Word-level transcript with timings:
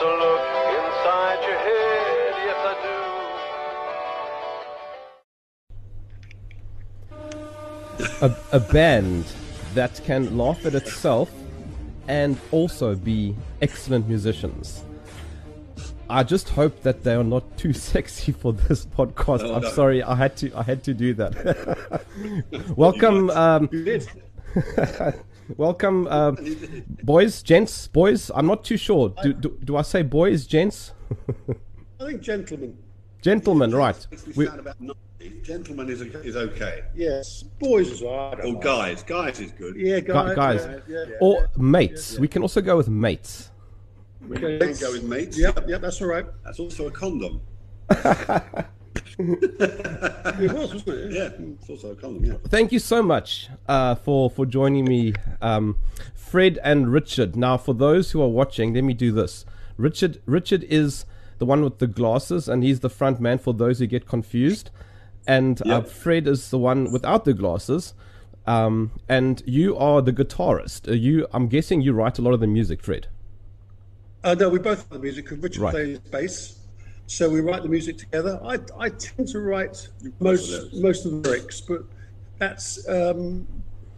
to 0.00 0.06
look 0.06 0.40
inside 0.78 1.40
your 1.48 1.58
head, 1.58 2.34
yes 2.46 2.60
I 2.64 2.74
do. 8.02 8.26
a, 8.26 8.30
a 8.52 8.60
band 8.60 9.24
that 9.74 10.00
can 10.04 10.36
laugh 10.38 10.64
at 10.66 10.74
itself 10.74 11.30
and 12.06 12.38
also 12.52 12.94
be 12.94 13.34
excellent 13.60 14.08
musicians. 14.08 14.84
I 16.10 16.22
just 16.22 16.48
hope 16.48 16.82
that 16.82 17.02
they 17.04 17.14
are 17.14 17.24
not 17.24 17.58
too 17.58 17.72
sexy 17.90 18.32
for 18.32 18.52
this 18.52 18.86
podcast. 18.86 19.42
No, 19.42 19.54
I'm 19.56 19.62
no. 19.62 19.70
sorry, 19.70 20.02
I 20.02 20.14
had 20.14 20.36
to. 20.38 20.52
I 20.56 20.62
had 20.62 20.82
to 20.84 20.94
do 20.94 21.12
that. 21.14 22.00
welcome, 22.76 23.30
um, 23.30 23.68
You 23.72 23.84
did. 23.84 24.08
welcome, 25.56 26.06
uh, 26.08 26.32
boys, 27.02 27.42
gents, 27.42 27.88
boys. 27.88 28.30
I'm 28.34 28.46
not 28.46 28.64
too 28.64 28.76
sure. 28.76 29.14
Do, 29.22 29.32
do, 29.32 29.58
do 29.64 29.76
I 29.76 29.82
say 29.82 30.02
boys, 30.02 30.46
gents, 30.46 30.92
I 32.00 32.06
think 32.06 32.20
gentlemen. 32.20 32.76
gentlemen? 33.22 33.74
Right. 33.74 34.06
We 34.10 34.32
We, 34.34 34.46
sound 34.46 34.60
about 34.60 34.80
90. 34.80 34.94
Gentleman 35.42 35.88
is, 35.90 36.00
is 36.00 36.36
okay. 36.36 36.84
Yes, 36.94 37.42
boys 37.42 37.90
as 37.90 38.02
well. 38.02 38.34
Or 38.40 38.52
mind. 38.52 38.62
guys. 38.62 39.02
Guys 39.02 39.40
is 39.40 39.50
good. 39.52 39.76
Yeah, 39.76 40.00
guys. 40.00 40.36
guys. 40.36 40.82
Yeah, 40.86 41.04
yeah. 41.08 41.14
or 41.20 41.48
mates. 41.56 42.18
We 42.18 42.28
can 42.28 42.42
also 42.42 42.60
go 42.60 42.76
with 42.76 42.88
mates. 42.88 43.50
Okay. 44.30 44.58
Don't 44.58 44.78
go 44.80 44.92
with 44.92 45.04
mates. 45.04 45.38
Yep, 45.38 45.68
yep, 45.68 45.80
that's 45.80 46.00
all 46.02 46.08
right. 46.08 46.26
That's 46.44 46.60
also 46.60 46.86
a 46.86 46.90
condom. 46.90 47.40
It 49.18 50.52
was, 50.52 50.72
wasn't 50.74 50.88
it? 50.88 51.12
Yeah, 51.12 51.30
it's 51.38 51.68
also 51.68 51.90
a 51.92 51.96
condom, 51.96 52.24
yeah. 52.24 52.34
thank 52.48 52.70
you 52.72 52.78
so 52.78 53.02
much 53.02 53.48
uh, 53.66 53.94
for 53.96 54.30
for 54.30 54.46
joining 54.46 54.84
me, 54.84 55.14
um, 55.40 55.76
Fred 56.14 56.58
and 56.62 56.92
Richard. 56.92 57.34
Now, 57.36 57.56
for 57.56 57.74
those 57.74 58.10
who 58.12 58.22
are 58.22 58.28
watching, 58.28 58.74
let 58.74 58.84
me 58.84 58.94
do 58.94 59.10
this. 59.12 59.44
Richard 59.76 60.20
Richard 60.26 60.64
is 60.64 61.04
the 61.38 61.46
one 61.46 61.62
with 61.62 61.78
the 61.78 61.86
glasses, 61.86 62.48
and 62.48 62.62
he's 62.62 62.80
the 62.80 62.90
front 62.90 63.20
man 63.20 63.38
for 63.38 63.52
those 63.54 63.78
who 63.78 63.86
get 63.86 64.06
confused. 64.06 64.70
And 65.26 65.60
uh, 65.66 65.82
Fred 65.82 66.26
is 66.26 66.50
the 66.50 66.58
one 66.58 66.90
without 66.90 67.24
the 67.24 67.34
glasses. 67.34 67.92
Um, 68.46 68.92
and 69.10 69.42
you 69.44 69.76
are 69.76 70.00
the 70.00 70.12
guitarist. 70.12 70.88
Uh, 70.88 70.92
you, 70.92 71.26
I'm 71.34 71.48
guessing, 71.48 71.82
you 71.82 71.92
write 71.92 72.18
a 72.18 72.22
lot 72.22 72.32
of 72.32 72.40
the 72.40 72.46
music, 72.46 72.82
Fred. 72.82 73.08
Uh, 74.24 74.34
no, 74.34 74.48
we 74.48 74.58
both 74.58 74.78
write 74.78 74.90
the 74.90 74.98
music 74.98 75.30
Richard 75.30 75.58
Right. 75.58 75.70
plays 75.72 75.98
bass. 75.98 76.57
So 77.08 77.28
we 77.28 77.40
write 77.40 77.62
the 77.62 77.70
music 77.70 77.96
together. 77.96 78.38
I, 78.44 78.58
I 78.78 78.90
tend 78.90 79.28
to 79.28 79.40
write 79.40 79.88
most 80.20 80.50
lyrics. 80.50 80.74
most 80.76 81.04
of 81.06 81.10
the 81.10 81.16
lyrics, 81.28 81.60
but 81.62 81.82
that's 82.38 82.86
um, 82.88 83.46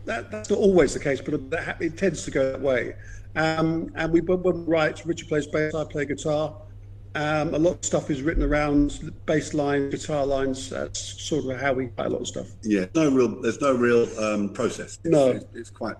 that, 0.04 0.30
that's 0.30 0.48
not 0.48 0.60
always 0.60 0.94
the 0.94 1.00
case, 1.00 1.20
but 1.20 1.50
that, 1.50 1.64
ha- 1.64 1.76
it 1.80 1.98
tends 1.98 2.24
to 2.24 2.30
go 2.30 2.52
that 2.52 2.60
way. 2.60 2.94
Um, 3.34 3.90
and 3.96 4.12
we 4.12 4.20
when 4.20 4.42
we 4.42 4.52
write, 4.62 5.04
Richard 5.04 5.28
plays 5.28 5.46
bass, 5.48 5.74
I 5.74 5.84
play 5.84 6.04
guitar. 6.06 6.54
Um, 7.16 7.52
a 7.54 7.58
lot 7.58 7.78
of 7.78 7.84
stuff 7.84 8.08
is 8.10 8.22
written 8.22 8.44
around 8.44 9.12
bass 9.26 9.54
line, 9.54 9.90
guitar 9.90 10.24
lines. 10.24 10.70
That's 10.70 11.20
sort 11.20 11.46
of 11.52 11.60
how 11.60 11.72
we 11.72 11.86
write 11.98 12.06
a 12.06 12.10
lot 12.10 12.20
of 12.20 12.28
stuff. 12.28 12.46
Yeah, 12.62 12.86
no 12.94 13.10
real. 13.10 13.40
There's 13.42 13.60
no 13.60 13.74
real 13.74 14.06
um, 14.20 14.50
process. 14.50 14.98
It's, 15.02 15.10
No. 15.12 15.30
it's, 15.32 15.44
it's 15.52 15.70
quite. 15.70 15.96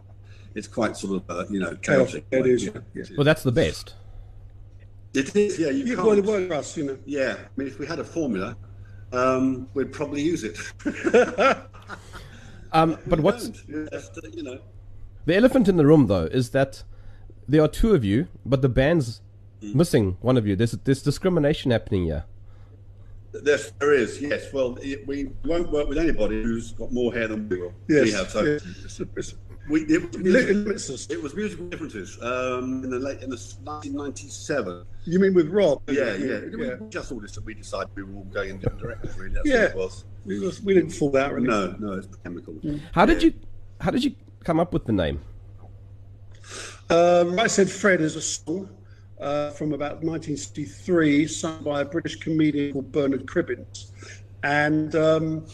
It's 0.55 0.69
quite 0.69 0.97
sort 0.97 1.23
of 1.29 1.31
uh, 1.31 1.45
you 1.51 1.59
know 1.59 1.75
chaotic. 1.77 2.25
It 2.31 2.47
is, 2.47 2.65
Yeah, 2.67 2.71
yeah. 2.95 3.03
it 3.03 3.11
is. 3.11 3.17
Well, 3.17 3.25
that's 3.25 3.43
the 3.43 3.53
best. 3.53 3.95
It 5.15 5.35
is. 5.37 5.59
Yeah, 5.59 5.71
you 5.71 5.85
Yeah, 5.85 5.95
can't. 5.97 6.07
well, 6.07 6.19
it 6.19 6.25
worked 6.25 6.49
for 6.49 6.55
us, 6.55 6.77
you 6.77 6.85
know. 6.85 6.99
Yeah, 7.05 7.37
I 7.39 7.49
mean, 7.57 7.69
if 7.69 7.79
we 7.79 7.87
had 7.87 7.99
a 7.99 8.05
formula, 8.05 8.57
um, 9.13 9.69
we'd 9.75 9.93
probably 9.93 10.23
use 10.23 10.45
it. 10.45 10.57
Um, 12.73 12.99
but 13.05 13.19
what's 13.19 13.49
uh, 13.49 13.51
you 14.33 14.45
know. 14.45 14.61
the 15.27 15.35
elephant 15.35 15.69
in 15.69 15.77
the 15.77 15.85
room, 15.85 16.07
though, 16.07 16.27
is 16.27 16.51
that 16.51 16.85
there 17.49 17.61
are 17.63 17.67
two 17.67 17.95
of 17.95 18.05
you, 18.05 18.29
but 18.47 18.63
the 18.63 18.69
band's 18.69 19.21
Mm. 19.61 19.75
missing 19.75 20.17
one 20.23 20.39
of 20.39 20.47
you. 20.47 20.57
There's 20.57 20.71
there's 20.85 21.03
discrimination 21.03 21.71
happening 21.71 22.05
here. 22.05 22.25
There, 23.33 23.59
there 23.79 23.93
is, 23.93 24.21
yes. 24.21 24.53
Well, 24.53 24.77
it, 24.83 25.07
we 25.07 25.31
won't 25.45 25.71
work 25.71 25.89
with 25.89 25.99
anybody 25.99 26.43
who's 26.43 26.73
got 26.73 26.93
more 26.93 27.13
hair 27.13 27.29
than 27.29 27.49
we 27.49 27.61
will. 27.61 27.73
Yes, 27.89 28.05
we 28.05 28.13
have. 28.13 28.31
So 28.31 28.43
yes. 28.43 28.63
It's- 28.63 29.01
it's- 29.01 29.35
we, 29.69 29.83
it, 29.83 30.03
was 30.03 30.17
It 30.17 30.23
music, 30.23 30.49
limits 30.57 31.07
it 31.11 31.23
was 31.23 31.37
musical 31.37 31.67
differences 31.69 32.19
um, 32.23 32.83
in 32.83 32.91
the 32.91 32.99
late 32.99 33.23
in 33.23 33.31
the 33.31 33.37
1997. 33.63 34.85
You 35.05 35.21
mean 35.21 35.33
with 35.33 35.49
Rob? 35.49 35.81
Yeah, 35.89 36.15
yeah. 36.17 36.41
yeah. 36.57 36.75
We 36.81 36.89
just 36.89 37.13
all 37.13 37.21
just 37.21 37.41
we 37.45 37.55
decided 37.55 37.89
we 37.95 38.03
were 38.03 38.15
all 38.17 38.25
going 38.25 38.51
in 38.51 38.59
different 38.59 38.81
directions. 38.81 39.17
Really, 39.17 39.35
that's 39.35 39.47
Yeah. 39.47 39.63
what 39.67 39.71
it 39.71 39.77
was. 39.77 40.05
We, 40.25 40.41
was, 40.41 40.61
we 40.63 40.75
didn't 40.75 40.91
fall 40.91 41.17
out 41.17 41.35
really. 41.35 41.47
No, 41.47 41.77
no, 41.79 41.93
it's 41.93 42.09
chemical. 42.25 42.57
How 42.93 43.07
did 43.07 43.23
you 43.23 43.33
how 43.81 43.93
did 43.93 44.03
you 44.03 44.15
come 44.43 44.59
up 44.59 44.73
with 44.73 44.87
the 44.87 44.93
name? 44.93 45.21
Uh, 46.89 47.25
right 47.29 47.51
Said 47.51 47.71
Fred 47.71 48.01
is 48.01 48.17
a 48.17 48.21
song 48.23 48.69
uh, 49.21 49.51
from 49.51 49.73
about 49.73 50.03
1963, 50.03 51.27
sung 51.27 51.63
by 51.63 51.83
a 51.83 51.85
British 51.85 52.17
comedian 52.17 52.73
called 52.73 52.93
Bernard 52.93 53.27
Cribbins. 53.27 53.91
And 54.43 54.95
um, 54.95 55.47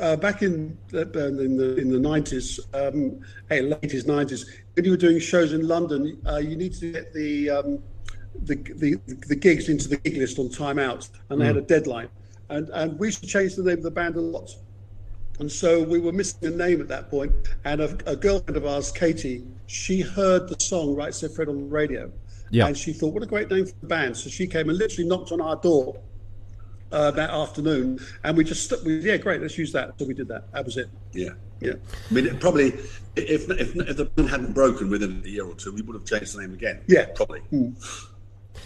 uh, 0.00 0.16
back 0.16 0.42
in, 0.42 0.78
uh, 0.94 1.00
in 1.00 1.56
the 1.56 1.76
in 1.76 1.90
the 1.90 1.98
90s, 1.98 2.60
um, 2.74 3.20
hey, 3.48 3.62
late 3.62 3.82
90s, 3.82 4.46
when 4.74 4.84
you 4.84 4.92
were 4.92 4.96
doing 4.96 5.18
shows 5.18 5.52
in 5.52 5.66
London, 5.66 6.20
uh, 6.26 6.36
you 6.36 6.56
needed 6.56 6.80
to 6.80 6.92
get 6.92 7.12
the, 7.12 7.50
um, 7.50 7.82
the, 8.42 8.54
the 8.76 8.96
the 9.26 9.36
gigs 9.36 9.68
into 9.68 9.88
the 9.88 9.96
gig 9.98 10.16
list 10.16 10.38
on 10.38 10.50
time 10.50 10.78
out, 10.78 11.08
and 11.30 11.40
they 11.40 11.46
had 11.46 11.56
a 11.56 11.62
deadline. 11.62 12.08
And, 12.48 12.68
and 12.70 12.98
we 12.98 13.08
used 13.08 13.22
to 13.22 13.26
change 13.26 13.56
the 13.56 13.62
name 13.62 13.78
of 13.78 13.82
the 13.82 13.90
band 13.90 14.16
a 14.16 14.20
lot. 14.20 14.50
And 15.38 15.50
so 15.50 15.82
we 15.82 15.98
were 15.98 16.12
missing 16.12 16.46
a 16.46 16.56
name 16.56 16.80
at 16.80 16.88
that 16.88 17.10
point. 17.10 17.32
And 17.64 17.80
a, 17.80 17.98
a 18.06 18.16
girlfriend 18.16 18.56
of 18.56 18.64
ours, 18.64 18.90
Katie, 18.90 19.44
she 19.66 20.00
heard 20.00 20.48
the 20.48 20.58
song 20.60 20.94
Right 20.94 21.14
Said 21.14 21.32
Fred 21.32 21.48
on 21.48 21.56
the 21.56 21.66
radio. 21.66 22.10
Yeah. 22.50 22.66
And 22.66 22.76
she 22.76 22.92
thought, 22.92 23.12
what 23.12 23.22
a 23.22 23.26
great 23.26 23.50
name 23.50 23.66
for 23.66 23.74
the 23.80 23.86
band. 23.86 24.16
So 24.16 24.30
she 24.30 24.46
came 24.46 24.68
and 24.68 24.78
literally 24.78 25.08
knocked 25.08 25.32
on 25.32 25.40
our 25.40 25.56
door 25.56 25.98
uh, 26.92 27.10
that 27.12 27.30
afternoon. 27.30 27.98
And 28.24 28.36
we 28.36 28.44
just, 28.44 28.72
we, 28.84 29.00
yeah, 29.00 29.16
great, 29.16 29.40
let's 29.42 29.58
use 29.58 29.72
that. 29.72 29.98
So 29.98 30.06
we 30.06 30.14
did 30.14 30.28
that. 30.28 30.52
That 30.52 30.64
was 30.64 30.76
it. 30.76 30.88
Yeah. 31.12 31.30
Yeah. 31.60 31.72
I 32.10 32.14
mean, 32.14 32.26
it 32.26 32.38
probably 32.38 32.68
if, 33.16 33.48
if 33.50 33.74
if 33.74 33.96
the 33.96 34.04
band 34.04 34.28
hadn't 34.28 34.52
broken 34.52 34.90
within 34.90 35.22
a 35.24 35.28
year 35.28 35.46
or 35.46 35.54
two, 35.54 35.72
we 35.72 35.80
would 35.82 35.94
have 35.94 36.04
changed 36.04 36.36
the 36.36 36.42
name 36.42 36.52
again. 36.52 36.82
Yeah. 36.86 37.06
probably. 37.14 37.42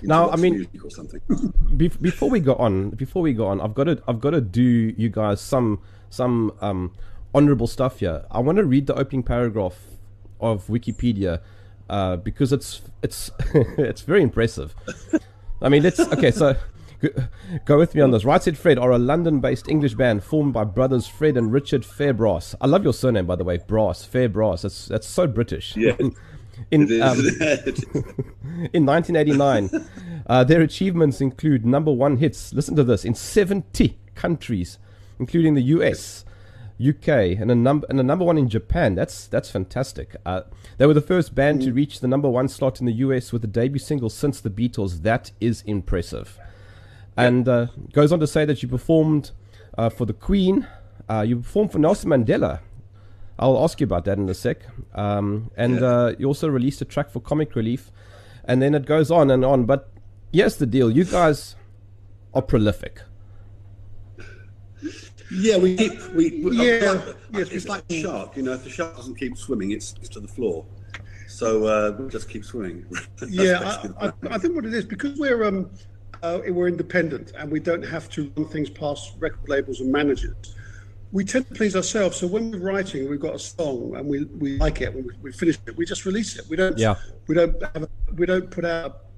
Now, 0.02 0.30
I 0.30 0.36
mean- 0.36 0.66
or 0.82 0.90
something. 0.90 1.20
Be- 1.76 1.88
before 1.88 2.30
we 2.30 2.40
go 2.40 2.54
on, 2.56 2.90
before 2.90 3.22
we 3.22 3.32
go 3.32 3.46
on, 3.46 3.60
I've 3.60 3.74
got 3.74 3.84
to 3.84 4.02
I've 4.08 4.20
got 4.20 4.30
to 4.30 4.40
do 4.40 4.62
you 4.96 5.08
guys 5.08 5.40
some 5.40 5.80
some 6.10 6.52
um, 6.60 6.92
honorable 7.32 7.66
stuff 7.68 8.00
here. 8.00 8.24
I 8.30 8.40
want 8.40 8.58
to 8.58 8.64
read 8.64 8.86
the 8.86 8.94
opening 8.94 9.22
paragraph 9.22 9.76
of 10.40 10.66
Wikipedia 10.66 11.40
uh, 11.90 12.16
because 12.16 12.52
it's 12.52 12.80
it's 13.02 13.30
it's 13.54 14.00
very 14.00 14.22
impressive. 14.22 14.74
I 15.60 15.68
mean, 15.68 15.82
let's 15.82 16.00
okay. 16.00 16.30
So 16.30 16.56
Go, 17.64 17.78
with 17.78 17.94
me 17.94 18.02
on 18.02 18.10
this. 18.10 18.24
Right 18.24 18.42
Said 18.42 18.58
Fred 18.58 18.78
are 18.78 18.90
a 18.90 18.98
London-based 18.98 19.68
English 19.68 19.94
band 19.94 20.22
formed 20.22 20.52
by 20.52 20.64
brothers 20.64 21.06
Fred 21.06 21.36
and 21.36 21.50
Richard 21.50 21.82
Fairbrass. 21.82 22.54
I 22.60 22.66
love 22.66 22.84
your 22.84 22.92
surname, 22.92 23.26
by 23.26 23.36
the 23.36 23.44
way, 23.44 23.56
Brass 23.56 24.06
Fairbrass. 24.06 24.62
That's 24.62 24.86
that's 24.86 25.06
so 25.06 25.26
British. 25.26 25.76
Yeah. 25.76 25.96
In, 26.70 26.84
um, 27.00 27.18
in 28.74 28.84
1989, 28.84 29.70
uh, 30.26 30.44
their 30.44 30.60
achievements 30.60 31.22
include 31.22 31.64
number 31.64 31.90
one 31.90 32.18
hits. 32.18 32.52
Listen 32.52 32.76
to 32.76 32.84
this 32.84 33.06
in 33.06 33.14
70 33.14 33.98
countries, 34.14 34.78
including 35.18 35.54
the 35.54 35.62
US, 35.62 36.26
UK, 36.80 37.08
and 37.38 37.50
a 37.50 37.54
number 37.54 37.86
and 37.90 38.00
a 38.00 38.02
number 38.02 38.24
one 38.24 38.38
in 38.38 38.48
Japan. 38.48 38.94
That's 38.94 39.26
that's 39.26 39.50
fantastic. 39.50 40.16
Uh, 40.24 40.42
they 40.78 40.86
were 40.86 40.94
the 40.94 41.00
first 41.00 41.34
band 41.34 41.62
to 41.62 41.72
reach 41.72 42.00
the 42.00 42.08
number 42.08 42.28
one 42.28 42.48
slot 42.48 42.80
in 42.80 42.86
the 42.86 42.92
US 42.94 43.32
with 43.32 43.44
a 43.44 43.46
debut 43.46 43.78
single 43.78 44.08
since 44.08 44.40
the 44.40 44.50
Beatles. 44.50 45.02
That 45.02 45.30
is 45.40 45.62
impressive. 45.66 46.38
And 47.16 47.48
uh, 47.48 47.66
goes 47.92 48.12
on 48.12 48.20
to 48.20 48.26
say 48.26 48.44
that 48.44 48.62
you 48.62 48.68
performed 48.68 49.32
uh, 49.76 49.90
for 49.90 50.06
the 50.06 50.14
Queen. 50.14 50.66
Uh, 51.08 51.22
you 51.22 51.36
performed 51.36 51.72
for 51.72 51.78
Nelson 51.78 52.10
Mandela. 52.10 52.60
I'll 53.38 53.62
ask 53.62 53.80
you 53.80 53.84
about 53.84 54.04
that 54.04 54.18
in 54.18 54.28
a 54.28 54.34
sec. 54.34 54.58
Um, 54.94 55.50
and 55.56 55.82
uh, 55.82 56.14
you 56.18 56.26
also 56.26 56.48
released 56.48 56.80
a 56.82 56.84
track 56.84 57.10
for 57.10 57.20
Comic 57.20 57.54
Relief, 57.54 57.90
and 58.44 58.62
then 58.62 58.74
it 58.74 58.86
goes 58.86 59.10
on 59.10 59.30
and 59.30 59.44
on. 59.44 59.64
But 59.64 59.90
here's 60.32 60.56
the 60.56 60.66
deal: 60.66 60.90
you 60.90 61.04
guys 61.04 61.56
are 62.32 62.42
prolific. 62.42 63.00
Yeah, 65.32 65.58
we 65.58 65.76
keep 65.76 66.00
we. 66.12 66.42
we 66.42 66.56
Yeah, 66.56 66.92
uh, 66.92 67.12
yes, 67.32 67.50
it's 67.50 67.68
like 67.68 67.84
a 67.90 68.02
shark. 68.02 68.36
You 68.36 68.42
know, 68.42 68.52
if 68.52 68.64
the 68.64 68.70
shark 68.70 68.96
doesn't 68.96 69.16
keep 69.16 69.36
swimming, 69.36 69.70
it's, 69.70 69.94
it's 70.00 70.08
to 70.10 70.20
the 70.20 70.28
floor. 70.28 70.66
So 71.28 71.66
uh, 71.66 71.96
we 71.98 72.08
just 72.08 72.28
keep 72.28 72.44
swimming. 72.44 72.84
Yeah, 73.28 73.88
I, 74.00 74.06
I, 74.06 74.12
I 74.30 74.38
think 74.38 74.54
what 74.54 74.64
it 74.64 74.74
is 74.74 74.84
because 74.84 75.18
we're 75.18 75.44
um, 75.44 75.70
uh, 76.22 76.40
we're 76.48 76.68
independent 76.68 77.32
and 77.38 77.50
we 77.50 77.60
don't 77.60 77.82
have 77.82 78.08
to 78.10 78.32
run 78.36 78.48
things 78.48 78.70
past 78.70 79.14
record 79.18 79.48
labels 79.48 79.80
and 79.80 79.92
managers. 79.92 80.56
We 81.12 81.24
tend 81.24 81.48
to 81.48 81.54
please 81.54 81.74
ourselves. 81.74 82.16
So 82.16 82.26
when 82.26 82.50
we're 82.50 82.58
writing, 82.58 83.08
we've 83.08 83.20
got 83.20 83.34
a 83.34 83.38
song 83.38 83.94
and 83.96 84.06
we, 84.06 84.24
we 84.24 84.58
like 84.58 84.80
it. 84.80 84.94
When 84.94 85.06
we, 85.06 85.12
we 85.22 85.32
finish 85.32 85.58
it, 85.66 85.76
we 85.76 85.84
just 85.84 86.04
release 86.04 86.36
it. 86.38 86.46
We 86.48 86.56
don't. 86.56 86.78
Yeah. 86.78 86.94
We 87.26 87.34
don't 87.34 87.60
have. 87.74 87.82
A, 87.84 87.88
we 88.14 88.26
don't 88.26 88.50
put 88.50 88.64
out 88.64 89.09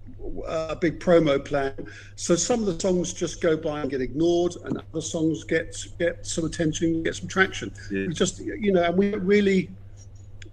a, 0.47 0.77
big 0.77 1.01
promo 1.01 1.45
plan. 1.45 1.75
So 2.17 2.35
some 2.35 2.61
of 2.61 2.67
the 2.67 2.81
songs 2.81 3.13
just 3.13 3.41
go 3.41 3.57
by 3.57 3.81
and 3.81 3.91
get 3.91 4.01
ignored, 4.01 4.55
and 4.65 4.79
other 4.79 5.01
songs 5.01 5.45
get 5.45 5.77
get 5.99 6.27
some 6.27 6.45
attention, 6.45 7.03
get 7.03 7.17
some 7.17 7.29
traction. 7.29 7.73
Yeah. 7.91 8.07
We 8.07 8.15
just 8.15 8.41
you 8.41 8.73
know, 8.73 8.83
and 8.83 8.97
we 8.97 9.11
don't 9.11 9.25
really 9.25 9.71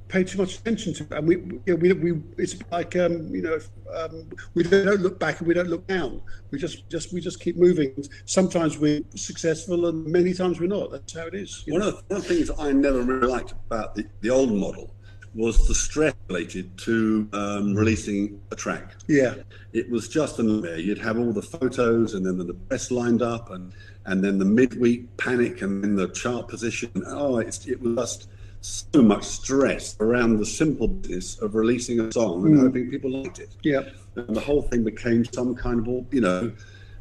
pay 0.10 0.24
too 0.24 0.39
much 0.39 0.57
attention 0.57 0.94
to 0.95 1.04
it. 1.04 1.12
And 1.12 1.27
we, 1.27 1.38
we, 1.38 1.60
you 1.66 1.75
know, 1.75 1.75
we, 1.75 2.12
we 2.12 2.21
it's 2.38 2.56
like 2.71 2.95
um, 2.95 3.33
you 3.33 3.42
know, 3.42 3.54
if, 3.54 3.69
um, 3.95 4.30
we 4.56 4.63
don't 4.63 5.01
look 5.01 5.19
back 5.19 5.39
and 5.39 5.48
we 5.48 5.54
don't 5.54 5.69
look 5.69 5.88
down. 5.88 6.21
We 6.51 6.60
just 6.60 6.89
just 6.89 7.13
we 7.13 7.21
just 7.21 7.39
keep 7.39 7.56
moving. 7.56 7.94
Sometimes 8.25 8.77
we're 8.77 9.01
successful, 9.16 9.88
and 9.88 10.06
many 10.06 10.33
times 10.33 10.60
we're 10.60 10.68
not. 10.68 10.92
That's 10.92 11.13
how 11.13 11.27
it 11.27 11.36
is. 11.36 11.63
One 11.68 11.80
know. 11.80 11.89
of, 11.89 11.95
the, 11.95 12.04
one 12.07 12.21
of 12.21 12.27
the 12.27 12.36
things 12.36 12.51
I 12.60 12.71
never 12.71 13.01
really 13.01 13.27
liked 13.27 13.54
about 13.68 13.95
the, 13.95 14.06
the 14.21 14.30
old 14.30 14.51
model 14.51 14.94
was 15.36 15.68
the 15.68 15.76
stress 15.76 16.14
related 16.28 16.76
to 16.80 17.28
um, 17.34 17.74
releasing 17.76 18.42
a 18.52 18.56
track. 18.56 18.96
Yeah, 19.08 19.36
It 19.74 19.90
was 19.90 20.08
just 20.08 20.40
a 20.40 20.44
nightmare. 20.44 20.78
You'd 20.80 20.98
have 21.00 21.18
all 21.20 21.31
the 21.31 21.42
photos 21.42 22.14
and 22.16 22.26
then 22.26 22.38
the 22.38 22.54
press 22.54 22.90
lined 22.92 23.22
up 23.22 23.52
and, 23.52 23.74
and 24.06 24.24
then 24.24 24.40
the 24.40 24.46
midweek 24.46 25.16
panic 25.18 25.62
and 25.62 25.84
then 25.84 25.96
the 25.96 26.08
chart 26.10 26.48
position. 26.48 26.90
Oh, 27.08 27.38
it's, 27.38 27.68
it 27.68 27.80
was 27.81 27.96
just 27.96 28.30
so 28.62 29.02
much 29.02 29.24
stress 29.24 29.96
around 30.00 30.38
the 30.38 30.46
simple 30.46 30.88
business 30.88 31.40
of 31.42 31.56
releasing 31.56 32.00
a 32.00 32.12
song 32.12 32.46
and 32.46 32.60
hoping 32.60 32.90
people 32.90 33.12
liked 33.12 33.40
it. 33.40 33.50
yeah, 33.64 33.84
And 34.16 34.36
the 34.36 34.42
whole 34.42 34.64
thing 34.64 34.84
became 34.84 35.24
some 35.26 35.56
kind 35.56 35.80
of, 35.80 35.88
all 35.88 36.06
you 36.12 36.22
know, 36.22 36.52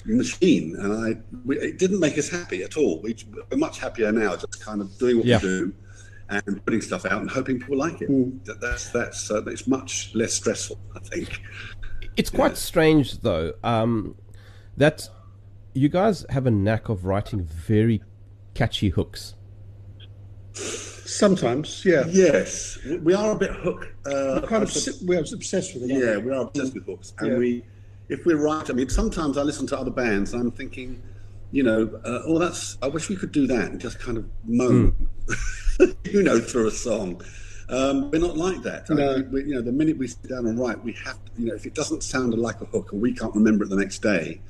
machine. 0.05 0.77
And 0.77 0.93
I, 0.93 1.21
we, 1.45 1.59
it 1.59 1.79
didn't 1.79 1.99
make 2.01 2.19
us 2.19 2.29
happy 2.29 2.63
at 2.63 2.77
all. 2.77 3.01
We, 3.03 3.17
we're 3.51 3.59
much 3.59 3.79
happier 3.79 4.13
now, 4.13 4.37
just 4.37 4.65
kind 4.65 4.81
of 4.81 4.97
doing 4.99 5.17
what 5.19 5.27
Yeah. 5.27 5.39
we 5.39 5.49
do 5.49 5.75
and 6.31 6.65
putting 6.65 6.81
stuff 6.81 7.05
out 7.07 7.21
and 7.21 7.31
hoping 7.31 7.59
people 7.59 7.77
like 7.77 8.01
it. 8.03 8.09
That, 8.45 8.61
that's 8.61 8.91
that's 8.91 9.31
uh, 9.31 9.43
it's 9.47 9.67
much 9.67 10.15
less 10.15 10.35
stressful, 10.35 10.79
I 10.95 11.01
think. 11.01 11.41
It's 12.17 12.31
quite 12.31 12.57
strange, 12.57 13.21
though, 13.21 13.55
um, 13.63 14.17
that 14.77 15.09
you 15.73 15.89
guys 15.89 16.27
have 16.31 16.47
a 16.47 16.51
knack 16.51 16.89
of 16.89 17.05
writing 17.05 17.43
very 17.45 18.03
catchy 18.55 18.89
hooks. 18.91 19.35
sometimes. 20.53 21.85
Yeah, 21.85 22.05
Yes, 22.09 22.79
we- 22.85 22.99
we 22.99 23.15
are 23.15 23.33
a 23.33 23.39
bit 23.39 23.51
hook. 23.53 23.95
Uh, 24.05 24.41
kind 24.47 24.63
of. 24.63 24.69
I 24.69 24.73
sup- 24.73 24.95
obs- 24.95 25.03
We're 25.05 25.21
obsessed 25.21 25.75
with 25.75 25.85
it. 25.85 25.91
yeah, 25.91 26.17
we? 26.19 26.25
we 26.25 26.33
are 26.33 26.43
obsessed 26.43 26.75
with 26.75 26.85
hooks, 26.87 27.13
and 27.19 27.33
Yeah. 27.33 27.39
we, 27.39 27.65
if 28.09 28.27
we're 28.27 28.37
right, 28.43 28.69
I 28.69 28.73
mean, 28.73 28.89
sometimes 28.89 29.39
I 29.39 29.43
listen 29.43 29.67
to 29.69 29.79
other 29.79 29.91
bands 29.91 30.33
and 30.35 30.43
I'm 30.43 30.51
thinking, 30.51 31.01
you 31.51 31.63
know, 31.63 31.89
uh, 32.05 32.21
oh, 32.27 32.39
that's. 32.39 32.77
I 32.83 32.89
wish 32.89 33.09
we 33.09 33.17
could 33.17 33.33
do 33.33 33.47
that 33.47 33.71
and 33.71 33.81
just 33.81 33.99
kind 33.99 34.19
of 34.19 34.27
moan, 34.47 35.09
you 36.05 36.23
know, 36.23 36.39
through 36.41 36.69
a 36.69 36.71
song. 36.71 37.23
Um, 37.71 38.11
we're 38.11 38.21
not 38.21 38.37
like 38.37 38.63
that. 38.63 38.87
I 38.91 38.95
No. 38.95 39.17
mean, 39.19 39.31
we, 39.31 39.41
you 39.45 39.55
know, 39.55 39.61
the 39.63 39.73
minute 39.73 39.99
we 39.99 40.07
sit 40.09 40.29
down 40.29 40.47
and 40.47 40.59
write, 40.59 40.83
we 40.83 40.93
have 41.05 41.23
to. 41.25 41.31
You 41.39 41.47
know, 41.49 41.55
if 41.55 41.67
it 41.67 41.75
doesn't 41.75 42.03
sound 42.03 42.35
like 42.35 42.61
a 42.61 42.65
hook 42.67 42.93
and 42.93 43.01
we 43.01 43.13
can't 43.13 43.35
remember 43.35 43.65
it 43.65 43.69
the 43.71 43.77
next 43.77 44.01
day, 44.03 44.41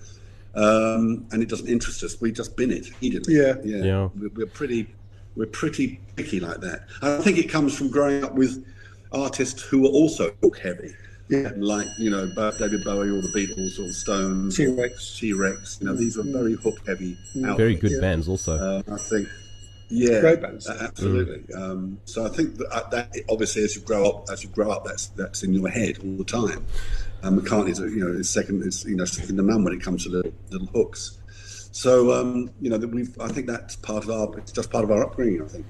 um, 0.54 1.26
and 1.32 1.42
it 1.42 1.48
doesn't 1.48 1.68
interest 1.68 2.02
us, 2.04 2.20
we 2.20 2.32
just 2.32 2.56
bin 2.56 2.70
it 2.72 2.88
immediately. 3.00 3.34
Yeah. 3.36 3.54
yeah. 3.64 3.84
Yeah. 3.84 4.08
We're, 4.18 4.30
we're 4.34 4.46
pretty, 4.46 4.94
we're 5.36 5.46
pretty 5.46 6.00
picky 6.16 6.40
like 6.40 6.60
that. 6.60 6.86
I 7.02 7.18
think 7.18 7.38
it 7.38 7.48
comes 7.48 7.76
from 7.76 7.90
growing 7.90 8.24
up 8.24 8.34
with 8.34 8.64
artists 9.12 9.62
who 9.62 9.82
were 9.82 9.88
also 9.88 10.32
hook 10.42 10.58
heavy. 10.58 10.94
Yeah. 11.28 11.52
Like 11.56 11.86
you 11.98 12.10
know, 12.10 12.26
David 12.26 12.84
Bowie 12.84 13.10
or 13.10 13.20
the 13.20 13.28
Beatles 13.34 13.78
or 13.78 13.82
the 13.88 13.92
Stones, 13.92 14.56
T-Rex. 14.56 15.18
T 15.18 15.32
Rex. 15.32 15.78
You 15.80 15.86
know, 15.88 15.94
these 15.94 16.16
were 16.16 16.22
very 16.24 16.54
hook 16.54 16.78
heavy. 16.86 17.16
Very 17.34 17.74
good 17.74 18.00
bands, 18.00 18.28
also. 18.28 18.56
Uh, 18.56 18.82
I 18.92 18.96
think. 18.96 19.28
Yeah, 19.90 20.20
Great 20.20 20.42
bands. 20.42 20.68
a- 20.68 20.82
absolutely. 20.82 21.54
Um, 21.54 21.98
so 22.04 22.26
I 22.26 22.28
think 22.28 22.56
that, 22.56 22.68
uh, 22.70 22.88
that 22.90 23.10
obviously, 23.30 23.64
as 23.64 23.74
you 23.74 23.80
grow 23.82 24.06
up, 24.06 24.28
as 24.30 24.44
you 24.44 24.50
grow 24.50 24.70
up, 24.70 24.84
that's 24.84 25.06
that's 25.08 25.42
in 25.42 25.54
your 25.54 25.68
head 25.70 25.98
all 26.04 26.16
the 26.16 26.24
time. 26.24 26.64
And 27.22 27.40
McCartney's, 27.40 27.80
you 27.80 28.04
know, 28.04 28.18
is 28.18 28.28
second 28.28 28.62
is 28.64 28.84
you 28.84 28.96
know 28.96 29.06
second 29.06 29.36
to 29.38 29.42
none 29.42 29.64
when 29.64 29.72
it 29.72 29.80
comes 29.82 30.04
to 30.04 30.10
the 30.10 30.32
little 30.50 30.66
hooks. 30.68 31.18
So 31.72 32.12
um, 32.12 32.50
you 32.60 32.68
know 32.70 32.76
we've. 32.78 33.18
I 33.20 33.28
think 33.28 33.46
that's 33.46 33.76
part 33.76 34.04
of 34.04 34.10
our. 34.10 34.38
It's 34.38 34.52
just 34.52 34.70
part 34.70 34.84
of 34.84 34.90
our 34.90 35.04
upbringing. 35.04 35.42
I 35.42 35.46
think. 35.46 35.66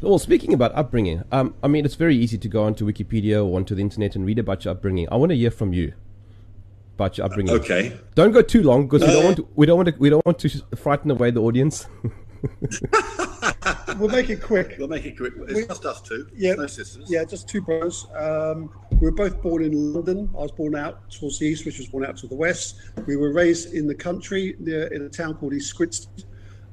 Well, 0.00 0.18
speaking 0.18 0.54
about 0.54 0.72
upbringing, 0.74 1.24
um, 1.32 1.54
I 1.62 1.68
mean, 1.68 1.84
it's 1.84 1.96
very 1.96 2.16
easy 2.16 2.38
to 2.38 2.48
go 2.48 2.64
onto 2.64 2.86
Wikipedia 2.86 3.44
or 3.44 3.56
onto 3.56 3.74
the 3.74 3.82
internet 3.82 4.14
and 4.14 4.24
read 4.24 4.38
about 4.38 4.64
your 4.64 4.72
upbringing. 4.72 5.08
I 5.10 5.16
want 5.16 5.30
to 5.30 5.36
hear 5.36 5.50
from 5.50 5.72
you 5.72 5.92
about 6.94 7.18
your 7.18 7.26
upbringing. 7.26 7.54
Okay. 7.54 7.96
Don't 8.14 8.30
go 8.32 8.42
too 8.42 8.62
long 8.62 8.86
because 8.86 9.02
we 9.02 9.12
don't 9.12 9.22
Uh, 9.22 9.26
want 9.26 9.36
to, 9.38 9.48
we 9.56 9.66
don't 9.66 9.76
want 9.76 9.88
to, 9.88 9.94
we 9.98 10.08
don't 10.10 10.24
want 10.24 10.38
to 10.40 10.48
frighten 10.76 11.10
away 11.10 11.30
the 11.30 11.42
audience. 11.42 11.86
We'll 13.98 14.08
make 14.10 14.30
it 14.30 14.40
quick. 14.40 14.76
We'll 14.78 14.86
make 14.86 15.04
it 15.06 15.16
quick. 15.16 15.32
It's 15.48 15.66
just 15.66 15.84
us 15.84 16.00
two. 16.00 16.28
Yeah, 16.36 16.54
No 16.54 16.68
sisters. 16.68 17.10
Yeah, 17.10 17.24
just 17.24 17.48
two 17.48 17.60
brothers. 17.60 18.06
Um, 18.16 18.70
we 18.92 18.98
were 19.08 19.10
both 19.12 19.42
born 19.42 19.64
in 19.64 19.92
London. 19.92 20.30
I 20.34 20.42
was 20.42 20.52
born 20.52 20.76
out 20.76 21.10
towards 21.10 21.40
the 21.40 21.46
east, 21.46 21.66
which 21.66 21.78
was 21.78 21.88
born 21.88 22.04
out 22.04 22.16
to 22.18 22.28
the 22.28 22.36
west. 22.36 22.76
We 23.06 23.16
were 23.16 23.32
raised 23.32 23.74
in 23.74 23.88
the 23.88 23.94
country 23.94 24.54
near, 24.60 24.86
in 24.88 25.02
a 25.02 25.08
town 25.08 25.34
called 25.34 25.52
East 25.52 25.74
Grinstead. 25.76 26.24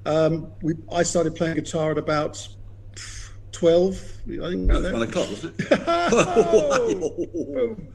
Um, 0.05 0.51
we, 0.61 0.75
I 0.91 1.01
started 1.01 1.35
playing 1.35 1.55
guitar 1.55 1.91
at 1.91 1.97
about 1.97 2.47
12, 3.55 3.95
I 3.95 4.49
think. 4.49 4.69
about 4.69 4.73
was 4.73 4.83
there. 4.83 4.93
one 4.93 5.01
o'clock, 5.03 5.29
wasn't 5.29 5.55
it? 5.59 5.69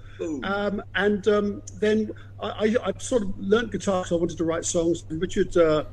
Boom. 0.18 0.44
Um, 0.44 0.82
and 0.94 1.26
um, 1.28 1.62
then 1.80 2.10
I, 2.40 2.48
I, 2.48 2.76
I 2.88 2.92
sort 2.98 3.22
of 3.22 3.38
learnt 3.38 3.72
guitar 3.72 4.02
because 4.02 4.12
I 4.12 4.16
wanted 4.16 4.38
to 4.38 4.44
write 4.44 4.64
songs. 4.64 5.04
And 5.08 5.20
Richard 5.20 5.56
uh, 5.56 5.84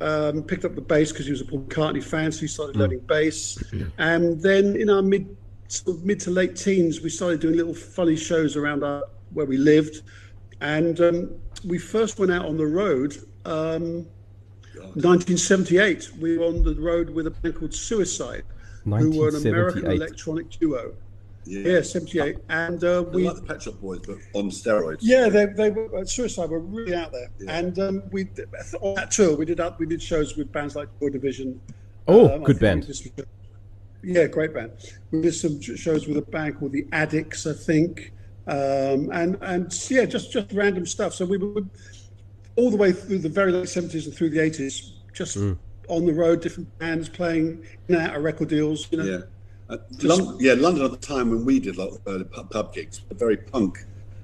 um, 0.00 0.42
picked 0.42 0.64
up 0.64 0.74
the 0.74 0.80
bass 0.80 1.12
because 1.12 1.26
he 1.26 1.32
was 1.32 1.40
a 1.40 1.44
Paul 1.44 1.60
McCartney 1.60 2.02
fan, 2.02 2.32
so 2.32 2.40
he 2.40 2.46
started 2.46 2.76
learning 2.76 3.00
bass. 3.00 3.62
And 3.98 4.40
then 4.42 4.76
in 4.76 4.90
our 4.90 5.02
mid 5.02 5.36
sort 5.68 5.98
of 5.98 6.04
mid 6.04 6.20
to 6.20 6.30
late 6.30 6.56
teens, 6.56 7.00
we 7.00 7.10
started 7.10 7.40
doing 7.40 7.56
little 7.56 7.74
funny 7.74 8.16
shows 8.16 8.56
around 8.56 8.84
our, 8.84 9.04
where 9.32 9.46
we 9.46 9.56
lived. 9.56 10.02
And 10.60 11.00
um, 11.00 11.30
we 11.66 11.78
first 11.78 12.18
went 12.18 12.32
out 12.32 12.46
on 12.46 12.56
the 12.56 12.66
road. 12.66 13.16
Um, 13.44 14.06
1978, 14.94 16.10
we 16.20 16.38
were 16.38 16.46
on 16.46 16.62
the 16.62 16.74
road 16.74 17.10
with 17.10 17.26
a 17.26 17.30
band 17.30 17.56
called 17.56 17.74
Suicide, 17.74 18.44
who 18.84 19.18
were 19.18 19.28
an 19.28 19.36
American 19.36 19.86
electronic 19.86 20.50
duo. 20.50 20.94
Yeah. 21.46 21.72
Yeah, 21.74 21.82
78. 21.82 22.38
And 22.48 22.82
uh, 22.82 23.02
They're 23.02 23.02
we, 23.02 23.26
like 23.28 23.36
the 23.36 23.42
Pet 23.42 23.62
Shop 23.62 23.74
Boys, 23.80 24.00
but 24.06 24.16
on 24.32 24.48
steroids. 24.50 24.98
yeah, 25.02 25.28
they, 25.28 25.44
they 25.46 25.70
were 25.70 25.94
uh, 25.98 26.04
Suicide 26.06 26.48
were 26.48 26.58
really 26.60 26.94
out 26.94 27.12
there, 27.12 27.28
and 27.48 27.78
um, 27.78 28.02
we 28.12 28.28
on 28.80 28.94
that 28.94 29.10
tour 29.10 29.36
we 29.36 29.44
did 29.44 29.60
up 29.60 29.78
we 29.78 29.84
did 29.84 30.02
shows 30.02 30.36
with 30.38 30.50
bands 30.52 30.74
like 30.74 30.88
Joy 31.00 31.10
Division. 31.10 31.60
Oh, 32.08 32.34
Um, 32.34 32.44
good 32.44 32.58
band. 32.58 32.86
did 32.86 33.26
yeah, 34.02 34.26
great 34.26 34.54
band. 34.54 34.72
We 35.10 35.20
did 35.22 35.34
some 35.34 35.60
shows 35.60 36.06
with 36.06 36.16
a 36.16 36.22
band 36.22 36.58
called 36.58 36.72
the 36.72 36.86
Addicts, 36.92 37.46
I 37.46 37.52
think, 37.52 38.12
um, 38.46 39.10
and 39.12 39.36
and 39.42 39.90
yeah, 39.90 40.06
just 40.06 40.32
just 40.32 40.50
random 40.52 40.86
stuff. 40.86 41.12
So 41.12 41.26
we 41.26 41.36
were 41.36 41.60
all 42.56 42.70
the 42.70 42.76
way 42.78 42.92
through 42.92 43.18
the 43.18 43.28
very 43.28 43.52
late 43.52 43.68
seventies 43.68 44.06
and 44.06 44.14
through 44.16 44.30
the 44.30 44.40
eighties, 44.40 44.92
just 45.12 45.34
Hmm. 45.34 45.52
On 45.88 46.06
the 46.06 46.12
road, 46.14 46.40
different 46.40 46.76
bands 46.78 47.08
playing 47.08 47.64
in 47.88 47.94
and 47.94 48.06
out 48.08 48.16
of 48.16 48.22
record 48.22 48.48
deals. 48.48 48.86
You 48.90 48.98
know, 48.98 49.04
Yeah. 49.04 49.18
Uh, 49.68 49.78
Lon- 50.02 50.36
yeah, 50.40 50.52
London 50.54 50.84
at 50.84 50.90
the 50.90 50.96
time 50.98 51.30
when 51.30 51.44
we 51.44 51.58
did 51.58 51.76
like 51.78 51.90
early 52.06 52.24
pub, 52.24 52.50
pub 52.50 52.74
gigs, 52.74 53.00
a 53.10 53.14
very 53.14 53.36
punk 53.38 53.78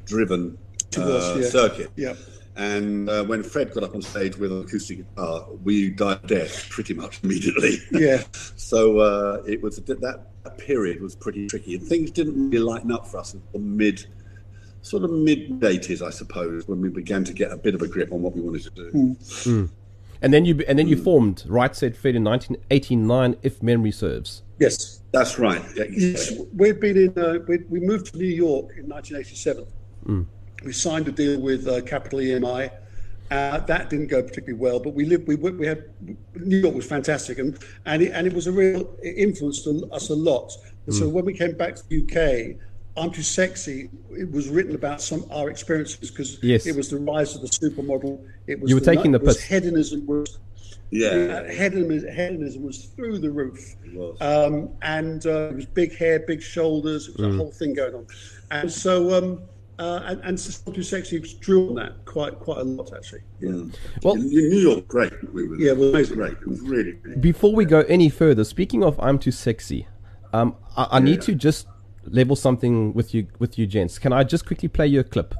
driven 0.04 0.58
It 0.92 0.98
was, 0.98 1.24
uh, 1.36 1.38
yeah. 1.40 1.48
circuit. 1.48 1.90
yeah. 1.96 2.14
And 2.56 3.08
uh, 3.08 3.24
when 3.24 3.42
Fred 3.42 3.72
got 3.72 3.84
up 3.84 3.94
on 3.94 4.02
stage 4.02 4.36
with 4.36 4.52
an 4.52 4.60
acoustic 4.60 4.98
guitar, 4.98 5.46
we 5.64 5.88
died 5.90 6.26
deaf 6.26 6.68
pretty 6.68 6.92
much 6.92 7.20
immediately. 7.22 7.78
Yeah. 7.90 8.22
so 8.56 8.98
uh, 8.98 9.42
it 9.46 9.62
was 9.62 9.76
that, 9.76 10.00
that 10.02 10.58
period 10.58 11.00
was 11.00 11.14
pretty 11.14 11.46
tricky, 11.46 11.76
and 11.76 11.86
things 11.86 12.10
didn't 12.10 12.50
really 12.50 12.58
lighten 12.62 12.92
up 12.92 13.06
for 13.06 13.18
us 13.18 13.32
until 13.32 13.60
mid, 13.60 14.04
sort 14.82 15.04
of 15.04 15.10
mid 15.10 15.64
eighties, 15.64 16.02
I 16.02 16.10
suppose, 16.10 16.68
when 16.68 16.80
we 16.82 16.90
began 16.90 17.24
to 17.24 17.32
get 17.32 17.50
a 17.52 17.56
bit 17.56 17.74
of 17.74 17.80
a 17.82 17.88
grip 17.88 18.12
on 18.12 18.20
what 18.20 18.34
we 18.34 18.42
wanted 18.42 18.62
to 18.64 18.70
do. 18.90 19.68
And 20.22 20.32
then 20.32 20.44
you 20.44 20.62
and 20.68 20.78
then 20.78 20.88
you 20.88 20.96
formed 20.96 21.44
Right 21.46 21.74
Said 21.74 21.96
Fred 21.96 22.14
in 22.14 22.24
1989, 22.24 23.36
if 23.42 23.62
memory 23.62 23.90
serves. 23.90 24.42
Yes. 24.58 25.00
That's 25.12 25.38
right. 25.38 25.62
Yes, 25.76 26.32
we've 26.54 26.78
been 26.78 26.96
in. 26.96 27.18
Uh, 27.18 27.38
we, 27.48 27.58
we 27.68 27.80
moved 27.80 28.12
to 28.12 28.16
New 28.16 28.26
York 28.26 28.76
in 28.76 28.88
1987. 28.88 29.66
We 30.64 30.72
signed 30.72 31.08
a 31.08 31.12
deal 31.12 31.40
with 31.40 31.66
uh, 31.66 31.80
Capitol 31.82 32.20
EMI. 32.20 32.70
Uh, 33.30 33.58
that 33.58 33.90
didn't 33.90 34.08
go 34.08 34.22
particularly 34.22 34.58
well, 34.58 34.78
but 34.80 34.94
we 34.94 35.04
lived. 35.04 35.26
We 35.26 35.36
we 35.36 35.66
had 35.66 35.84
New 36.34 36.58
York 36.58 36.74
was 36.74 36.86
fantastic, 36.86 37.38
and 37.38 37.58
and 37.86 38.02
it, 38.02 38.12
and 38.12 38.26
it 38.26 38.32
was 38.32 38.46
a 38.46 38.52
real 38.52 38.88
it 39.02 39.16
influenced 39.16 39.66
us 39.66 40.10
a 40.10 40.14
lot. 40.14 40.52
And 40.86 40.94
so 40.94 41.08
when 41.08 41.24
we 41.24 41.34
came 41.34 41.56
back 41.56 41.76
to 41.76 41.82
the 41.88 42.02
UK, 42.02 42.56
I'm 42.96 43.10
Too 43.10 43.22
Sexy. 43.22 43.88
It 44.10 44.30
was 44.30 44.48
written 44.48 44.74
about 44.74 45.00
some 45.00 45.24
our 45.30 45.48
experiences 45.50 46.10
because 46.10 46.38
Yes. 46.42 46.66
it 46.66 46.76
was 46.76 46.90
the 46.90 46.98
rise 46.98 47.34
of 47.34 47.42
the 47.42 47.48
supermodel. 47.48 48.20
It 48.46 48.60
was 48.60 48.68
You 48.70 48.76
were 48.76 48.80
the, 48.80 48.94
taking 48.94 49.12
the 49.12 49.18
was 49.20 49.36
piss. 49.36 49.44
hedonism 49.46 50.06
was 50.06 50.38
yeah. 50.90 51.48
hedonism, 51.50 52.10
hedonism 52.12 52.62
was 52.64 52.86
through 52.96 53.18
the 53.20 53.30
roof. 53.30 53.76
It 53.84 53.94
was. 53.94 54.16
Um, 54.20 54.70
and 54.82 55.24
uh, 55.26 55.50
it 55.50 55.56
was 55.56 55.66
big 55.66 55.96
hair, 55.96 56.20
big 56.20 56.42
shoulders. 56.42 57.08
It 57.08 57.18
was 57.18 57.34
a 57.34 57.38
whole 57.38 57.52
thing 57.52 57.74
going 57.74 57.94
on. 57.94 58.06
And 58.50 58.70
so, 58.70 59.14
um, 59.16 59.42
uh, 59.78 60.00
and, 60.06 60.20
and 60.24 60.38
Still 60.40 60.72
Too 60.74 60.82
Sexy 60.82 61.20
drew 61.40 61.68
on 61.68 61.74
that 61.76 62.04
quite 62.04 62.38
quite 62.40 62.58
a 62.58 62.64
lot, 62.64 62.92
actually. 62.94 63.20
Yeah. 63.40 63.62
Well- 64.02 64.14
In 64.16 64.26
New 64.28 64.58
York, 64.58 64.88
great. 64.88 65.12
We 65.32 65.48
were, 65.48 65.56
Yeah, 65.56 65.70
it 65.72 65.78
was 65.78 65.86
it 65.86 65.92
was 65.96 66.10
amazing. 66.10 66.16
great. 66.16 66.32
It 66.32 66.46
was 66.48 66.60
really, 66.62 66.92
really 67.02 67.16
Before 67.20 67.54
we 67.54 67.64
go 67.64 67.80
any 67.82 68.08
further, 68.10 68.42
speaking 68.44 68.82
of 68.82 68.98
I'm 69.00 69.18
Too 69.18 69.30
Sexy, 69.30 69.86
um, 70.32 70.56
I, 70.76 70.88
I 70.92 71.00
need 71.00 71.22
to 71.22 71.34
just 71.36 71.66
level 72.10 72.36
something 72.36 72.92
with 72.92 73.14
you 73.14 73.26
with 73.38 73.58
you 73.58 73.66
gents. 73.66 73.98
Can 73.98 74.12
I 74.12 74.24
just 74.24 74.46
quickly 74.46 74.68
play 74.68 74.86
you 74.86 75.00
a 75.00 75.04
clip? 75.04 75.34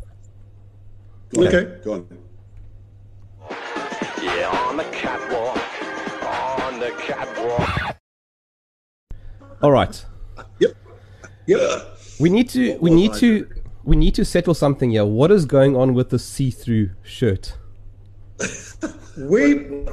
Go 1.35 1.43
on, 1.43 1.49
Okay. 1.49 1.79
Go 1.85 1.93
on. 1.95 2.19
Yeah, 4.23 4.67
on 4.69 4.77
the 4.77 4.85
catwalk. 4.85 5.57
On 6.25 6.81
the 6.81 6.91
catwalk. 6.99 7.97
All 9.63 9.73
right. 9.73 10.05
Yep. 10.59 10.77
Yep. 11.47 11.99
We 12.19 12.31
need 12.31 12.49
to 12.51 12.79
we 12.81 12.91
need 12.91 13.13
I 13.13 13.19
to 13.19 13.49
we 13.85 13.97
need 13.97 14.15
to 14.15 14.25
settle 14.25 14.55
something 14.55 14.91
here. 14.91 15.05
What 15.05 15.31
is 15.31 15.45
going 15.47 15.77
on 15.77 15.95
with 15.95 16.11
the 16.11 16.19
see-through 16.19 16.91
shirt? 17.03 17.57
We 19.17 19.85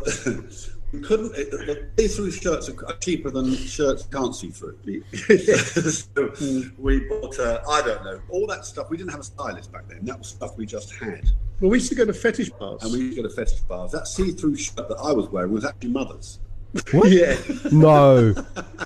We 0.93 1.01
couldn't. 1.01 1.35
It, 1.35 1.51
the 1.51 1.87
see-through 1.97 2.31
shirts 2.31 2.69
are 2.69 2.97
cheaper 2.97 3.29
than 3.29 3.53
shirts 3.53 4.05
you 4.05 4.17
can't 4.17 4.33
see 4.35 4.49
through. 4.49 4.77
so 5.13 6.71
we 6.77 7.01
bought. 7.01 7.37
Uh, 7.39 7.61
I 7.69 7.81
don't 7.81 8.03
know 8.05 8.21
all 8.29 8.47
that 8.47 8.65
stuff. 8.65 8.89
We 8.89 8.95
didn't 8.95 9.11
have 9.11 9.19
a 9.19 9.23
stylist 9.23 9.71
back 9.71 9.87
then. 9.89 10.05
That 10.05 10.17
was 10.17 10.27
stuff 10.27 10.57
we 10.57 10.65
just 10.65 10.93
had, 10.95 11.29
well, 11.59 11.71
we 11.71 11.77
used 11.77 11.89
to 11.89 11.95
go 11.95 12.05
to 12.05 12.13
fetish 12.13 12.51
bars. 12.51 12.83
and 12.83 12.93
we 12.93 12.99
used 12.99 13.17
to 13.17 13.23
go 13.23 13.27
to 13.27 13.33
fetish 13.33 13.59
bars. 13.61 13.91
That 13.91 14.07
see-through 14.07 14.55
shirt 14.55 14.87
that 14.87 14.97
I 15.03 15.11
was 15.11 15.27
wearing 15.29 15.51
was 15.51 15.65
actually 15.65 15.89
mother's. 15.89 16.39
What? 16.91 17.09
yeah. 17.11 17.35
No, 17.71 18.33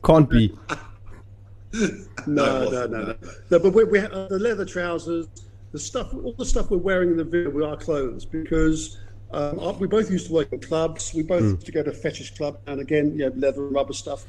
can't 0.03 0.29
be. 0.29 0.57
No, 2.27 2.67
No, 2.67 2.69
no, 2.69 2.69
no, 2.69 2.87
no. 2.87 3.05
no. 3.05 3.15
No, 3.49 3.59
but 3.59 3.73
we, 3.73 3.85
we 3.85 3.97
had 3.97 4.11
uh, 4.11 4.27
the 4.27 4.37
leather 4.37 4.65
trousers, 4.65 5.27
the 5.71 5.79
stuff, 5.79 6.13
all 6.13 6.33
the 6.37 6.45
stuff 6.45 6.69
we're 6.69 6.77
wearing 6.77 7.11
in 7.11 7.17
the 7.17 7.23
video 7.23 7.49
with 7.49 7.63
our 7.63 7.77
clothes 7.77 8.25
because 8.25 8.97
um, 9.33 9.79
we 9.79 9.87
both 9.87 10.11
used 10.11 10.27
to 10.27 10.33
work 10.33 10.51
in 10.51 10.59
clubs. 10.59 11.13
We 11.13 11.23
both 11.23 11.43
used 11.43 11.65
to 11.65 11.71
go 11.71 11.83
to 11.83 11.91
fetish 11.91 12.35
club, 12.35 12.59
and 12.67 12.81
again, 12.81 13.17
you 13.17 13.29
know, 13.29 13.35
leather 13.35 13.65
and 13.65 13.73
rubber 13.73 13.93
stuff. 13.93 14.25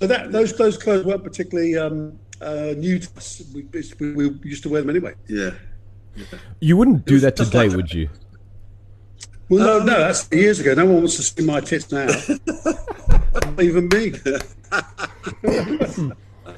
So 0.00 0.06
that 0.06 0.32
those 0.32 0.56
those 0.56 0.78
clothes 0.78 1.04
weren't 1.04 1.24
particularly 1.24 1.76
um, 1.76 2.18
uh, 2.40 2.74
new 2.76 2.98
to 2.98 3.08
us. 3.16 3.42
We, 3.54 3.66
we, 4.00 4.28
we 4.28 4.48
used 4.48 4.62
to 4.64 4.68
wear 4.68 4.80
them 4.80 4.90
anyway. 4.90 5.14
Yeah. 5.28 5.50
You 6.60 6.76
wouldn't 6.76 7.04
do 7.04 7.18
that 7.20 7.36
today, 7.36 7.68
like- 7.68 7.76
would 7.76 7.92
you? 7.92 8.08
Well, 9.48 9.80
no, 9.80 9.84
no, 9.84 9.98
that's 10.00 10.28
years 10.32 10.58
ago. 10.58 10.74
No 10.74 10.86
one 10.86 10.96
wants 10.96 11.16
to 11.16 11.22
see 11.22 11.44
my 11.44 11.60
tits 11.60 11.92
now. 11.92 12.06
Not 13.44 13.60
even 13.62 13.88
me. 13.88 14.12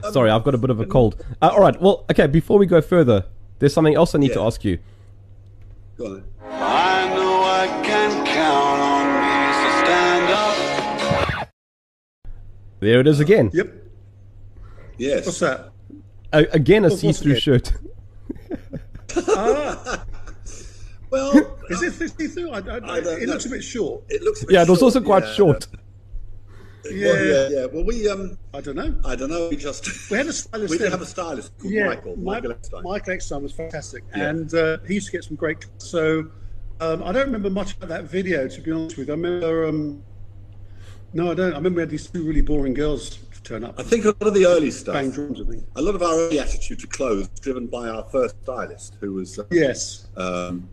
Sorry, 0.13 0.31
I've 0.31 0.45
got 0.45 0.55
a 0.55 0.59
bit 0.59 0.71
of 0.71 0.81
a 0.81 0.87
cold. 0.87 1.23
Uh, 1.43 1.49
all 1.49 1.61
right. 1.61 1.79
Well, 1.81 2.07
okay. 2.11 2.27
Before 2.27 2.59
we 2.59 2.65
go 2.65 2.81
further, 2.81 3.27
there's 3.59 3.75
something 3.75 3.95
else 3.95 4.15
I 4.15 4.19
need 4.19 4.33
to 4.33 4.41
ask 4.41 4.65
you. 4.65 4.79
Go 5.99 6.23
on. 6.51 7.28
Then. 7.49 7.71
I 7.71 7.83
can 7.85 8.27
count 8.27 8.81
on 8.81 9.07
me, 9.23 9.37
so 9.61 9.69
stand 9.85 10.27
up. 11.43 11.49
There 12.81 13.01
it 13.01 13.07
is 13.07 13.21
again. 13.21 13.51
Yep. 13.53 13.69
Yes. 14.99 15.27
What's 15.27 15.39
that? 15.41 15.71
A- 16.33 16.47
again, 16.55 16.85
a 16.85 16.89
What's- 16.89 17.03
what's 17.03 17.19
see-through 17.19 17.33
again? 17.37 17.41
shirt. 17.41 17.73
Well, 21.11 21.57
Is 21.71 21.83
it 21.83 21.95
52? 21.95 22.51
I, 22.51 22.59
I, 22.59 22.59
I 22.59 22.77
it 22.99 23.05
know. 23.05 23.33
looks 23.33 23.47
a 23.47 23.49
bit 23.49 23.65
short. 23.65 24.05
it 24.11 24.23
looks. 24.23 24.43
A 24.43 24.47
bit 24.47 24.53
Yeah, 24.53 24.63
it 24.65 24.69
was 24.69 24.81
short, 24.81 24.95
also 24.95 25.01
quite 25.01 25.23
yeah. 25.25 25.33
short. 25.33 25.67
Well, 26.85 26.93
yeah, 26.95 27.49
yeah. 27.51 27.65
Well, 27.73 27.83
we 27.85 28.07
um, 28.11 28.37
I 28.53 28.61
don't 28.61 28.77
know. 28.77 28.95
I 29.07 29.17
don't 29.17 29.31
know. 29.31 29.49
We 29.49 29.57
just 29.57 29.87
We 30.11 30.19
had 30.19 30.27
a 30.27 30.33
stylist 30.35 30.71
we 30.71 30.77
did 30.77 30.85
then. 30.85 30.91
have 30.93 31.01
a 31.01 31.07
stylist 31.07 31.57
called 31.59 31.73
yeah, 31.73 31.87
Michael. 31.87 32.17
Michael 32.17 32.53
Epstein. 32.53 32.83
Michael 32.83 33.13
Eckstein 33.15 33.43
was 33.43 33.53
fantastic, 33.53 34.05
Yeah. 34.15 34.29
and 34.29 34.53
uh, 34.53 34.79
he 34.87 34.95
used 34.95 35.07
to 35.07 35.13
get 35.13 35.25
some 35.25 35.37
great. 35.37 35.65
So 35.79 36.31
um, 36.81 37.03
I 37.03 37.13
don't 37.13 37.27
remember 37.27 37.51
much 37.51 37.77
about 37.77 37.89
that 37.89 38.05
video, 38.05 38.49
to 38.49 38.61
be 38.61 38.73
honest 38.73 38.97
with 38.97 39.09
you. 39.09 39.15
I 39.15 39.17
remember. 39.17 39.67
Um, 39.67 40.03
no, 41.13 41.31
I 41.31 41.35
don't. 41.35 41.53
I 41.53 41.57
remember 41.57 41.79
we 41.79 41.83
had 41.83 41.91
these 41.91 42.09
two 42.09 42.23
really 42.23 42.43
boring 42.43 42.75
girls 42.75 43.19
turn 43.49 43.65
up, 43.65 43.75
I 43.79 43.83
think 43.83 44.05
a 44.05 44.09
lot 44.09 44.23
of 44.23 44.35
the 44.35 44.47
early 44.47 44.71
stuff, 44.71 44.95
bang 44.95 45.11
drums. 45.11 45.41
I 45.41 45.51
think. 45.51 45.65
a 45.77 45.83
lot 45.83 45.95
of 45.95 46.03
our 46.03 46.15
early 46.15 46.39
attitude 46.39 46.81
to 46.81 46.87
clothes, 46.87 47.29
was 47.31 47.41
driven 47.41 47.67
by 47.67 47.89
our 47.89 48.05
first 48.05 48.37
stylist, 48.43 48.97
who 49.01 49.15
was 49.15 49.39
uh, 49.39 49.45
Yes, 49.51 50.09
um, 50.17 50.69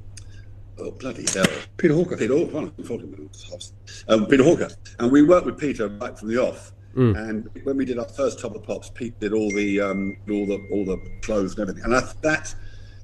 oh 0.80 0.92
bloody 0.92 1.26
hell, 1.34 1.46
Peter 1.78 1.94
Hawker. 1.94 2.18
Peter 2.18 2.36
Hawker. 2.36 2.58
I'm 2.58 2.72
talking 2.84 3.14
about 3.14 3.72
um, 4.10 4.26
Peter 4.28 4.44
Hawker, 4.44 4.70
and 5.00 5.12
we 5.12 5.24
worked 5.24 5.46
with 5.46 5.58
Peter 5.58 5.88
right 5.88 6.18
from 6.18 6.30
the 6.30 6.38
off. 6.38 6.72
And 6.98 7.50
when 7.64 7.76
we 7.76 7.84
did 7.84 8.00
our 8.00 8.08
first 8.08 8.40
Top 8.40 8.56
of 8.56 8.62
the 8.62 8.68
Pops, 8.68 8.90
Pete 8.90 9.20
did 9.20 9.34
all 9.34 9.52
the 9.52 9.82
um, 9.82 10.16
all 10.30 10.46
the 10.46 10.66
all 10.72 10.86
the 10.86 10.98
clothes 11.22 11.52
and 11.58 11.62
everything, 11.62 11.84
and 11.84 11.94
I, 11.94 12.10
that 12.22 12.56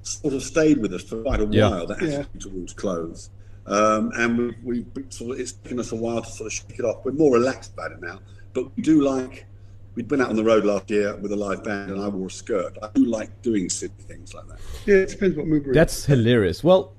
sort 0.03 0.33
of 0.33 0.43
stayed 0.43 0.79
with 0.79 0.93
us 0.93 1.03
for 1.03 1.21
quite 1.21 1.39
a 1.41 1.47
Yeah. 1.49 1.69
while. 1.69 1.87
That 1.87 2.01
Yeah. 2.01 2.09
attitude 2.19 2.41
towards 2.41 2.73
clothes, 2.73 3.29
um, 3.67 4.11
and 4.15 4.53
we, 4.63 4.85
we 4.93 5.03
sort 5.09 5.31
of, 5.31 5.39
it's 5.39 5.51
taken 5.53 5.79
us 5.79 5.91
a 5.91 5.95
while 5.95 6.21
to 6.21 6.29
sort 6.31 6.47
of 6.47 6.53
shake 6.53 6.79
it 6.79 6.85
off. 6.85 7.03
We're 7.05 7.11
more 7.11 7.33
relaxed 7.33 7.73
about 7.73 7.91
it 7.91 8.01
now, 8.01 8.19
but 8.53 8.75
we 8.75 8.83
do 8.83 9.01
like. 9.01 9.45
We'd 9.93 10.07
been 10.07 10.21
out 10.21 10.29
on 10.29 10.37
the 10.37 10.43
road 10.43 10.63
last 10.63 10.89
year 10.89 11.17
with 11.17 11.33
a 11.33 11.35
live 11.35 11.65
band, 11.65 11.91
and 11.91 12.01
I 12.01 12.07
wore 12.07 12.27
a 12.27 12.31
skirt. 12.31 12.77
I 12.81 12.87
do 12.95 13.03
like 13.03 13.41
doing 13.41 13.69
silly 13.69 13.91
things 14.07 14.33
like 14.33 14.47
that. 14.47 14.57
Yeah, 14.85 14.95
it 14.95 15.09
depends 15.09 15.35
what 15.35 15.47
mood 15.47 15.63
we're 15.63 15.71
in. 15.71 15.73
That's 15.75 16.05
hilarious. 16.05 16.63
Well, 16.63 16.93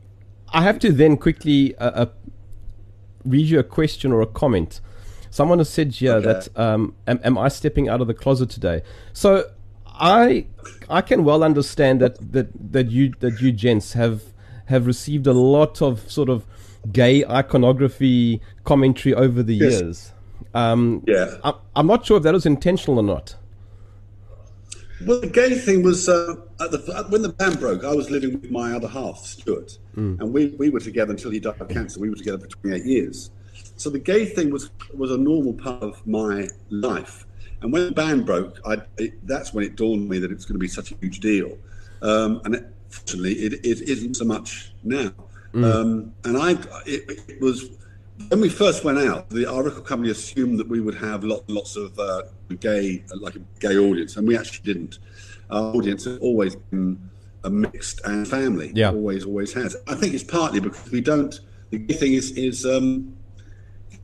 I 0.53 0.63
have 0.63 0.79
to 0.81 0.93
then 0.93 1.17
quickly 1.17 1.75
uh, 1.79 1.91
uh, 2.05 2.07
read 3.25 3.47
you 3.47 3.59
a 3.59 3.63
question 3.63 4.13
or 4.13 4.21
a 4.21 4.27
comment. 4.27 4.83
Someone 5.31 5.57
has 5.59 5.71
said 5.71 5.93
here 5.93 6.17
Okay. 6.17 6.27
that 6.27 6.49
um, 6.61 6.95
am, 7.07 7.19
am 7.25 7.39
I 7.39 7.49
stepping 7.49 7.89
out 7.89 8.03
of 8.03 8.09
the 8.09 8.15
closet 8.15 8.51
today? 8.51 8.83
So 9.15 9.51
I 9.95 10.47
I 10.89 11.01
can 11.01 11.25
well 11.25 11.43
understand 11.45 12.01
that 12.01 12.33
that 12.33 12.49
that 12.73 12.91
you 12.91 13.13
that 13.21 13.41
you 13.41 13.53
gents 13.53 13.93
have 13.95 14.23
have 14.67 14.87
received 14.87 15.27
a 15.27 15.33
lot 15.33 15.83
of 15.83 16.11
sort 16.11 16.29
of 16.29 16.45
gay 16.93 17.25
iconography 17.25 18.41
commentary 18.65 19.15
over 19.15 19.43
the 19.43 19.55
Yes. 19.55 19.81
years. 19.81 20.13
Um, 20.55 21.03
Yeah. 21.07 21.37
I, 21.45 21.55
I'm 21.77 21.87
not 21.87 22.05
sure 22.07 22.17
if 22.17 22.23
that 22.25 22.35
was 22.35 22.47
intentional 22.47 22.99
or 22.99 23.03
not. 23.03 23.37
Well, 25.07 25.21
the 25.21 25.27
gay 25.27 25.55
thing 25.59 25.83
was 25.83 26.09
uh, 26.09 26.37
at 26.61 26.71
the, 26.71 27.07
when 27.09 27.23
the 27.23 27.31
band 27.31 27.59
broke. 27.59 27.85
I 27.85 27.93
was 27.93 28.11
living 28.11 28.41
with 28.41 28.51
my 28.53 28.73
other 28.73 28.87
half, 28.87 29.19
Stuart, 29.19 29.79
and 29.97 30.33
we, 30.33 30.49
we 30.59 30.71
were 30.71 30.79
together 30.81 31.11
until 31.11 31.31
he 31.33 31.41
died 31.41 31.61
of 31.61 31.69
cancer. 31.69 31.99
We 31.99 32.09
were 32.09 32.15
together 32.17 32.39
for 32.39 32.47
28 32.47 32.85
years. 32.85 33.31
So 33.77 33.91
the 33.91 33.99
gay 33.99 34.25
thing 34.27 34.51
was 34.51 34.71
was 34.95 35.11
a 35.11 35.19
normal 35.19 35.55
part 35.55 35.83
of 35.83 36.07
my 36.07 36.49
life. 36.71 37.27
And 37.63 37.73
when 37.73 37.87
the 37.87 37.93
band 37.93 38.27
broke, 38.27 38.61
I, 38.67 38.79
it, 38.99 39.27
that's 39.27 39.55
when 39.55 39.65
it 39.65 39.77
dawned 39.77 40.03
on 40.03 40.09
me 40.09 40.19
that 40.19 40.31
it 40.31 40.35
was 40.35 40.45
going 40.45 40.57
to 40.57 40.61
be 40.61 40.69
such 40.69 40.93
a 40.93 40.97
huge 40.97 41.21
deal. 41.21 41.57
Um, 42.03 42.41
and 42.45 42.57
it, 42.57 42.67
fortunately, 42.89 43.35
it, 43.35 43.55
it 43.55 43.89
isn't 43.89 44.15
so 44.15 44.25
much 44.25 44.73
now. 44.83 45.13
Um, 45.55 46.15
and 46.25 46.39
I, 46.39 46.53
it, 46.87 47.21
it 47.29 47.41
was 47.41 47.71
when 48.29 48.41
we 48.41 48.49
first 48.49 48.85
went 48.85 48.99
out, 48.99 49.29
the 49.31 49.51
our 49.51 49.63
record 49.63 49.85
company 49.85 50.11
assumed 50.11 50.59
that 50.59 50.69
we 50.69 50.81
would 50.81 50.95
have 50.95 51.25
lot, 51.25 51.49
lots 51.49 51.77
of 51.77 51.99
uh, 51.99 52.23
gay, 52.61 53.05
like 53.15 53.37
a 53.37 53.41
gay 53.61 53.77
audience, 53.77 54.17
and 54.17 54.27
we 54.27 54.37
actually 54.37 54.73
didn't. 54.73 54.99
Our 55.51 55.75
audience 55.75 56.05
has 56.05 56.19
always 56.19 56.57
been 56.57 57.11
a 57.45 57.51
mixed 57.51 58.01
and 58.05 58.27
family. 58.27 58.73
Yeah. 58.75 58.91
always, 58.91 59.25
always 59.25 59.53
has. 59.53 59.77
I 59.87 59.95
think 59.95 60.15
it's 60.15 60.25
partly 60.25 60.61
because 60.61 60.91
we 60.91 61.01
don't. 61.01 61.39
The 61.71 61.79
gay 61.79 61.95
thing 61.95 62.13
is 62.15 62.33
is 62.33 62.65
um, 62.65 63.15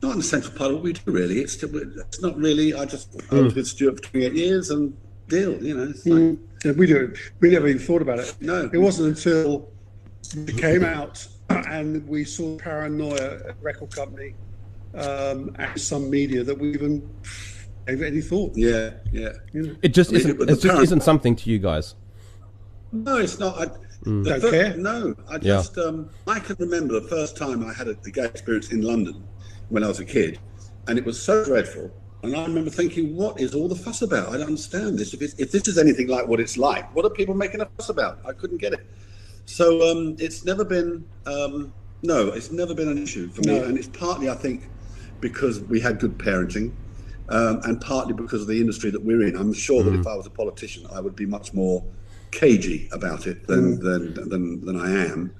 not 0.01 0.13
an 0.13 0.19
essential 0.19 0.51
part 0.51 0.71
of 0.71 0.75
what 0.77 0.83
we 0.83 0.93
do. 0.93 1.01
Really, 1.11 1.39
it's 1.39 1.61
it's 1.61 2.21
not 2.21 2.37
really. 2.37 2.73
I 2.73 2.85
just 2.85 3.15
I 3.31 3.35
Hmm. 3.35 3.45
was 3.45 3.55
with 3.55 3.67
Stuart 3.67 3.97
for 3.97 4.11
28 4.11 4.33
years 4.33 4.69
and 4.69 4.93
deal. 5.27 5.61
You 5.63 5.77
know, 5.77 5.83
it's 5.89 6.05
like, 6.05 6.37
Yeah, 6.63 6.71
we 6.73 6.87
do. 6.87 7.13
We 7.39 7.51
never 7.51 7.67
even 7.67 7.81
thought 7.81 8.01
about 8.01 8.19
it. 8.19 8.33
No. 8.39 8.69
it 8.71 8.77
wasn't 8.77 9.09
until 9.17 9.69
it 10.35 10.57
came 10.57 10.83
out 10.85 11.25
and 11.49 12.07
we 12.07 12.23
saw 12.23 12.57
paranoia 12.57 13.39
at 13.49 13.55
record 13.61 13.93
company 13.95 14.35
um, 14.95 15.55
and 15.59 15.79
some 15.79 16.09
media 16.09 16.43
that 16.43 16.57
we 16.57 16.73
even 16.73 17.09
gave 17.87 18.01
it 18.01 18.07
any 18.07 18.21
thought. 18.21 18.53
Yeah, 18.55 18.91
yeah. 19.11 19.33
It 19.81 19.89
just 19.89 20.11
I 20.11 20.13
mean, 20.13 20.19
isn't. 20.21 20.37
but 20.39 20.43
It 20.49 20.53
just 20.53 20.63
parent- 20.63 20.83
isn't 20.83 21.03
something 21.03 21.35
to 21.37 21.49
you 21.49 21.59
guys. 21.59 21.95
No, 22.91 23.17
it's 23.17 23.37
not. 23.39 23.59
I, 23.59 23.71
Mm. 24.05 24.23
Don't 24.23 24.39
fir- 24.39 24.51
care? 24.51 24.77
No, 24.77 25.13
I 25.27 25.33
Yeah. 25.35 25.57
just 25.57 25.77
um, 25.77 26.09
I 26.25 26.39
can 26.39 26.55
remember 26.57 27.01
the 27.01 27.07
first 27.09 27.35
time 27.35 27.65
I 27.65 27.73
had 27.73 27.89
a, 27.89 27.97
a 28.05 28.09
gay 28.09 28.23
experience 28.23 28.71
in 28.71 28.81
London 28.81 29.21
when 29.69 29.83
I 29.83 29.87
was 29.87 29.99
a 29.99 30.05
kid, 30.05 30.39
and 30.87 30.97
it 30.97 31.05
was 31.05 31.21
so 31.21 31.43
dreadful. 31.45 31.91
And 32.21 32.35
I 32.35 32.43
remember 32.45 32.69
thinking, 32.69 33.15
"What 33.15 33.39
is 33.39 33.55
all 33.55 33.67
the 33.67 33.75
fuss 33.75 34.01
about? 34.01 34.29
I 34.29 34.37
don't 34.37 34.47
understand 34.47 34.99
this. 34.99 35.13
If, 35.13 35.21
it's, 35.21 35.33
if 35.39 35.51
this 35.51 35.67
is 35.67 35.77
anything 35.77 36.07
like 36.07 36.27
what 36.27 36.39
it's 36.39 36.57
like, 36.57 36.93
what 36.95 37.05
are 37.05 37.09
people 37.09 37.33
making 37.33 37.61
a 37.61 37.65
fuss 37.77 37.89
about? 37.89 38.19
I 38.25 38.33
couldn't 38.33 38.57
get 38.57 38.73
it." 38.73 38.85
So 39.45 39.89
um, 39.89 40.15
it's 40.19 40.45
never 40.45 40.65
been 40.65 41.05
um, 41.25 41.73
no, 42.03 42.27
it's 42.27 42.51
never 42.51 42.73
been 42.75 42.89
an 42.89 42.97
issue 43.01 43.29
for 43.29 43.41
me, 43.41 43.59
No. 43.59 43.63
and 43.65 43.77
it's 43.77 43.87
partly 43.87 44.29
I 44.29 44.35
think 44.35 44.69
because 45.21 45.61
we 45.61 45.79
had 45.79 45.99
good 45.99 46.17
parenting. 46.17 46.73
Um, 47.29 47.61
and 47.65 47.79
partly 47.79 48.13
because 48.13 48.41
of 48.41 48.47
the 48.47 48.59
industry 48.59 48.89
that 48.89 49.03
we're 49.03 49.21
in, 49.21 49.35
I'm 49.35 49.53
sure 49.53 49.83
that 49.83 49.93
if 49.93 50.07
I 50.07 50.15
was 50.15 50.25
a 50.25 50.31
politician, 50.31 50.87
I 50.91 50.99
would 50.99 51.15
be 51.15 51.27
much 51.27 51.53
more 51.53 51.85
cagey 52.31 52.89
about 52.91 53.27
it 53.27 53.45
than 53.45 53.79
than, 53.79 54.13
than 54.29 54.65
than 54.65 54.75
I 54.79 55.05
am. 55.05 55.31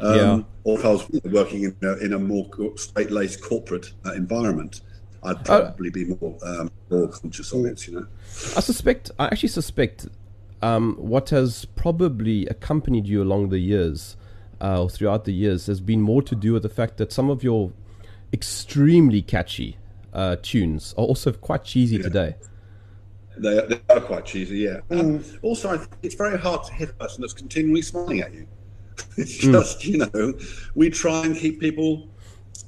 Um, 0.00 0.16
Yeah. 0.16 0.42
Or 0.64 0.78
if 0.78 0.84
I 0.84 0.90
was 0.90 1.08
working 1.24 1.62
in 1.64 1.76
a, 1.82 1.96
in 2.04 2.12
a 2.12 2.18
more 2.18 2.46
co- 2.50 2.74
straight-laced 2.76 3.42
corporate 3.42 3.92
uh, 4.04 4.12
environment, 4.12 4.82
I'd 5.22 5.44
probably 5.44 5.90
be 5.90 6.04
more 6.04 6.36
um, 6.42 6.70
more 6.90 7.08
conscious 7.08 7.52
of 7.52 7.64
it. 7.64 7.86
You 7.88 8.00
know. 8.00 8.06
I 8.56 8.60
suspect. 8.60 9.10
I 9.18 9.26
actually 9.26 9.48
suspect 9.48 10.06
um, 10.62 10.96
what 10.98 11.30
has 11.30 11.64
probably 11.64 12.46
accompanied 12.46 13.06
you 13.06 13.22
along 13.22 13.48
the 13.48 13.58
years, 13.58 14.16
uh, 14.60 14.82
or 14.82 14.90
throughout 14.90 15.24
the 15.24 15.32
years, 15.32 15.66
has 15.66 15.80
been 15.80 16.02
more 16.02 16.22
to 16.22 16.34
do 16.34 16.52
with 16.52 16.62
the 16.62 16.68
fact 16.68 16.98
that 16.98 17.12
some 17.12 17.30
of 17.30 17.42
your 17.42 17.72
extremely 18.32 19.22
catchy 19.22 19.78
uh, 20.12 20.36
tunes 20.42 20.94
are 20.98 21.04
also 21.04 21.32
quite 21.32 21.64
cheesy 21.64 21.98
today. 21.98 22.36
They, 23.38 23.54
they 23.66 23.80
are 23.94 24.00
quite 24.00 24.26
cheesy, 24.26 24.58
yeah. 24.58 24.80
Um, 24.90 25.24
also, 25.42 25.70
I 25.70 25.78
think 25.78 25.90
it's 26.02 26.14
very 26.16 26.36
hard 26.38 26.64
to 26.64 26.72
hit 26.74 26.90
a 26.90 26.92
person 26.92 27.22
that's 27.22 27.32
continually 27.32 27.82
smiling 27.82 28.20
at 28.20 28.34
you. 28.34 28.46
It's 29.16 29.36
just, 29.38 29.84
you 29.84 29.98
know, 29.98 30.34
we 30.74 30.90
try 30.90 31.24
and 31.24 31.36
keep 31.36 31.60
people 31.60 32.08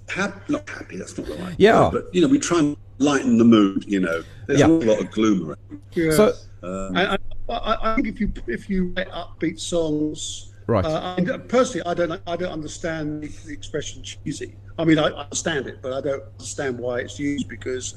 happy, 0.08 0.40
not 0.52 0.68
happy, 0.68 0.96
that's 0.98 1.16
not 1.16 1.26
the 1.26 1.34
right 1.34 1.54
Yeah. 1.58 1.84
word, 1.84 1.92
but, 1.92 2.14
you 2.14 2.20
know, 2.22 2.28
we 2.28 2.38
try 2.38 2.58
and 2.58 2.76
lighten 2.98 3.38
the 3.38 3.44
mood, 3.44 3.84
you 3.86 4.00
know. 4.00 4.22
There's 4.46 4.60
Yeah. 4.60 4.66
a 4.66 4.68
lot 4.68 5.00
of 5.00 5.10
gloom 5.10 5.48
around. 5.48 5.82
Yeah. 5.94 6.10
So, 6.10 6.34
I, 6.62 7.14
I, 7.14 7.16
I 7.48 7.76
I 7.92 7.94
think 7.96 8.08
if 8.08 8.20
you 8.20 8.32
if 8.46 8.68
you 8.68 8.92
write 8.96 9.10
upbeat 9.10 9.58
songs, 9.60 10.46
Right. 10.66 10.84
Uh, 10.84 11.16
I, 11.18 11.38
personally, 11.48 11.84
I 11.84 11.94
don't 11.94 12.22
I 12.28 12.36
don't 12.36 12.52
understand 12.52 13.24
the, 13.24 13.28
the 13.44 13.52
expression 13.52 14.04
cheesy. 14.04 14.56
I 14.78 14.84
mean, 14.84 14.98
I 15.00 15.06
understand 15.10 15.66
it, 15.66 15.82
but 15.82 15.92
I 15.92 16.00
don't 16.00 16.22
understand 16.38 16.78
why 16.78 17.00
it's 17.00 17.18
used 17.18 17.48
because 17.48 17.94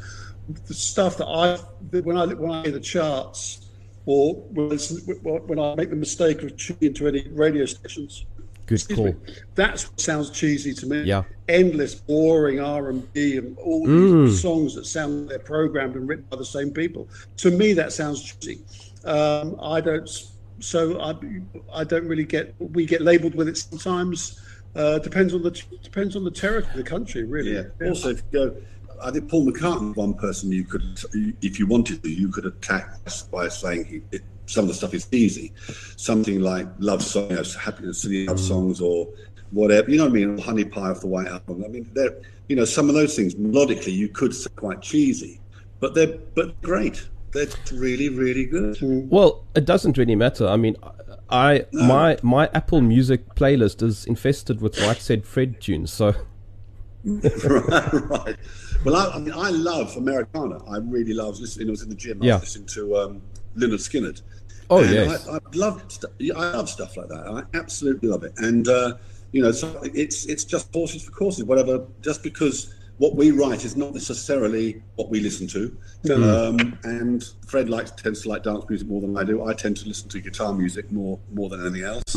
the 0.67 0.73
stuff 0.73 1.17
that 1.17 1.27
I 1.27 1.59
that 1.91 2.03
when 2.03 2.17
I 2.17 2.25
when 2.25 2.49
I 2.51 2.63
hear 2.63 2.71
the 2.71 2.79
charts 2.79 3.69
or 4.07 4.33
when, 4.51 4.71
I 4.79 5.39
when 5.49 5.59
I 5.59 5.75
make 5.75 5.91
the 5.91 5.95
mistake 5.95 6.41
of 6.41 6.57
tuning 6.57 6.81
into 6.81 7.07
any 7.07 7.27
radio 7.31 7.65
stations. 7.65 8.25
Good 8.65 8.75
Excuse 8.75 8.95
call. 8.97 9.05
me. 9.07 9.15
That's 9.55 9.89
what 9.89 9.99
sounds 9.99 10.29
cheesy 10.29 10.73
to 10.73 10.85
me. 10.85 11.03
Yeah. 11.03 11.23
Endless, 11.49 11.95
boring 11.95 12.59
R 12.59 12.89
and 12.89 13.11
B 13.13 13.37
and 13.37 13.57
all 13.57 13.85
Mm. 13.85 14.25
these 14.27 14.41
songs 14.41 14.75
that 14.75 14.85
sound 14.85 15.21
like 15.21 15.29
they're 15.29 15.39
programmed 15.39 15.95
and 15.95 16.07
written 16.07 16.25
by 16.29 16.37
the 16.37 16.45
same 16.45 16.71
people. 16.71 17.07
To 17.37 17.51
me, 17.51 17.73
that 17.73 17.91
sounds 17.93 18.23
cheesy. 18.23 18.61
Um, 19.03 19.57
I 19.61 19.81
don't. 19.81 20.09
So 20.59 20.99
I, 21.01 21.15
I 21.73 21.83
don't 21.83 22.07
really 22.07 22.23
get. 22.23 22.55
We 22.59 22.85
get 22.85 23.01
labelled 23.01 23.35
with 23.35 23.47
it 23.49 23.57
sometimes. 23.57 24.39
Uh, 24.75 24.97
depends 24.99 25.33
on 25.33 25.43
the 25.43 25.51
depends 25.83 26.15
on 26.15 26.23
the 26.23 26.31
territory 26.31 26.71
of 26.71 26.77
the 26.77 26.83
country, 26.89 27.23
really. 27.23 27.53
Yeah. 27.53 27.87
Also, 27.87 28.09
if 28.11 28.23
you 28.31 28.39
go, 28.39 28.55
I 29.01 29.11
think 29.11 29.29
Paul 29.29 29.45
McCartney, 29.45 29.95
one 29.95 30.13
person 30.13 30.51
you 30.51 30.63
could, 30.63 30.99
if 31.41 31.59
you 31.59 31.67
wanted 31.67 32.03
to, 32.03 32.09
you 32.09 32.29
could 32.29 32.45
attack 32.45 32.97
by 33.31 33.47
saying 33.47 33.85
he, 33.85 34.01
it, 34.11 34.23
some 34.45 34.63
of 34.63 34.67
the 34.67 34.73
stuff 34.73 34.93
is 34.93 35.07
easy. 35.11 35.53
Something 35.97 36.41
like 36.41 36.67
love 36.79 37.01
songs, 37.01 37.29
you 37.29 37.35
know, 37.35 37.43
happiness, 37.59 38.01
silly 38.01 38.27
love 38.27 38.39
songs, 38.39 38.81
or 38.81 39.07
whatever. 39.51 39.89
You 39.89 39.97
know 39.97 40.05
what 40.05 40.11
I 40.11 40.25
mean? 40.25 40.37
Honey 40.37 40.65
Pie 40.65 40.89
off 40.89 41.01
the 41.01 41.07
White 41.07 41.27
Album. 41.27 41.63
I 41.63 41.67
mean, 41.69 41.89
they're, 41.93 42.17
you 42.49 42.55
know, 42.55 42.65
some 42.65 42.89
of 42.89 42.95
those 42.95 43.15
things 43.15 43.35
melodically 43.35 43.93
you 43.93 44.09
could 44.09 44.35
say 44.35 44.49
quite 44.55 44.81
cheesy, 44.81 45.39
but 45.79 45.93
they're 45.93 46.17
but 46.35 46.61
great. 46.61 47.07
They're 47.31 47.47
really, 47.71 48.09
really 48.09 48.45
good. 48.45 48.77
Well, 48.81 49.43
it 49.55 49.65
doesn't 49.65 49.97
really 49.97 50.15
matter. 50.15 50.47
I 50.47 50.57
mean, 50.57 50.75
I 51.29 51.65
my 51.71 52.17
my 52.21 52.49
Apple 52.53 52.81
Music 52.81 53.33
playlist 53.35 53.81
is 53.81 54.05
infested 54.05 54.61
with 54.61 54.79
Right 54.81 54.97
Said 54.97 55.25
Fred 55.25 55.59
tunes. 55.59 55.91
So 55.91 56.13
right, 57.05 57.93
right. 58.09 58.35
Well, 58.85 58.95
I, 58.95 59.15
I 59.15 59.19
mean, 59.19 59.33
I 59.33 59.49
love 59.49 59.95
Americana. 59.97 60.63
I 60.65 60.77
really 60.77 61.13
love 61.13 61.39
listening. 61.39 61.67
I 61.67 61.71
was 61.71 61.81
in 61.81 61.89
the 61.89 61.95
gym. 61.95 62.21
I 62.21 62.25
Yeah. 62.25 62.33
was 62.35 62.43
listening 62.43 62.67
to 62.67 62.97
um, 62.97 63.21
Lynyrd 63.57 63.79
Skynyrd. 63.79 64.21
Oh, 64.69 64.81
yes. 64.81 65.27
I, 65.27 65.35
I 65.35 65.39
love 65.53 65.83
stu- 65.89 66.07
yeah, 66.19 66.35
I 66.35 66.51
love 66.55 66.69
stuff 66.69 66.95
like 66.97 67.09
that. 67.09 67.27
I 67.27 67.57
absolutely 67.57 68.07
love 68.09 68.23
it. 68.23 68.33
And 68.37 68.67
uh, 68.67 68.95
you 69.31 69.41
know, 69.41 69.51
so 69.51 69.79
it's 69.83 70.25
it's 70.25 70.45
just 70.45 70.71
horses 70.73 71.03
for 71.03 71.11
courses. 71.11 71.43
Whatever. 71.43 71.85
Just 72.01 72.23
because 72.23 72.73
what 72.97 73.15
we 73.15 73.31
write 73.31 73.65
is 73.65 73.75
not 73.75 73.93
necessarily 73.93 74.81
what 74.95 75.09
we 75.09 75.19
listen 75.19 75.47
to. 75.47 75.75
Um, 76.13 76.77
and 76.83 77.23
Fred 77.47 77.69
likes 77.69 77.91
tends 77.91 78.21
to 78.21 78.29
like 78.29 78.43
dance 78.43 78.63
music 78.69 78.87
more 78.87 79.01
than 79.01 79.17
I 79.17 79.23
do. 79.23 79.43
I 79.43 79.53
tend 79.53 79.77
to 79.77 79.87
listen 79.87 80.07
to 80.09 80.21
guitar 80.21 80.53
music 80.53 80.91
more 80.91 81.19
more 81.33 81.49
than 81.49 81.61
anything 81.65 81.83
else. 81.83 82.15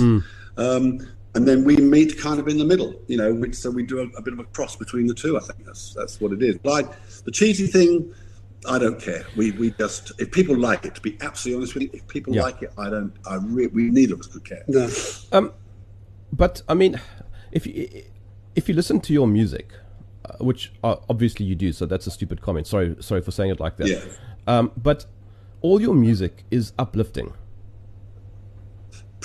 Um, 0.59 1.07
and 1.37 1.46
then 1.46 1.64
we 1.64 1.77
meet 1.77 2.18
kind 2.18 2.40
of 2.40 2.49
in 2.49 2.57
the 2.57 2.64
middle, 2.64 2.94
you 3.07 3.16
know. 3.18 3.33
Which, 3.33 3.55
so 3.55 3.70
we 3.70 3.83
do 3.85 4.01
a, 4.01 4.07
a 4.18 4.22
bit 4.22 4.33
of 4.33 4.38
a 4.40 4.44
cross 4.44 4.75
between 4.75 5.07
the 5.07 5.14
two. 5.14 5.37
I 5.37 5.40
think 5.40 5.64
that's 5.66 5.92
that's 5.94 6.20
what 6.20 6.33
it 6.33 6.42
is. 6.42 6.57
But 6.62 6.72
I, 6.87 6.94
the 7.25 7.31
cheesy 7.31 7.66
thing, 7.66 8.12
I 8.68 8.79
don't 8.79 9.01
care. 9.01 9.25
We 9.37 9.51
we 9.53 9.70
just 9.72 10.12
if 10.18 10.33
people 10.33 10.57
like 10.57 10.87
it, 10.87 10.94
to 10.94 11.01
be 11.03 11.16
absolutely 11.20 11.59
honest 11.61 11.75
with 11.75 11.83
you, 11.85 11.90
if 11.92 12.09
people 12.09 12.35
Yeah. 12.35 12.42
like 12.42 12.62
it, 12.62 12.72
I 12.79 12.88
don't. 12.88 13.12
I 13.27 13.37
re- 13.37 13.66
we 13.68 13.90
neither 13.90 14.14
of 14.14 14.20
us 14.20 14.29
could 14.29 14.44
care. 14.44 14.64
No. 14.66 14.88
Um, 15.33 15.53
But 16.33 16.62
I 16.68 16.75
mean, 16.75 17.01
if 17.53 17.66
you 17.66 18.03
if 18.55 18.68
you 18.68 18.75
listen 18.75 19.01
to 19.01 19.12
your 19.12 19.27
music, 19.29 19.72
uh, 20.25 20.42
which 20.44 20.72
uh, 20.83 20.96
obviously 21.11 21.44
you 21.46 21.55
do, 21.55 21.72
so 21.72 21.85
that's 21.87 22.07
a 22.07 22.11
stupid 22.11 22.40
comment. 22.40 22.66
Sorry, 22.66 22.96
sorry 23.01 23.20
for 23.20 23.31
saying 23.31 23.51
it 23.51 23.61
like 23.61 23.77
that. 23.77 23.88
Yeah. 23.88 24.01
Um, 24.46 24.72
but 24.77 25.07
all 25.61 25.81
your 25.81 25.94
music 25.94 26.44
is 26.51 26.72
uplifting. 26.79 27.35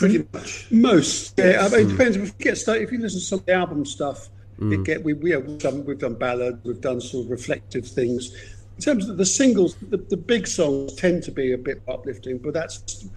Pretty 0.02 0.28
much. 0.34 0.68
Most, 0.72 1.34
yeah. 1.38 1.66
I 1.66 1.70
mean, 1.70 1.88
it 1.88 1.92
depends. 1.92 2.18
If 2.18 2.24
you 2.28 2.34
get 2.40 2.58
started, 2.58 2.84
if 2.84 2.92
you 2.92 3.00
listen 3.00 3.20
to 3.20 3.26
some 3.26 3.40
of 3.40 3.46
the 3.46 3.54
album 3.54 3.86
stuff, 3.86 4.30
Mm. 4.60 4.74
it 4.76 4.84
get 4.84 5.04
we 5.04 5.14
we 5.14 5.32
have 5.32 5.58
done 5.58 5.84
we've 5.86 5.98
done 5.98 6.14
ballads, 6.14 6.60
we've 6.64 6.82
done 6.82 7.02
sort 7.02 7.26
of 7.26 7.32
reflective 7.32 7.88
things. 7.88 8.36
In 8.78 8.82
terms 8.84 9.10
of 9.10 9.18
the 9.18 9.26
singles, 9.26 9.76
the, 9.90 9.98
the 9.98 10.18
big 10.18 10.46
songs 10.46 10.94
tend 10.94 11.24
to 11.24 11.32
be 11.32 11.54
a 11.54 11.58
bit 11.58 11.82
uplifting, 11.88 12.38
but 12.38 12.54
that's 12.54 13.08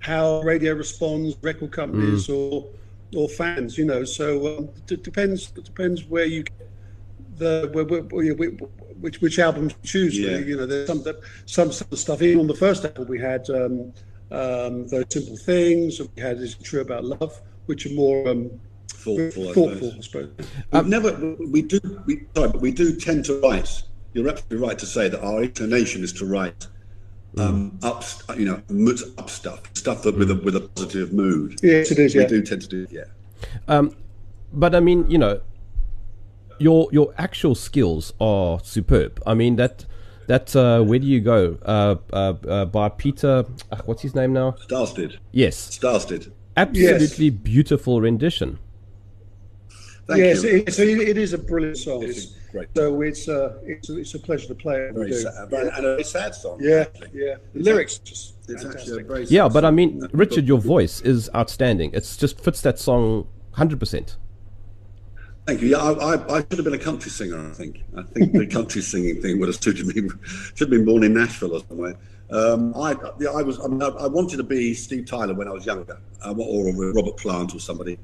how 0.00 0.42
radio 0.42 0.74
responds, 0.74 1.36
record 1.42 1.72
companies 1.72 2.26
Mm. 2.28 2.34
or 2.34 2.66
or 3.16 3.28
fans, 3.28 3.78
you 3.78 3.84
know. 3.86 4.04
So 4.04 4.58
um, 4.58 4.68
it 4.90 5.02
depends. 5.02 5.52
It 5.56 5.64
depends 5.64 6.04
where 6.04 6.26
you 6.26 6.42
get 6.42 6.68
the 7.38 7.70
where, 7.72 7.84
where, 7.84 8.34
where, 8.34 8.48
which 9.00 9.20
which 9.22 9.38
albums 9.38 9.72
you 9.82 9.88
choose. 9.88 10.18
Yeah. 10.18 10.36
You 10.38 10.56
know, 10.58 10.66
there's 10.66 10.86
some 10.86 11.02
some 11.46 11.72
some 11.72 11.96
stuff. 11.96 12.20
Even 12.20 12.40
on 12.40 12.46
the 12.46 12.54
first 12.54 12.84
album, 12.84 13.06
we 13.08 13.18
had 13.18 13.48
um, 13.50 13.92
um, 14.30 14.86
those 14.88 15.04
simple 15.10 15.36
things. 15.36 16.00
We 16.00 16.22
had 16.22 16.38
"Is 16.38 16.54
True 16.56 16.80
About 16.80 17.04
Love," 17.04 17.40
which 17.66 17.86
are 17.86 17.90
more 17.94 18.28
um, 18.28 18.50
Thoughtful. 18.88 19.48
I 19.50 19.52
thoughtful, 19.54 19.92
suppose. 19.92 19.94
I 19.98 20.00
suppose. 20.02 20.30
We've 20.72 20.86
never. 20.86 21.36
We 21.48 21.62
do. 21.62 21.80
We 22.06 22.26
sorry, 22.36 22.48
but 22.50 22.60
we 22.60 22.70
do 22.70 22.94
tend 22.96 23.24
to 23.26 23.40
write. 23.40 23.82
You're 24.12 24.28
absolutely 24.28 24.66
right 24.66 24.78
to 24.78 24.86
say 24.86 25.08
that 25.08 25.22
our 25.22 25.42
inclination 25.44 26.02
is 26.02 26.12
to 26.14 26.26
write 26.26 26.66
um, 27.38 27.78
up, 27.82 28.04
you 28.36 28.44
know, 28.44 28.60
mood 28.68 28.98
up 29.16 29.30
stuff, 29.30 29.62
stuff 29.74 30.02
that 30.02 30.18
with 30.18 30.30
a 30.30 30.34
with 30.34 30.56
a 30.56 30.60
positive 30.60 31.12
mood. 31.12 31.60
Yes, 31.62 31.90
it 31.90 31.98
is. 31.98 32.14
We 32.14 32.22
Yeah. 32.22 32.26
do 32.26 32.42
tend 32.42 32.62
to 32.62 32.68
do. 32.68 32.86
Yeah. 32.90 33.04
Um, 33.68 33.94
but 34.52 34.74
I 34.74 34.80
mean, 34.80 35.08
you 35.10 35.16
know, 35.16 35.40
your 36.58 36.88
your 36.92 37.14
actual 37.16 37.54
skills 37.54 38.12
are 38.20 38.60
superb. 38.62 39.22
I 39.26 39.34
mean 39.34 39.56
that 39.56 39.86
that 40.30 40.54
uh, 40.54 40.80
where 40.82 41.00
do 41.00 41.06
you 41.06 41.20
go? 41.20 41.58
Uh, 41.64 41.96
uh, 42.12 42.34
uh, 42.48 42.64
by 42.66 42.88
Peter, 42.88 43.44
uh, 43.72 43.76
what's 43.84 44.02
his 44.02 44.14
name 44.14 44.32
now? 44.32 44.52
Sarstedt. 44.68 45.16
Yes, 45.32 45.78
Sarstedt. 45.78 46.30
absolutely 46.56 47.30
beautiful 47.30 48.00
rendition. 48.00 48.58
Thank 50.06 50.20
yes, 50.20 50.42
you. 50.42 50.62
it, 50.66 50.72
so 50.72 50.82
it 50.82 50.98
it 51.12 51.18
is 51.18 51.32
a 51.32 51.38
brilliant 51.38 51.78
song. 51.78 52.02
It's 52.04 52.26
great- 52.52 52.68
So 52.76 53.00
it's 53.02 53.28
uh, 53.28 53.58
it's 53.64 53.90
it's 53.90 54.14
a 54.14 54.18
pleasure 54.18 54.48
to 54.48 54.54
play 54.54 54.76
it. 54.86 54.94
Very 54.94 55.10
do. 55.10 55.20
sad, 55.20 55.50
very, 55.50 55.68
and 55.76 55.84
a 55.86 56.04
sad 56.04 56.34
song. 56.34 56.58
Yeah, 56.60 56.80
actually. 56.86 57.10
yeah. 57.14 57.34
The 57.54 57.62
lyrics 57.62 57.98
just 57.98 58.34
It's 58.48 58.64
actually 58.64 58.68
a 58.68 58.72
fantastic. 58.72 59.06
very 59.06 59.26
sad 59.26 59.32
Yeah, 59.32 59.48
but 59.48 59.64
I 59.64 59.70
mean, 59.72 60.08
Richard, 60.12 60.46
your 60.46 60.58
voice 60.58 61.00
is 61.02 61.28
outstanding. 61.34 61.90
It's 61.92 62.16
just 62.16 62.40
fits 62.40 62.60
that 62.62 62.78
song 62.78 63.26
hundred 63.52 63.78
percent. 63.80 64.16
Thank 65.50 65.62
you. 65.62 65.68
Yeah, 65.70 65.78
I, 65.78 66.14
I, 66.14 66.36
I 66.36 66.40
should 66.42 66.52
have 66.58 66.64
been 66.64 66.74
a 66.74 66.78
country 66.78 67.10
singer. 67.10 67.50
I 67.50 67.52
think. 67.52 67.82
I 67.96 68.02
think 68.04 68.32
the 68.34 68.46
country 68.46 68.80
singing 68.82 69.20
thing 69.20 69.40
would 69.40 69.48
have 69.48 69.60
suited 69.60 69.84
me. 69.84 69.94
Should 70.54 70.60
have 70.60 70.70
been 70.70 70.84
born 70.84 71.02
in 71.02 71.12
Nashville 71.12 71.54
or 71.56 71.60
somewhere. 71.68 71.96
Um, 72.30 72.72
I, 72.76 72.94
yeah, 73.18 73.30
I 73.30 73.42
was, 73.42 73.58
I, 73.58 73.66
mean, 73.66 73.82
I, 73.82 73.88
I 73.88 74.06
wanted 74.06 74.36
to 74.36 74.44
be 74.44 74.74
Steve 74.74 75.06
Tyler 75.06 75.34
when 75.34 75.48
I 75.48 75.50
was 75.50 75.66
younger, 75.66 75.98
uh, 76.24 76.32
or 76.38 76.72
Robert 76.92 77.16
Plant 77.16 77.52
or 77.52 77.58
somebody, 77.58 77.98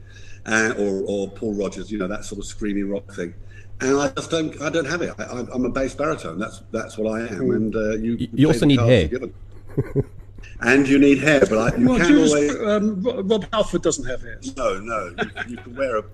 and, 0.45 0.73
or, 0.77 1.05
or 1.07 1.29
Paul 1.31 1.55
Rodgers, 1.55 1.89
you 1.93 1.99
know, 1.99 2.09
that 2.09 2.25
sort 2.25 2.41
of 2.41 2.47
screaming 2.47 2.91
rock 2.91 3.13
thing. 3.15 3.33
And 3.81 3.97
I 3.97 4.09
just 4.09 4.29
don't, 4.33 4.61
I 4.61 4.69
don't 4.69 4.85
have 4.89 5.03
it. 5.03 5.15
I, 5.17 5.23
I- 5.23 5.47
I'm 5.55 5.65
a 5.67 5.71
bass 5.71 5.95
baritone. 5.95 6.41
That's 6.41 6.63
that's 6.73 6.99
what 6.99 7.13
I 7.13 7.29
am. 7.29 7.49
And 7.53 7.77
uh, 7.77 7.91
you, 7.91 8.17
You- 8.17 8.29
you 8.33 8.47
also 8.49 8.67
need 8.67 8.81
hair. 8.81 9.09
and 10.63 10.89
you 10.89 10.99
need 10.99 11.19
hair, 11.19 11.41
but 11.49 11.59
I, 11.59 11.77
you 11.77 11.89
Well, 11.91 11.99
can 12.01 12.17
always. 12.17 12.57
um, 12.67 13.03
Rob 13.29 13.47
Halford 13.53 13.83
doesn't 13.83 14.05
have 14.07 14.23
hair. 14.23 14.41
No, 14.57 14.81
no. 14.81 15.15
You, 15.17 15.31
you 15.51 15.57
can 15.59 15.77
wear 15.77 15.99
a. 15.99 16.05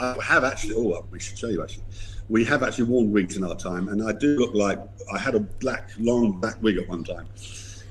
I 0.00 0.16
have 0.22 0.44
actually. 0.44 0.74
Oh, 0.76 1.04
we 1.10 1.20
should 1.20 1.38
show 1.38 1.48
you 1.48 1.62
actually. 1.62 1.84
We 2.28 2.44
have 2.44 2.62
actually 2.62 2.84
worn 2.84 3.12
wigs 3.12 3.36
in 3.36 3.44
our 3.44 3.56
time, 3.56 3.88
and 3.88 4.02
I 4.02 4.12
do 4.12 4.36
look 4.36 4.54
like 4.54 4.78
I 5.12 5.18
had 5.18 5.34
a 5.34 5.40
black, 5.40 5.90
long 5.98 6.40
black 6.40 6.62
wig 6.62 6.78
at 6.78 6.88
one 6.88 7.04
time, 7.04 7.26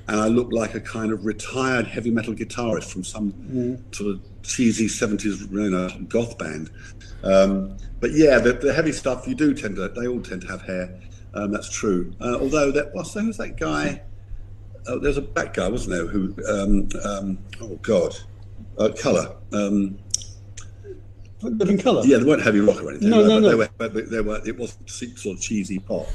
and 0.08 0.20
I 0.20 0.26
look 0.26 0.52
like 0.52 0.74
a 0.74 0.80
kind 0.80 1.12
of 1.12 1.24
retired 1.24 1.86
heavy 1.86 2.10
metal 2.10 2.34
guitarist 2.34 2.90
from 2.90 3.04
some 3.04 3.84
sort 3.92 4.14
of 4.14 4.20
cheesy 4.42 4.88
seventies, 4.88 5.42
you 5.50 5.70
know, 5.70 5.88
goth 6.08 6.38
band. 6.38 6.70
Um, 7.22 7.76
but 8.00 8.12
yeah, 8.12 8.38
the, 8.38 8.54
the 8.54 8.72
heavy 8.72 8.92
stuff 8.92 9.28
you 9.28 9.34
do 9.34 9.54
tend 9.54 9.76
to. 9.76 9.88
They 9.88 10.08
all 10.08 10.20
tend 10.20 10.42
to 10.42 10.48
have 10.48 10.62
hair. 10.62 11.00
Um, 11.34 11.52
that's 11.52 11.70
true. 11.70 12.12
Uh, 12.20 12.38
although 12.40 12.70
that, 12.72 12.94
well, 12.94 13.04
so 13.04 13.20
who's 13.20 13.36
that 13.36 13.56
guy? 13.56 14.02
Oh, 14.86 14.98
there's 14.98 15.16
a 15.16 15.22
black 15.22 15.54
guy, 15.54 15.68
wasn't 15.68 15.94
there? 15.94 16.06
Who? 16.06 16.34
Um, 16.48 16.88
um, 17.04 17.38
oh 17.60 17.76
God, 17.82 18.16
uh, 18.78 18.90
color. 18.98 19.36
Living 21.42 21.78
colour. 21.78 22.02
yeah, 22.04 22.18
they 22.18 22.24
weren't 22.24 22.42
heavy 22.42 22.60
rock 22.60 22.82
or 22.82 22.90
anything. 22.90 23.10
No, 23.10 23.22
no, 23.26 23.40
but 23.40 23.42
no. 23.42 23.48
They 23.50 23.88
were, 23.88 24.02
they 24.06 24.20
were. 24.20 24.40
It 24.46 24.58
wasn't 24.58 24.88
sort 24.90 25.36
of 25.36 25.42
cheesy 25.42 25.78
pop. 25.78 26.06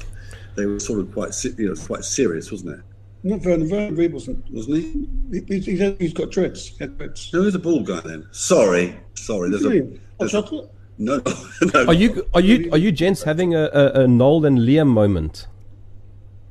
They 0.55 0.65
were 0.65 0.79
sort 0.79 0.99
of 0.99 1.11
quite, 1.13 1.33
you 1.57 1.69
know, 1.69 1.75
quite 1.75 2.03
serious, 2.03 2.51
wasn't 2.51 2.79
it? 2.79 2.85
Not 3.23 3.41
Vernon. 3.41 3.67
Vernon 3.67 3.95
Reid 3.95 4.13
wasn't. 4.13 4.43
Wasn't 4.51 4.77
he? 4.77 5.07
He, 5.47 5.59
he's, 5.59 5.97
he's 5.99 6.13
got 6.13 6.31
dreads. 6.31 6.67
He 6.69 6.75
had 6.79 6.97
dreads. 6.97 7.29
No, 7.33 7.43
he's 7.43 7.55
a 7.55 7.59
bald 7.59 7.85
guy 7.87 7.99
then. 8.01 8.27
Sorry, 8.31 8.97
sorry. 9.15 9.49
There's 9.49 9.63
What 9.63 9.69
do 9.71 9.75
you 9.75 9.83
a. 9.83 9.85
mean? 9.87 9.99
Hot 9.99 10.01
There's 10.19 10.33
a 10.33 10.41
chocolate? 10.41 10.71
no, 10.99 11.21
no, 11.73 11.85
Are 11.87 11.93
you 11.93 12.27
are 12.33 12.41
you 12.41 12.69
are 12.71 12.77
you 12.77 12.91
gents 12.91 13.23
having 13.23 13.53
a, 13.53 13.69
a, 13.73 14.01
a 14.03 14.07
Noel 14.07 14.45
and 14.45 14.59
Liam 14.59 14.87
moment? 14.87 15.47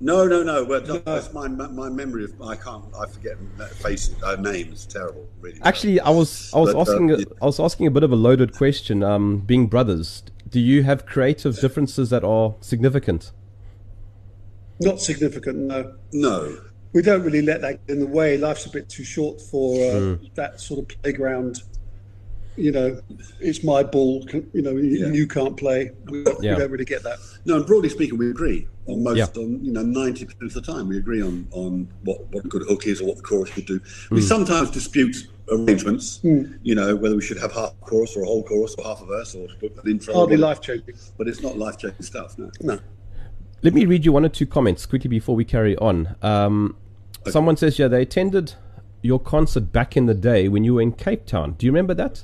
No, 0.00 0.26
no, 0.26 0.42
no. 0.42 0.64
Well, 0.64 0.80
that- 0.80 1.04
that's 1.04 1.32
my 1.32 1.48
my 1.48 1.88
memory 1.88 2.24
of. 2.24 2.40
I 2.42 2.56
can't. 2.56 2.84
I 2.98 3.06
forget 3.06 3.36
faces. 3.76 4.14
Uh, 4.22 4.36
names. 4.36 4.86
Terrible. 4.86 5.26
Really. 5.40 5.58
Actually, 5.62 6.00
I 6.00 6.10
was 6.10 6.50
I 6.54 6.58
was 6.60 6.72
But, 6.72 6.78
uh, 6.78 6.82
asking 6.82 7.10
a, 7.12 7.18
yeah. 7.18 7.24
I 7.42 7.46
was 7.46 7.58
asking 7.60 7.86
a 7.86 7.90
bit 7.90 8.02
of 8.02 8.12
a 8.12 8.16
loaded 8.16 8.54
question. 8.54 9.02
Um, 9.02 9.38
being 9.38 9.66
brothers, 9.66 10.22
do 10.50 10.60
you 10.60 10.82
have 10.82 11.06
creative 11.06 11.58
differences 11.60 12.10
that 12.10 12.24
are 12.24 12.54
significant? 12.60 13.32
Not 14.80 15.00
significant, 15.00 15.56
no. 15.58 15.94
no. 16.12 16.58
We 16.92 17.00
don't 17.02 17.22
really 17.22 17.40
let 17.42 17.62
that 17.62 17.86
get 17.86 17.94
in 17.94 18.00
the 18.00 18.06
way. 18.06 18.36
Life's 18.36 18.66
a 18.66 18.70
bit 18.70 18.88
too 18.88 19.04
short 19.04 19.40
for 19.40 19.74
uh, 19.82 19.98
Hmm. 20.16 20.24
that 20.34 20.60
sort 20.60 20.80
of 20.80 21.02
playground. 21.02 21.62
You 22.56 22.72
know, 22.72 23.00
it's 23.40 23.62
my 23.62 23.82
ball. 23.82 24.26
You 24.52 24.62
know, 24.62 24.72
you, 24.72 25.06
Yeah. 25.06 25.12
you 25.12 25.26
can't 25.26 25.56
play. 25.56 25.90
We, 26.10 26.24
Yeah. 26.40 26.54
we 26.54 26.60
don't 26.60 26.70
really 26.70 26.84
get 26.84 27.02
that. 27.02 27.18
No, 27.44 27.56
and 27.56 27.66
broadly 27.66 27.88
speaking, 27.88 28.18
we 28.18 28.30
agree 28.30 28.66
on 28.86 29.02
most, 29.04 29.16
Yeah. 29.18 29.42
on 29.42 29.64
you 29.64 29.72
know, 29.72 29.82
ninety 29.82 30.24
percent 30.24 30.42
of 30.42 30.54
the 30.54 30.60
time, 30.62 30.88
we 30.88 30.96
agree 30.96 31.22
on 31.22 31.46
on 31.52 31.88
what 32.04 32.32
what 32.32 32.44
a 32.44 32.48
good 32.48 32.62
hook 32.62 32.86
is 32.86 33.00
or 33.00 33.06
what 33.08 33.16
the 33.16 33.22
chorus 33.22 33.50
should 33.50 33.66
do. 33.66 33.80
We 34.10 34.20
sometimes 34.20 34.70
dispute 34.70 35.16
arrangements, 35.50 36.20
you 36.22 36.74
know, 36.74 36.96
whether 36.96 37.14
we 37.14 37.22
should 37.22 37.38
have 37.38 37.52
half 37.52 37.78
chorus 37.80 38.16
or 38.16 38.22
a 38.22 38.26
whole 38.26 38.42
chorus 38.42 38.74
or 38.78 38.84
half 38.84 39.00
a 39.02 39.06
verse 39.06 39.34
or 39.34 39.46
an 39.62 39.90
intro. 39.90 40.14
Hardly 40.14 40.36
life 40.36 40.60
changing. 40.60 40.94
but 41.18 41.28
it's 41.28 41.42
not 41.42 41.56
life 41.58 41.78
changing 41.78 42.02
stuff. 42.02 42.36
No. 42.38 42.50
No. 42.60 42.78
Let 43.62 43.72
me 43.74 43.84
read 43.86 44.04
you 44.04 44.12
one 44.12 44.24
or 44.24 44.28
two 44.28 44.46
comments 44.46 44.86
quickly 44.86 45.08
before 45.08 45.34
we 45.36 45.44
carry 45.44 45.76
on. 45.76 46.14
Um, 46.22 46.76
Someone 47.28 47.56
says, 47.56 47.76
yeah, 47.76 47.88
they 47.88 48.02
attended 48.02 48.54
your 49.02 49.18
concert 49.18 49.72
back 49.72 49.96
in 49.96 50.06
the 50.06 50.14
day 50.14 50.46
when 50.46 50.62
you 50.62 50.74
were 50.74 50.80
in 50.80 50.92
Cape 50.92 51.26
Town. 51.26 51.56
Do 51.58 51.66
you 51.66 51.72
remember 51.72 51.92
that? 51.94 52.22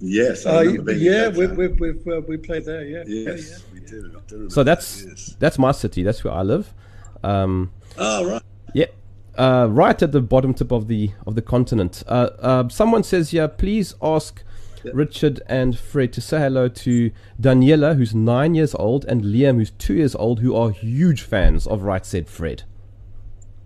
Yes, 0.00 0.46
I 0.46 0.56
Uh, 0.56 0.60
remember 0.62 0.82
being 0.94 1.04
yeah, 1.04 1.26
Cape 1.28 1.36
we 1.36 1.46
Town. 1.46 1.56
we 1.56 1.66
we 1.92 2.12
uh, 2.16 2.20
we 2.28 2.36
played 2.38 2.64
there. 2.64 2.84
Yeah. 2.84 3.04
yes, 3.06 3.62
we 3.72 3.80
do. 3.80 4.10
I 4.16 4.20
do 4.28 4.50
So 4.50 4.62
that's 4.64 5.02
that, 5.02 5.08
yes. 5.10 5.36
that's 5.38 5.58
my 5.58 5.72
city. 5.72 6.02
That's 6.02 6.24
where 6.24 6.32
I 6.34 6.42
live. 6.42 6.72
Um, 7.22 7.70
Oh 7.98 8.24
right. 8.26 8.42
Yeah, 8.72 8.86
uh, 9.36 9.66
right 9.70 10.00
at 10.02 10.12
the 10.12 10.20
bottom 10.20 10.54
tip 10.54 10.70
of 10.72 10.88
the 10.88 11.10
of 11.26 11.34
the 11.34 11.42
continent. 11.42 12.02
Uh, 12.06 12.30
uh, 12.40 12.68
someone 12.68 13.02
says 13.02 13.30
here, 13.30 13.46
please 13.48 13.94
ask 14.00 14.42
Richard 14.94 15.42
and 15.46 15.78
Fred 15.78 16.12
to 16.14 16.20
say 16.22 16.38
hello 16.38 16.66
to 16.68 17.10
Daniela, 17.38 17.96
who's 17.96 18.14
nine 18.14 18.54
years 18.54 18.74
old, 18.74 19.04
and 19.04 19.22
Liam, 19.22 19.56
who's 19.56 19.72
two 19.72 19.94
years 19.94 20.14
old, 20.14 20.40
who 20.40 20.54
are 20.56 20.70
huge 20.70 21.20
fans 21.22 21.66
of 21.66 21.82
Right 21.82 22.06
Said 22.06 22.26
Fred. 22.28 22.62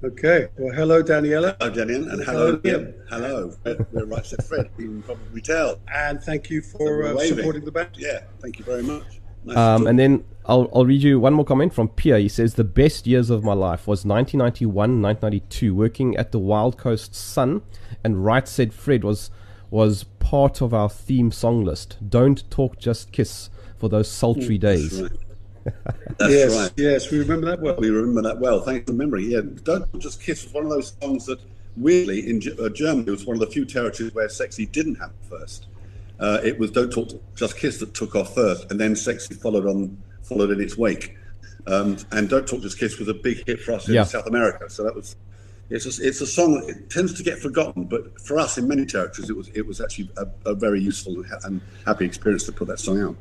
Okay. 0.05 0.49
Well, 0.59 0.75
hello, 0.75 1.03
Daniela, 1.03 1.57
Hello, 1.59 1.75
Daniel, 1.75 2.11
and 2.11 2.23
Hello, 2.25 2.47
hello, 2.47 2.61
Ian. 2.63 2.95
Hello. 3.09 3.57
We're, 3.65 3.87
we're 3.91 4.05
right, 4.05 4.27
said 4.27 4.45
Fred. 4.45 4.69
You 4.77 4.85
can 4.87 5.03
probably 5.03 5.41
tell. 5.41 5.81
and 5.95 6.23
thank 6.23 6.51
you 6.51 6.61
for 6.61 7.05
uh, 7.05 7.19
supporting 7.21 7.65
the 7.65 7.73
band. 7.73 7.89
Yeah, 7.95 8.21
thank 8.41 8.59
you 8.59 8.67
very 8.67 8.83
much. 8.83 9.21
Nice 9.45 9.57
Um, 9.57 9.87
and 9.87 9.99
then 9.99 10.25
I'll, 10.45 10.71
I'll 10.75 10.85
read 10.85 11.03
you 11.03 11.19
one 11.19 11.33
more 11.33 11.47
comment 11.47 11.73
from 11.73 11.89
Pierre. 11.89 12.19
He 12.19 12.29
says, 12.29 12.55
The 12.55 12.65
best 12.65 13.07
years 13.07 13.31
of 13.31 13.45
my 13.45 13.55
life 13.55 13.87
was 13.87 14.05
1991, 14.05 15.01
1992, 15.01 15.75
working 15.75 16.17
at 16.19 16.33
the 16.33 16.39
Wild 16.39 16.77
Coast 16.77 17.15
Sun, 17.15 17.63
and 18.03 18.23
Right 18.23 18.47
Said 18.47 18.75
Fred 18.75 19.05
was, 19.05 19.31
was 19.71 20.05
part 20.19 20.61
of 20.61 20.75
our 20.75 20.91
theme 20.91 21.33
song 21.33 21.65
list. 21.65 21.97
Don't 22.11 22.49
talk, 22.51 22.79
just 22.79 23.11
kiss 23.11 23.49
for 23.79 23.89
those 23.89 24.11
sultry 24.11 24.59
days. 24.59 25.01
That's 25.01 25.13
right. 25.13 25.24
That's 26.19 26.33
yes, 26.33 26.57
right. 26.57 26.73
yes, 26.77 27.11
we 27.11 27.19
remember 27.19 27.47
that 27.47 27.61
well. 27.61 27.77
We 27.77 27.91
remember 27.91 28.23
that 28.23 28.39
well. 28.39 28.61
Thanks 28.61 28.87
for 28.91 28.95
memory. 28.95 29.25
Yeah, 29.27 29.41
Don't 29.65 29.99
Just 29.99 30.23
Kiss 30.23 30.45
was 30.45 30.53
one 30.53 30.65
of 30.65 30.71
those 30.71 30.95
songs 31.01 31.27
that, 31.27 31.41
weirdly, 31.77 32.29
in 32.29 32.41
Ge- 32.41 32.59
uh, 32.59 32.69
Germany, 32.69 33.11
was 33.11 33.25
one 33.25 33.37
of 33.37 33.41
the 33.41 33.47
few 33.47 33.65
territories 33.65 34.15
where 34.15 34.29
Sexy 34.29 34.67
didn't 34.67 34.97
happen 34.97 35.17
first. 35.29 35.67
Uh, 36.21 36.39
it 36.45 36.59
was 36.59 36.71
Don't 36.71 36.91
Talk, 36.93 37.09
Just 37.35 37.57
Kiss 37.59 37.79
that 37.79 37.95
took 37.95 38.15
off 38.15 38.35
first, 38.35 38.71
and 38.71 38.79
then 38.79 38.95
Sexy 38.95 39.35
followed 39.35 39.67
on, 39.67 39.97
followed 40.23 40.51
in 40.51 40.61
its 40.61 40.77
wake. 40.77 41.17
Um, 41.67 41.97
and 42.13 42.29
Don't 42.29 42.47
Talk, 42.47 42.61
Just 42.61 42.79
Kiss 42.79 42.99
was 42.99 43.09
a 43.09 43.15
big 43.15 43.47
hit 43.47 43.61
for 43.61 43.73
us 43.73 43.89
in 43.89 43.95
Yeah. 43.95 44.05
South 44.05 44.27
America. 44.27 44.69
So 44.71 44.85
that 44.85 44.95
was. 44.95 45.17
It's 45.71 45.87
a, 45.99 46.07
it's 46.07 46.21
a 46.21 46.27
song 46.27 46.61
that 46.61 46.69
it 46.69 46.91
tends 46.91 47.15
to 47.15 47.23
get 47.23 47.39
forgotten, 47.39 47.85
but 47.85 48.21
for 48.21 48.39
us 48.39 48.59
in 48.59 48.69
many 48.69 48.85
territories, 48.85 49.31
it 49.31 49.37
was 49.37 49.49
it 49.55 49.67
was 49.67 49.81
actually 49.81 50.11
a, 50.19 50.27
a 50.51 50.55
very 50.55 50.79
useful 50.79 51.15
and, 51.15 51.27
ha- 51.27 51.39
and 51.45 51.63
happy 51.87 52.05
experience 52.05 52.45
to 52.45 52.53
put 52.53 52.69
that 52.69 52.79
song 52.79 53.01
out. 53.01 53.17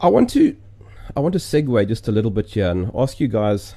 I 0.00 0.08
want 0.08 0.30
to, 0.30 0.56
I 1.16 1.20
want 1.20 1.32
to 1.34 1.38
segue 1.38 1.86
just 1.88 2.08
a 2.08 2.12
little 2.12 2.30
bit 2.30 2.46
here 2.46 2.70
and 2.70 2.90
ask 2.94 3.20
you 3.20 3.28
guys, 3.28 3.74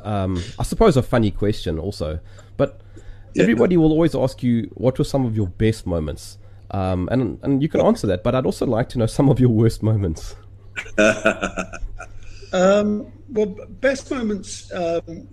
um, 0.00 0.42
I 0.58 0.62
suppose 0.62 0.96
a 0.96 1.02
funny 1.02 1.30
question 1.30 1.78
also, 1.78 2.20
but 2.56 2.80
everybody 3.36 3.76
will 3.76 3.92
always 3.92 4.14
ask 4.14 4.42
you 4.42 4.70
what 4.74 4.98
were 4.98 5.04
some 5.04 5.26
of 5.26 5.36
your 5.36 5.48
best 5.48 5.86
moments, 5.86 6.38
um, 6.70 7.08
and 7.12 7.38
and 7.42 7.62
you 7.62 7.68
can 7.68 7.80
answer 7.80 8.06
that, 8.06 8.22
but 8.22 8.34
I'd 8.34 8.46
also 8.46 8.66
like 8.66 8.88
to 8.90 8.98
know 8.98 9.06
some 9.06 9.28
of 9.28 9.38
your 9.38 9.50
worst 9.50 9.82
moments. 9.82 10.36
Um, 12.52 13.12
well, 13.28 13.46
best 13.46 14.10
moments. 14.10 14.72
Um, 14.74 15.28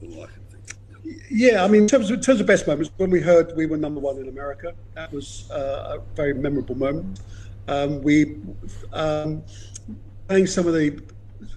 yeah, 1.30 1.64
I 1.64 1.68
mean, 1.68 1.84
in 1.84 1.88
terms 1.88 2.10
of 2.10 2.18
in 2.18 2.22
terms 2.22 2.40
of 2.40 2.48
best 2.48 2.68
moments, 2.68 2.92
when 2.98 3.10
we 3.10 3.22
heard 3.22 3.56
we 3.56 3.66
were 3.66 3.78
number 3.78 4.00
one 4.00 4.18
in 4.18 4.28
America, 4.28 4.74
that 4.94 5.12
was 5.12 5.50
uh, 5.52 5.98
a 5.98 6.16
very 6.16 6.34
memorable 6.34 6.76
moment. 6.76 7.22
Um, 7.68 8.02
we 8.02 8.38
um, 8.94 9.44
playing 10.28 10.48
some 10.48 10.68
of 10.68 10.74
the 10.74 11.00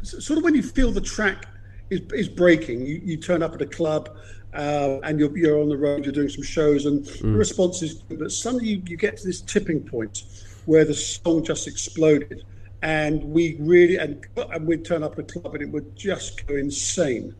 sort 0.02 0.38
of 0.38 0.44
when 0.44 0.54
you 0.54 0.62
feel 0.62 0.92
the 0.92 1.00
track 1.00 1.46
is, 1.90 2.00
is 2.12 2.28
breaking, 2.28 2.86
you, 2.86 3.00
you 3.04 3.16
turn 3.16 3.42
up 3.42 3.54
at 3.54 3.62
a 3.62 3.66
club. 3.66 4.16
Uh, 4.52 4.98
and 5.04 5.20
you're, 5.20 5.38
you're 5.38 5.60
on 5.60 5.68
the 5.68 5.76
road, 5.76 6.04
you're 6.04 6.12
doing 6.12 6.28
some 6.28 6.42
shows, 6.42 6.84
and 6.84 7.06
the 7.06 7.28
response 7.28 7.82
is 7.82 7.94
good. 8.08 8.18
But 8.18 8.32
suddenly 8.32 8.66
you, 8.66 8.82
you 8.84 8.96
get 8.96 9.16
to 9.18 9.24
this 9.24 9.40
tipping 9.40 9.80
point 9.80 10.24
where 10.66 10.84
the 10.84 10.92
song 10.92 11.44
just 11.44 11.68
exploded, 11.68 12.44
and 12.82 13.22
we 13.22 13.56
really 13.60 13.96
and, 13.98 14.26
and 14.52 14.66
we'd 14.66 14.84
turn 14.84 15.04
up 15.04 15.12
at 15.12 15.18
a 15.20 15.22
club 15.22 15.54
and 15.54 15.62
it 15.62 15.68
would 15.70 15.94
just 15.94 16.44
go 16.48 16.56
insane. 16.56 17.32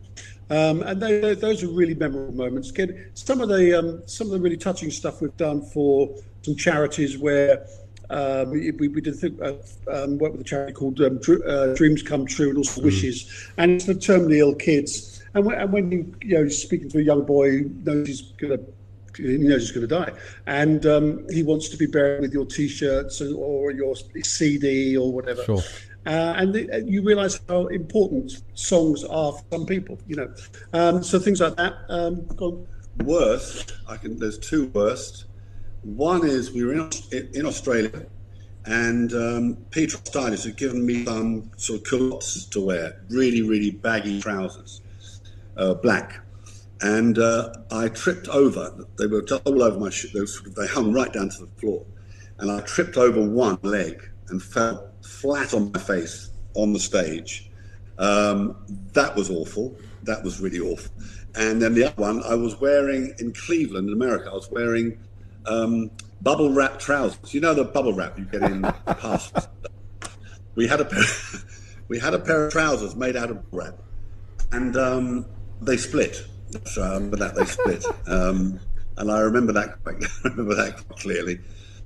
Um, 0.49 0.83
and 0.83 1.01
they, 1.01 1.19
they- 1.19 1.33
those 1.35 1.63
are 1.63 1.67
really 1.67 1.95
memorable 1.95 2.33
moments. 2.33 2.69
Again, 2.69 3.09
some 3.13 3.41
of 3.41 3.49
the 3.49 3.77
um, 3.77 4.03
some 4.05 4.27
of 4.27 4.31
the 4.31 4.39
really 4.39 4.55
touching 4.55 4.89
stuff 4.89 5.19
we've 5.21 5.35
done 5.35 5.61
for 5.63 6.15
some 6.43 6.55
charities 6.55 7.17
where 7.17 7.67
um, 8.11 8.51
we, 8.51 8.71
we 8.71 9.01
did 9.01 9.15
think, 9.15 9.41
uh, 9.41 9.53
um, 9.89 10.17
work 10.17 10.33
with 10.33 10.41
a 10.41 10.43
charity 10.43 10.73
called 10.73 10.99
um, 11.01 11.17
Dr- 11.19 11.47
uh, 11.47 11.73
Dreams 11.75 12.03
Come 12.03 12.25
True 12.25 12.49
and 12.49 12.57
also 12.57 12.81
Wishes, 12.81 13.49
and 13.57 13.71
it's 13.71 13.85
for 13.85 13.93
terminally 13.93 14.37
ill 14.37 14.53
kids. 14.53 15.23
And 15.33 15.45
when, 15.45 15.57
and 15.57 15.71
when 15.71 15.91
you 15.91 16.13
you 16.21 16.33
know 16.35 16.41
you're 16.41 16.49
speaking 16.49 16.89
to 16.89 16.99
a 16.99 17.03
young 17.03 17.25
boy 17.25 17.51
who 17.51 17.71
knows 17.83 18.07
he's 18.07 18.21
gonna 18.21 18.59
he 19.15 19.37
knows 19.37 19.61
he's 19.61 19.71
going 19.71 19.87
to 19.87 19.95
die, 19.95 20.11
and 20.45 20.85
um, 20.85 21.25
he 21.29 21.43
wants 21.43 21.69
to 21.69 21.77
be 21.77 21.85
buried 21.85 22.21
with 22.21 22.33
your 22.33 22.45
T-shirts 22.45 23.21
or 23.21 23.71
your 23.71 23.95
CD 24.23 24.97
or 24.97 25.11
whatever. 25.11 25.43
Sure. 25.43 25.61
Uh, 26.05 26.33
and 26.37 26.53
the, 26.53 26.83
you 26.87 27.03
realise 27.03 27.39
how 27.47 27.67
important 27.67 28.41
songs 28.55 29.03
are 29.03 29.33
for 29.33 29.43
some 29.51 29.65
people, 29.65 29.99
you 30.07 30.15
know. 30.15 30.33
Um, 30.73 31.03
so 31.03 31.19
things 31.19 31.39
like 31.39 31.55
that. 31.57 31.75
Um, 31.89 32.25
go 32.35 32.45
on. 32.99 33.05
worst, 33.05 33.73
I 33.87 33.97
can. 33.97 34.17
There's 34.17 34.39
two 34.39 34.67
worst. 34.67 35.25
One 35.83 36.25
is 36.25 36.51
we 36.51 36.63
were 36.63 36.73
in, 36.73 36.89
in 37.33 37.45
Australia, 37.45 38.05
and 38.65 39.11
um, 39.13 39.57
Peter 39.71 39.97
Stylist 39.97 40.45
had 40.45 40.55
given 40.55 40.85
me 40.85 41.05
some 41.05 41.49
sort 41.57 41.81
of 41.81 41.87
culottes 41.87 42.45
to 42.45 42.61
wear, 42.61 43.01
really, 43.09 43.41
really 43.41 43.71
baggy 43.71 44.21
trousers, 44.21 44.81
uh, 45.57 45.73
black. 45.73 46.19
and 46.81 47.19
uh, 47.19 47.53
I 47.71 47.89
tripped 47.89 48.27
over. 48.27 48.85
They 48.97 49.07
were 49.07 49.25
all 49.45 49.63
over 49.63 49.79
my 49.79 49.89
shoe. 49.89 50.09
They, 50.13 50.61
they 50.61 50.67
hung 50.67 50.91
right 50.93 51.11
down 51.11 51.29
to 51.29 51.45
the 51.45 51.51
floor, 51.59 51.85
and 52.39 52.51
I 52.51 52.61
tripped 52.61 52.97
over 52.97 53.21
one 53.21 53.59
leg 53.61 54.09
and 54.29 54.41
fell 54.41 54.89
flat 55.01 55.53
on 55.53 55.71
my 55.71 55.79
face 55.79 56.31
on 56.55 56.73
the 56.73 56.79
stage. 56.79 57.49
Um, 57.97 58.55
that 58.93 59.15
was 59.15 59.29
awful. 59.29 59.75
That 60.03 60.23
was 60.23 60.41
really 60.41 60.59
awful. 60.59 60.91
And 61.35 61.61
then 61.61 61.75
the 61.75 61.85
other 61.85 62.01
one, 62.01 62.23
I 62.23 62.35
was 62.35 62.59
wearing 62.59 63.13
in 63.19 63.31
Cleveland, 63.33 63.87
in 63.87 63.93
America. 63.93 64.29
I 64.31 64.33
was 64.33 64.49
wearing 64.49 64.97
um, 65.45 65.91
bubble 66.21 66.51
wrap 66.51 66.79
trousers. 66.79 67.33
You 67.33 67.41
know 67.41 67.53
the 67.53 67.63
bubble 67.63 67.93
wrap 67.93 68.17
you 68.17 68.25
get 68.25 68.43
in 68.43 68.61
past. 68.85 69.49
We 70.55 70.67
had 70.67 70.81
a 70.81 70.85
pair, 70.85 71.03
we 71.87 71.99
had 71.99 72.13
a 72.13 72.19
pair 72.19 72.47
of 72.47 72.53
trousers 72.53 72.95
made 72.95 73.15
out 73.15 73.31
of 73.31 73.43
wrap, 73.51 73.75
and 74.51 74.75
um, 74.77 75.25
they 75.61 75.77
split. 75.77 76.25
So 76.65 76.81
I 76.81 76.93
remember 76.95 77.17
that 77.17 77.35
they 77.35 77.45
split, 77.45 77.85
um, 78.07 78.59
and 78.97 79.11
I 79.11 79.19
remember 79.19 79.53
that 79.53 79.81
quite, 79.83 80.03
I 80.03 80.29
remember 80.29 80.55
that 80.55 80.75
quite 80.85 80.99
clearly. 80.99 81.39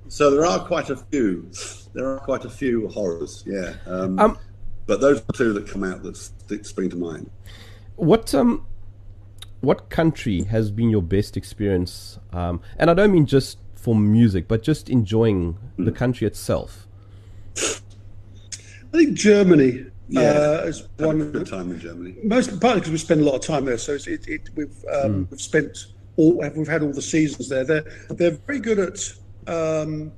So 0.08 0.30
there 0.30 0.46
are 0.46 0.60
quite 0.60 0.90
a 0.90 0.96
few. 0.96 1.50
There 1.92 2.08
are 2.08 2.18
quite 2.20 2.44
a 2.44 2.50
few 2.50 2.88
horrors, 2.88 3.42
yeah. 3.46 3.74
Um, 3.86 4.18
Um, 4.18 4.38
but 4.86 5.00
those 5.00 5.20
are 5.20 5.32
two 5.32 5.52
that 5.52 5.66
come 5.68 5.82
out 5.82 6.02
that 6.04 6.16
st- 6.16 6.64
spring 6.64 6.90
to 6.90 6.96
mind. 6.96 7.30
What 7.96 8.34
um, 8.34 8.66
what 9.60 9.88
country 9.90 10.42
has 10.44 10.70
been 10.70 10.90
your 10.90 11.02
best 11.02 11.36
experience? 11.36 12.18
Um, 12.36 12.60
and 12.78 12.90
I 12.90 12.94
don't 12.94 13.12
mean 13.12 13.24
just 13.26 13.58
for 13.74 13.94
music, 13.96 14.46
but 14.46 14.62
just 14.62 14.90
enjoying 14.90 15.56
the 15.78 15.90
country 15.92 16.26
itself. 16.26 16.86
I 17.56 18.98
think 18.98 19.14
Germany 19.14 19.86
Yeah. 20.08 20.20
uh, 20.20 20.66
is 20.66 20.80
Had 20.80 20.88
a 21.00 21.06
one. 21.06 21.32
good 21.32 21.46
time 21.46 21.70
in 21.72 21.80
Germany. 21.80 22.14
Most 22.22 22.60
partly 22.60 22.80
because 22.80 22.92
we 22.92 22.98
spend 22.98 23.22
a 23.22 23.24
lot 23.24 23.34
of 23.36 23.40
time 23.40 23.64
there, 23.64 23.78
so 23.78 23.92
it's, 23.94 24.06
it, 24.06 24.28
it, 24.28 24.50
we've 24.54 24.84
um, 24.92 25.26
we've 25.30 25.40
spent 25.40 25.86
all 26.16 26.38
we've 26.54 26.68
had 26.68 26.82
all 26.82 26.92
the 26.92 27.02
seasons 27.02 27.48
there. 27.48 27.64
They're 27.64 27.84
they're 28.10 28.38
very 28.46 28.60
good 28.60 28.78
at 28.78 29.12
um, 29.52 30.12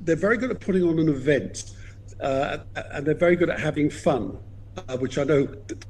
they're 0.00 0.16
very 0.16 0.36
good 0.38 0.50
at 0.50 0.60
putting 0.60 0.82
on 0.82 0.98
an 0.98 1.08
event, 1.08 1.72
uh, 2.20 2.58
and 2.92 3.06
they're 3.06 3.14
very 3.14 3.36
good 3.36 3.50
at 3.50 3.60
having 3.60 3.88
fun, 3.90 4.36
uh, 4.76 4.96
which 4.98 5.18
I 5.18 5.24
know 5.24 5.46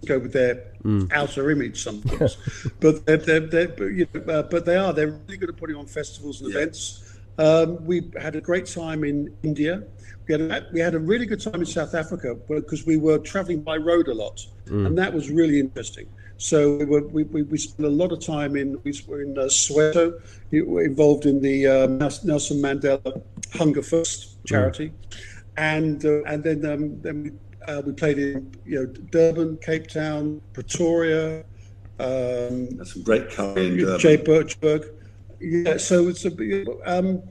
go 0.07 0.19
with 0.19 0.33
their 0.33 0.65
outer 1.13 1.51
image 1.51 1.83
sometimes. 1.83 2.37
but 2.81 3.05
they're, 3.07 3.17
they're, 3.17 3.41
they're, 3.41 3.69
but, 3.69 3.85
you 3.87 4.07
know, 4.15 4.33
uh, 4.33 4.43
but 4.43 4.65
they 4.65 4.77
are 4.77 4.93
they're 4.93 5.19
really 5.27 5.37
good 5.39 5.49
at 5.51 5.57
putting 5.57 5.77
on 5.77 5.87
festivals 5.87 6.41
and 6.41 6.51
Yeah. 6.53 6.59
events. 6.59 7.01
Um, 7.37 7.85
we 7.85 8.13
had 8.21 8.37
a 8.37 8.41
great 8.41 8.67
time 8.67 9.03
in 9.03 9.35
India. 9.43 9.83
We 10.29 10.33
had 10.33 10.41
a, 10.41 10.67
we 10.73 10.81
had 10.81 10.95
a 10.95 10.99
really 11.01 11.27
good 11.27 11.41
time 11.41 11.57
in 11.57 11.67
South 11.67 11.95
Africa 11.95 12.37
because 12.49 12.87
we 12.87 12.97
were 12.97 13.19
traveling 13.19 13.61
by 13.63 13.77
road 13.77 14.09
a 14.09 14.15
lot, 14.15 14.47
and 14.69 14.97
that 14.97 15.13
was 15.13 15.31
really 15.31 15.59
interesting. 15.61 16.07
So 16.37 16.77
we, 16.79 16.85
were, 16.85 17.07
we, 17.09 17.23
we, 17.25 17.43
we 17.43 17.59
spent 17.59 17.87
a 17.87 17.91
lot 17.91 18.13
of 18.13 18.21
time 18.25 18.57
in 18.57 18.79
we 18.85 18.93
were 19.07 19.23
in 19.23 19.37
uh, 19.39 19.43
Soweto, 19.45 20.21
involved 20.53 21.27
in 21.27 21.41
the 21.41 21.67
uh, 21.67 21.87
Nelson 21.87 22.61
Mandela 22.63 23.23
Hunger 23.53 23.83
First 23.83 24.45
charity, 24.47 24.93
and 25.57 26.05
uh, 26.05 26.23
and 26.25 26.43
then 26.43 26.65
um, 26.67 27.01
then 27.03 27.23
we, 27.23 27.31
uh, 27.69 27.83
we 27.85 27.93
played 27.93 28.19
in 28.19 28.55
you 28.65 28.77
know 28.81 28.87
Durban, 28.87 29.59
Cape 29.59 29.87
Town, 29.89 30.41
Pretoria, 30.53 31.45
um, 31.99 32.69
That's 32.77 32.93
some 32.95 33.03
great 33.03 33.31
curry 33.31 33.67
in 33.67 33.77
Durban. 33.77 33.99
Jay 34.01 34.17
Birchburg. 34.17 34.87
Yeah, 35.41 35.77
so 35.77 36.09
it's 36.09 36.25
a 36.25 36.31
um, 36.87 37.23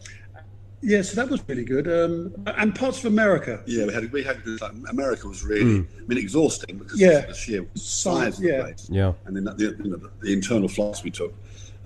yeah, 0.85 1.01
so 1.01 1.15
that 1.15 1.29
was 1.29 1.41
really 1.47 1.63
good. 1.63 1.87
Um, 1.87 2.33
and 2.57 2.75
parts 2.75 2.99
of 2.99 3.05
America. 3.05 3.63
Yeah, 3.65 3.85
we 3.85 3.93
had 3.93 4.11
we 4.11 4.23
had 4.23 4.43
good 4.43 4.59
time. 4.59 4.85
America 4.89 5.27
was 5.27 5.43
really, 5.43 5.61
I 5.61 6.01
mean, 6.07 6.17
exhausting 6.17 6.77
because 6.77 6.99
Yeah. 6.99 7.19
of 7.19 7.27
the 7.27 7.33
sheer 7.33 7.65
size 7.75 8.37
of 8.37 8.43
the 8.43 8.59
place. 8.59 8.87
Yeah. 8.91 9.13
and 9.25 9.35
then 9.35 9.45
the, 9.45 9.75
you 9.81 9.89
know, 9.91 9.97
the, 9.97 10.11
the 10.21 10.33
internal 10.33 10.67
flights 10.67 11.01
we 11.03 11.09
took. 11.11 11.33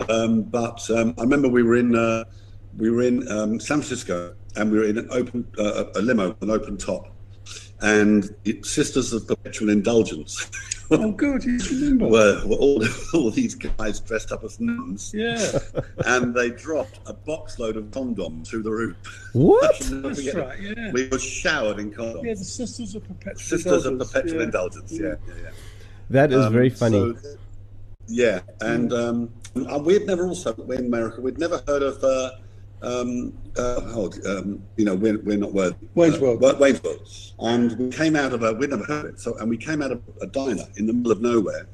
Um, 0.10 0.42
but 0.44 0.90
um, 0.90 1.14
I 1.18 1.22
remember 1.22 1.48
we 1.48 1.62
were 1.64 1.76
in 1.76 1.96
uh, 1.96 2.24
we 2.78 2.90
were 2.90 3.04
in 3.04 3.28
um, 3.32 3.60
San 3.60 3.82
Francisco, 3.82 4.34
and 4.56 4.72
we 4.72 4.80
were 4.80 4.86
in 4.86 4.98
an 4.98 5.08
open 5.12 5.48
uh, 5.60 5.86
a 5.96 6.02
limo, 6.02 6.36
an 6.42 6.50
open 6.50 6.78
top, 6.78 7.16
and 7.82 8.34
it, 8.46 8.66
Sisters 8.66 9.13
of 9.13 9.28
Perpetual 9.28 9.70
Indulgence. 9.70 10.50
Oh, 10.90 11.12
good. 11.12 11.44
You 11.44 11.58
remember? 11.58 12.08
were, 12.10 12.42
were 12.46 12.56
all, 12.56 12.84
all 13.13 13.30
these 13.32 13.56
guys 13.56 14.00
dressed 14.00 14.32
up 14.32 14.44
as 14.44 14.60
nuns, 14.60 15.12
yeah, 15.13 15.60
and 16.06 16.34
they 16.34 16.50
dropped 16.50 17.00
a 17.06 17.13
box 17.13 17.60
load 17.60 17.76
of 17.78 17.86
condoms 17.86 18.48
through 18.48 18.63
the 18.63 18.72
roof. 18.72 18.96
What? 19.34 19.78
that's 19.80 20.34
right. 20.34 20.60
Yeah. 20.60 20.92
We 20.92 21.08
were 21.10 21.20
showered 21.20 21.80
in 21.80 21.92
condoms. 21.92 22.24
Yeah, 22.24 22.34
the 22.36 22.46
Sisters 22.46 22.96
of 22.96 23.04
Perpetual 23.08 23.40
Sisters 23.40 23.86
of 23.86 23.94
Indulgence, 23.94 24.12
Perpetual 24.13 24.38
yeah. 24.40 24.46
Indulgence. 24.46 24.92
Yeah, 24.92 25.00
yeah, 25.28 25.34
yeah. 25.44 25.50
That 26.10 26.32
is 26.32 26.46
Um, 26.46 26.54
very 26.54 26.70
funny. 26.70 27.16
so- 27.22 27.38
yeah, 28.10 28.40
and 28.62 28.94
um, 28.94 29.30
uh, 29.70 29.80
we'd 29.80 30.08
never 30.08 30.26
also 30.26 30.54
in 30.54 30.86
America 30.86 31.20
we'd 31.20 31.38
never 31.38 31.62
heard 31.68 31.84
of 31.84 32.02
uh, 32.02 32.32
um, 32.82 33.34
uh, 33.58 33.82
oh, 33.96 34.12
um, 34.28 34.62
you 34.76 34.86
know 34.86 34.96
we're, 34.96 35.18
we're 35.20 35.38
not 35.38 35.54
worthy 35.54 35.76
Wayne's 35.96 36.16
uh, 36.18 36.20
World. 36.20 36.42
Wa- 36.42 36.54
Wayne's 36.60 36.82
World, 36.84 37.08
and 37.40 37.78
we 37.78 37.90
came 37.90 38.16
out 38.16 38.34
of 38.34 38.44
a 38.44 38.54
we'd 38.54 38.70
never 38.70 38.84
heard 38.86 39.06
of 39.06 39.13
it 39.13 39.20
so 39.20 39.36
and 39.38 39.50
we 39.50 39.58
came 39.58 39.82
out 39.82 39.92
of 39.92 40.02
a 40.22 40.28
diner 40.28 40.63
in 40.76 40.86
the 40.88 40.94
middle 40.94 41.12
of 41.12 41.22
nowhere. 41.22 41.68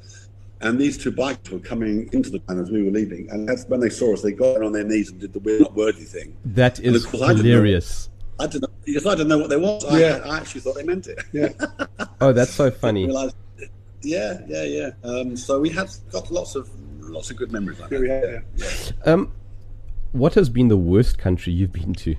And 0.60 0.78
these 0.80 0.96
two 0.96 1.12
bikers 1.12 1.50
were 1.50 1.58
coming 1.58 2.08
into 2.14 2.30
the 2.30 2.38
diner 2.38 2.62
as 2.62 2.70
we 2.70 2.82
were 2.82 2.90
leaving, 2.90 3.28
and 3.30 3.46
that's 3.46 3.66
when 3.66 3.80
they 3.80 3.90
saw 3.90 4.14
us, 4.14 4.22
they 4.22 4.32
got 4.32 4.62
on 4.62 4.72
their 4.72 4.84
knees 4.84 5.10
and 5.10 5.20
did 5.20 5.34
the 5.34 5.40
"we're 5.40 5.60
not 5.60 5.74
worthy" 5.74 6.04
thing. 6.04 6.34
That 6.46 6.80
is 6.80 7.04
and 7.04 7.12
course 7.12 7.22
I 7.22 7.26
didn't 7.34 7.44
know- 7.44 7.50
hilarious. 7.50 8.08
I 8.40 8.46
didn't, 8.46 8.70
because 8.84 9.06
I 9.06 9.10
didn't 9.14 9.28
know 9.28 9.38
what 9.38 9.50
they 9.50 9.56
was. 9.58 9.84
I, 9.84 9.98
Yeah. 10.00 10.20
I 10.24 10.38
actually 10.38 10.62
thought 10.62 10.74
they 10.76 10.82
meant 10.84 11.06
it. 11.06 11.18
Yeah. 11.32 11.50
Oh, 12.20 12.32
that's 12.32 12.52
so 12.52 12.70
funny. 12.70 13.04
realized, 13.04 13.36
yeah, 14.02 14.40
yeah, 14.48 14.62
yeah. 14.62 14.90
Um, 15.04 15.36
so 15.36 15.60
we 15.60 15.68
had 15.68 15.90
got 16.10 16.30
lots 16.30 16.54
of 16.54 16.70
lots 17.00 17.30
of 17.30 17.36
good 17.36 17.52
memories 17.52 17.78
like 17.80 17.90
Yeah, 17.90 17.98
that. 17.98 18.02
we 18.02 18.08
had, 18.08 18.44
yeah. 19.06 19.12
Um, 19.12 19.32
what 20.14 20.34
has 20.34 20.48
been 20.48 20.68
the 20.68 20.76
worst 20.76 21.18
country 21.18 21.52
you've 21.52 21.72
been 21.72 21.92
to? 21.94 22.16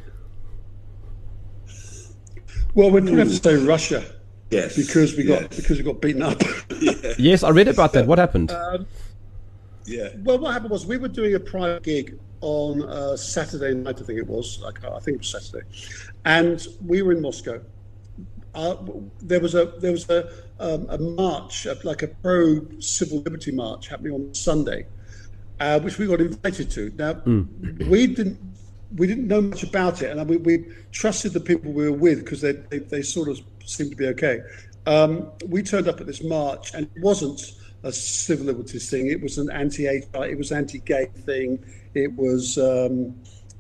Well, 2.76 2.92
we'd 2.92 3.04
probably 3.04 3.20
have 3.20 3.30
to 3.30 3.36
say 3.36 3.56
Russia 3.56 4.04
Yes, 4.52 4.76
because 4.76 5.16
we 5.16 5.24
got 5.24 5.42
yes. 5.44 5.56
because 5.56 5.78
we 5.78 5.84
got 5.84 6.02
beaten 6.02 6.22
up. 6.22 6.42
Yes, 7.18 7.44
I 7.44 7.50
read 7.50 7.68
about 7.68 7.94
that. 7.94 8.06
What 8.06 8.20
happened? 8.20 8.52
yeah. 9.86 10.10
Well, 10.24 10.38
what 10.38 10.54
happened 10.54 10.72
was 10.72 10.86
we 10.86 10.98
were 10.98 11.08
doing 11.08 11.34
a 11.36 11.40
private 11.40 11.84
gig 11.84 12.20
on 12.42 12.84
uh, 12.84 13.18
Saturday 13.18 13.74
night, 13.74 14.00
I 14.02 14.04
think 14.04 14.20
it 14.20 14.28
was. 14.28 14.60
Like, 14.62 14.84
I 14.84 15.00
think 15.00 15.16
it 15.16 15.20
was 15.20 15.30
Saturday, 15.30 15.66
and 16.26 16.66
we 16.86 17.02
were 17.02 17.14
in 17.14 17.22
Moscow. 17.22 17.62
Uh, 18.54 18.76
there 19.22 19.40
was 19.40 19.56
a 19.56 19.74
there 19.80 19.92
was 19.92 20.10
a 20.10 20.30
um, 20.60 20.86
a 20.90 20.98
march, 20.98 21.66
uh, 21.66 21.76
like 21.84 22.04
a 22.04 22.08
pro 22.08 22.62
civil 22.80 23.22
liberty 23.22 23.52
march, 23.52 23.88
happening 23.88 24.14
on 24.14 24.34
Sunday, 24.34 24.86
uh, 25.60 25.80
which 25.80 25.98
we 25.98 26.08
got 26.08 26.22
invited 26.22 26.70
to. 26.72 26.92
Now, 26.98 27.22
we 27.90 28.08
didn't 28.08 28.40
we 28.96 29.08
didn't 29.08 29.28
know 29.28 29.42
much 29.42 29.64
about 29.64 30.02
it, 30.02 30.16
and 30.16 30.30
we, 30.30 30.38
we 30.38 30.66
trusted 30.92 31.34
the 31.34 31.40
people 31.40 31.72
we 31.72 31.90
were 31.90 31.98
with 31.98 32.20
because 32.20 32.42
they, 32.42 32.54
they 32.54 32.80
they 32.80 33.02
sort 33.02 33.30
of 33.30 33.40
seemed 33.66 33.92
to 33.92 33.98
be 33.98 34.08
okay. 34.08 34.42
Um, 34.86 35.32
we 35.48 35.64
turned 35.64 35.88
up 35.88 36.00
at 36.00 36.08
this 36.08 36.24
march, 36.24 36.74
and 36.74 36.86
it 36.96 37.02
wasn't 37.02 37.42
a 37.84 37.92
civil 37.92 38.46
liberties 38.48 38.90
thing. 38.90 39.08
It 39.08 39.22
was 39.22 39.38
an 39.38 39.52
anti-AIDS, 39.52 40.08
it 40.14 40.38
was 40.38 40.52
anti-gay 40.52 41.08
thing. 41.26 41.64
It 41.94 42.14
was 42.16 42.58
um, 42.58 43.16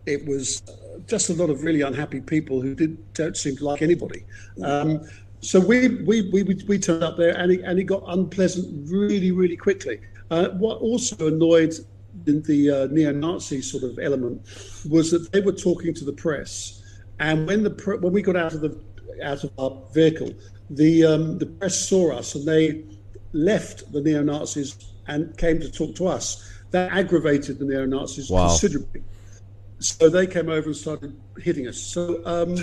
it 0.06 0.26
was 0.26 0.62
just 1.08 1.30
a 1.30 1.34
lot 1.34 1.50
of 1.50 1.64
really 1.64 1.82
unhappy 1.82 2.22
people 2.22 2.62
who 2.62 2.76
did, 2.76 3.14
don't 3.14 3.36
seem 3.36 3.58
to 3.58 3.66
like 3.66 3.82
anybody. 3.82 4.24
Um, 4.64 5.08
so 5.42 5.60
we, 5.60 5.90
we, 6.04 6.30
we, 6.30 6.44
we, 6.44 6.64
we 6.68 6.80
turned 6.80 7.04
up 7.04 7.18
there 7.18 7.38
and 7.38 7.52
it, 7.52 7.62
and 7.62 7.78
it 7.78 7.84
got 7.84 8.04
unpleasant 8.08 8.90
really, 8.90 9.32
really 9.32 9.58
quickly. 9.58 10.00
Uh, 10.32 10.50
what 10.50 10.80
also 10.82 11.28
annoyed 11.28 11.74
the, 12.24 12.40
the 12.42 12.72
uh, 12.72 12.88
neo-Nazi 12.92 13.62
sort 13.62 13.84
of 13.84 14.00
element 14.02 14.42
was 14.90 15.12
that 15.12 15.32
they 15.32 15.42
were 15.42 15.52
talking 15.52 15.94
to 15.94 16.06
the 16.06 16.14
press. 16.14 16.82
And 17.20 17.48
when 17.48 17.64
the 17.64 17.70
pre- 17.70 17.98
when 17.98 18.14
we 18.14 18.22
got 18.22 18.36
out 18.36 18.54
of 18.54 18.62
the 18.62 18.82
out 19.24 19.44
of 19.44 19.52
our 19.58 19.82
vehicle, 19.94 20.34
the 20.70 21.06
um, 21.06 21.38
the 21.38 21.46
press 21.46 21.88
saw 21.88 22.14
us 22.14 22.36
and 22.36 22.46
they 22.46 22.84
left 23.34 23.92
the 23.92 24.02
neo 24.02 24.24
Nazis 24.24 24.94
and 25.08 25.36
came 25.38 25.60
to 25.60 25.72
talk 25.72 25.96
to 25.96 26.08
us. 26.08 26.52
That 26.72 26.92
aggravated 26.92 27.60
the 27.60 27.66
neo 27.66 27.86
Nazis 27.86 28.30
Wow. 28.30 28.48
considerably. 28.50 29.04
So 29.80 30.10
they 30.10 30.26
came 30.26 30.50
over 30.50 30.68
and 30.68 30.76
started 30.76 31.16
hitting 31.38 31.68
us. 31.68 31.78
So 31.78 32.22
um, 32.26 32.56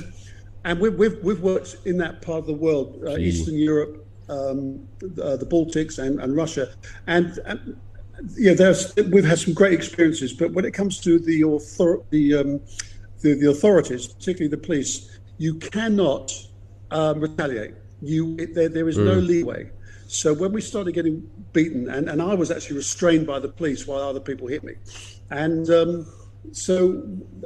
and 0.64 0.80
we've, 0.80 0.94
we've 0.94 1.22
we've 1.22 1.40
worked 1.40 1.76
in 1.84 1.96
that 1.98 2.22
part 2.22 2.40
of 2.40 2.46
the 2.46 2.54
world, 2.54 3.02
uh, 3.06 3.16
Eastern 3.16 3.56
Europe, 3.56 4.06
um, 4.28 4.86
uh, 5.22 5.36
the 5.36 5.46
Baltics, 5.46 5.98
and, 5.98 6.20
and 6.20 6.36
Russia, 6.36 6.74
and. 7.06 7.38
and 7.46 7.76
yeah, 8.36 8.54
there's 8.54 8.94
we've 9.10 9.24
had 9.24 9.38
some 9.38 9.52
great 9.52 9.72
experiences, 9.72 10.32
but 10.32 10.52
when 10.52 10.64
it 10.64 10.72
comes 10.72 11.00
to 11.00 11.18
the 11.18 11.42
author, 11.42 11.98
the, 12.10 12.36
um, 12.36 12.60
the 13.20 13.34
the 13.34 13.50
authorities, 13.50 14.06
particularly 14.06 14.48
the 14.48 14.62
police, 14.62 15.18
you 15.38 15.54
cannot 15.56 16.32
um, 16.90 17.20
retaliate. 17.20 17.74
You 18.00 18.36
it, 18.38 18.54
there, 18.54 18.68
there 18.68 18.88
is 18.88 18.98
no 18.98 19.14
leeway. 19.14 19.70
So 20.06 20.34
when 20.34 20.52
we 20.52 20.60
started 20.60 20.92
getting 20.92 21.28
beaten, 21.52 21.88
and, 21.88 22.08
and 22.08 22.20
I 22.20 22.34
was 22.34 22.50
actually 22.50 22.76
restrained 22.76 23.26
by 23.26 23.38
the 23.38 23.48
police 23.48 23.86
while 23.86 24.02
other 24.02 24.20
people 24.20 24.46
hit 24.46 24.62
me, 24.62 24.74
and 25.30 25.68
um, 25.70 26.06
so 26.50 27.02